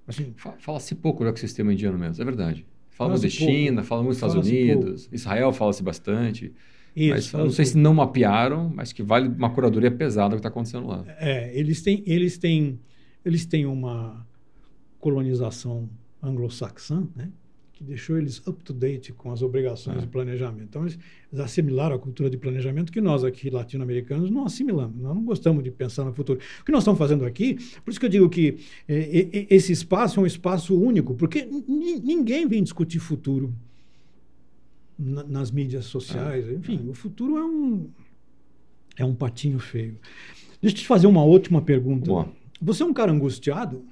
Assim, 0.07 0.33
Fala-se 0.59 0.95
pouco 0.95 1.25
do 1.25 1.29
ecossistema 1.29 1.73
indiano 1.73 1.99
mesmo, 1.99 2.23
é 2.23 2.25
verdade. 2.25 2.67
Fala 2.91 3.19
de 3.19 3.29
China, 3.29 3.83
fala 3.83 4.03
muito 4.03 4.19
dos 4.19 4.29
Estados 4.29 4.49
Unidos, 4.49 5.03
pouco. 5.03 5.15
Israel 5.15 5.53
fala-se 5.53 5.83
bastante. 5.83 6.53
Isso, 6.95 7.11
mas 7.11 7.33
não 7.33 7.51
sei 7.51 7.65
pouco. 7.65 7.73
se 7.73 7.77
não 7.79 7.93
mapearam, 7.93 8.73
mas 8.75 8.93
que 8.93 9.03
vale 9.03 9.29
uma 9.29 9.51
curadoria 9.51 9.91
pesada 9.91 10.29
o 10.29 10.31
que 10.31 10.37
está 10.39 10.49
acontecendo 10.49 10.87
lá. 10.87 11.05
É, 11.19 11.55
eles 11.59 11.83
têm, 11.83 12.03
eles 12.07 12.39
têm, 12.39 12.81
eles 13.23 13.45
têm 13.45 13.67
uma 13.67 14.27
colonização 14.99 15.91
anglo-saxã, 16.23 17.07
né? 17.15 17.31
Que 17.77 17.85
deixou 17.85 18.17
eles 18.17 18.45
up 18.47 18.65
to 18.65 18.73
date 18.73 19.13
com 19.13 19.31
as 19.31 19.43
obrigações 19.43 19.99
é. 19.99 20.01
de 20.01 20.07
planejamento. 20.07 20.65
Então, 20.65 20.83
eles, 20.83 20.99
assimilaram 21.39 21.95
a 21.95 21.99
cultura 21.99 22.31
de 22.31 22.39
planejamento 22.39 22.91
que 22.91 23.03
nós 23.03 23.23
aqui, 23.23 23.51
latino-americanos, 23.51 24.31
não 24.31 24.47
assimilamos. 24.47 24.99
Nós 24.99 25.15
não 25.15 25.23
gostamos 25.23 25.63
de 25.63 25.71
pensar 25.71 26.05
no 26.05 26.15
futuro. 26.15 26.41
O 26.61 26.65
que 26.65 26.73
nós 26.73 26.83
estamos 26.83 26.99
fazendo 26.99 27.27
aqui, 27.27 27.59
por 27.85 27.91
isso 27.91 28.01
que 28.01 28.07
eu 28.07 28.11
digo 28.11 28.31
que 28.31 28.57
é, 28.89 29.47
esse 29.55 29.73
espaço 29.73 30.19
é 30.19 30.23
um 30.23 30.27
espaço 30.27 30.75
único, 30.75 31.15
porque 31.15 31.45
ninguém 31.45 32.49
vem 32.49 32.63
discutir 32.63 32.99
futuro 32.99 33.55
na, 34.99 35.23
nas 35.25 35.51
mídias 35.51 35.85
sociais. 35.85 36.49
É. 36.49 36.55
Enfim, 36.55 36.89
o 36.89 36.95
futuro 36.95 37.37
é 37.37 37.45
um, 37.45 37.91
é 38.97 39.05
um 39.05 39.15
patinho 39.15 39.59
feio. 39.59 39.99
Deixa 40.63 40.75
eu 40.75 40.81
te 40.81 40.87
fazer 40.87 41.07
uma 41.07 41.23
última 41.23 41.61
pergunta. 41.61 42.07
Boa. 42.07 42.33
Você 42.59 42.83
é 42.83 42.87
um 42.87 42.95
cara 42.95 43.13
angustiado? 43.13 43.85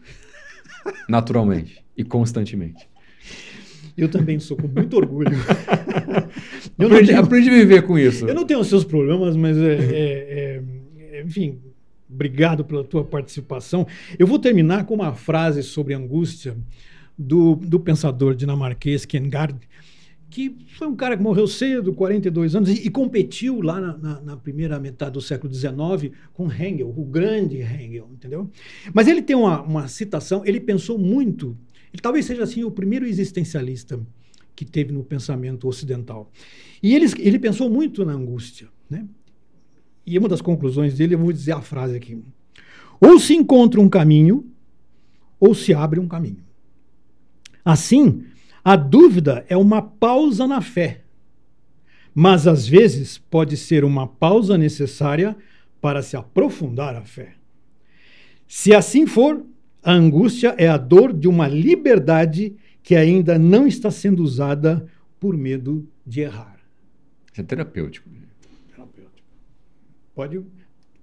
Naturalmente 1.06 1.84
e 1.94 2.02
constantemente. 2.02 2.88
Eu 3.96 4.08
também 4.08 4.40
sou 4.40 4.56
com 4.56 4.66
muito 4.66 4.96
orgulho. 4.96 5.30
eu 6.78 6.86
aprendi, 6.86 7.06
tenho, 7.06 7.20
aprendi 7.20 7.48
a 7.48 7.52
viver 7.52 7.82
com 7.82 7.98
isso. 7.98 8.26
Eu 8.26 8.34
não 8.34 8.44
tenho 8.44 8.60
os 8.60 8.66
seus 8.66 8.84
problemas, 8.84 9.36
mas 9.36 9.56
é, 9.56 9.74
é, 9.74 10.62
é, 11.12 11.22
enfim, 11.22 11.60
obrigado 12.10 12.64
pela 12.64 12.82
tua 12.82 13.04
participação. 13.04 13.86
Eu 14.18 14.26
vou 14.26 14.38
terminar 14.38 14.84
com 14.84 14.94
uma 14.94 15.14
frase 15.14 15.62
sobre 15.62 15.94
angústia 15.94 16.56
do, 17.16 17.54
do 17.54 17.78
pensador 17.78 18.34
dinamarquês 18.34 19.04
Kierkegaard, 19.04 19.56
que 20.28 20.56
foi 20.76 20.88
um 20.88 20.96
cara 20.96 21.16
que 21.16 21.22
morreu 21.22 21.46
cedo, 21.46 21.94
42 21.94 22.56
anos, 22.56 22.68
e, 22.68 22.86
e 22.86 22.90
competiu 22.90 23.60
lá 23.62 23.80
na, 23.80 23.96
na, 23.96 24.20
na, 24.20 24.36
primeira 24.36 24.80
metade 24.80 25.12
do 25.12 25.20
século 25.20 25.54
XIX 25.54 26.12
com 26.32 26.50
Hegel, 26.50 26.88
o 26.88 27.04
grande 27.04 27.58
Hegel, 27.58 28.10
entendeu? 28.12 28.50
Mas 28.92 29.06
ele 29.06 29.22
tem 29.22 29.36
uma, 29.36 29.62
uma 29.62 29.86
citação, 29.86 30.42
ele 30.44 30.58
pensou 30.58 30.98
muito 30.98 31.56
ele 31.94 32.02
talvez 32.02 32.26
seja 32.26 32.42
assim 32.42 32.64
o 32.64 32.72
primeiro 32.72 33.06
existencialista 33.06 34.00
que 34.56 34.64
teve 34.64 34.92
no 34.92 35.04
pensamento 35.04 35.68
ocidental. 35.68 36.28
E 36.82 36.92
ele, 36.92 37.06
ele 37.20 37.38
pensou 37.38 37.70
muito 37.70 38.04
na 38.04 38.12
angústia. 38.12 38.66
Né? 38.90 39.06
E 40.04 40.18
uma 40.18 40.28
das 40.28 40.42
conclusões 40.42 40.94
dele, 40.94 41.14
eu 41.14 41.18
vou 41.20 41.32
dizer 41.32 41.52
a 41.52 41.60
frase 41.60 41.94
aqui: 41.94 42.20
ou 43.00 43.20
se 43.20 43.34
encontra 43.34 43.80
um 43.80 43.88
caminho, 43.88 44.50
ou 45.38 45.54
se 45.54 45.72
abre 45.72 46.00
um 46.00 46.08
caminho. 46.08 46.42
Assim, 47.64 48.24
a 48.64 48.74
dúvida 48.74 49.46
é 49.48 49.56
uma 49.56 49.80
pausa 49.80 50.48
na 50.48 50.60
fé, 50.60 51.04
mas 52.12 52.48
às 52.48 52.66
vezes 52.66 53.18
pode 53.18 53.56
ser 53.56 53.84
uma 53.84 54.08
pausa 54.08 54.58
necessária 54.58 55.36
para 55.80 56.02
se 56.02 56.16
aprofundar 56.16 56.96
a 56.96 57.02
fé. 57.02 57.34
Se 58.48 58.74
assim 58.74 59.06
for, 59.06 59.46
a 59.84 59.92
angústia 59.92 60.54
é 60.56 60.66
a 60.66 60.78
dor 60.78 61.12
de 61.12 61.28
uma 61.28 61.46
liberdade 61.46 62.56
que 62.82 62.96
ainda 62.96 63.38
não 63.38 63.66
está 63.66 63.90
sendo 63.90 64.22
usada 64.22 64.86
por 65.20 65.36
medo 65.36 65.86
de 66.06 66.22
errar. 66.22 66.58
Isso 67.30 67.40
é 67.40 67.44
terapêutico. 67.44 68.08
Terapêutico. 68.70 69.28
Pode, 70.14 70.42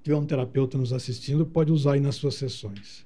tiver 0.04 0.16
um 0.16 0.26
terapeuta 0.26 0.78
nos 0.78 0.92
assistindo, 0.92 1.46
pode 1.46 1.72
usar 1.72 1.94
aí 1.94 2.00
nas 2.00 2.16
suas 2.16 2.36
sessões. 2.36 3.06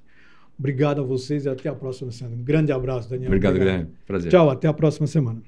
Obrigado 0.58 1.02
a 1.02 1.04
vocês 1.04 1.46
e 1.46 1.50
até 1.50 1.68
a 1.68 1.76
próxima 1.76 2.12
semana. 2.12 2.38
Um 2.38 2.44
grande 2.44 2.72
abraço, 2.72 3.10
Daniel. 3.10 3.28
Obrigado, 3.28 3.56
Obrigado. 3.56 3.78
Guilherme. 3.78 3.96
Prazer. 4.06 4.32
Tchau, 4.32 4.50
até 4.50 4.68
a 4.68 4.74
próxima 4.74 5.08
semana. 5.08 5.42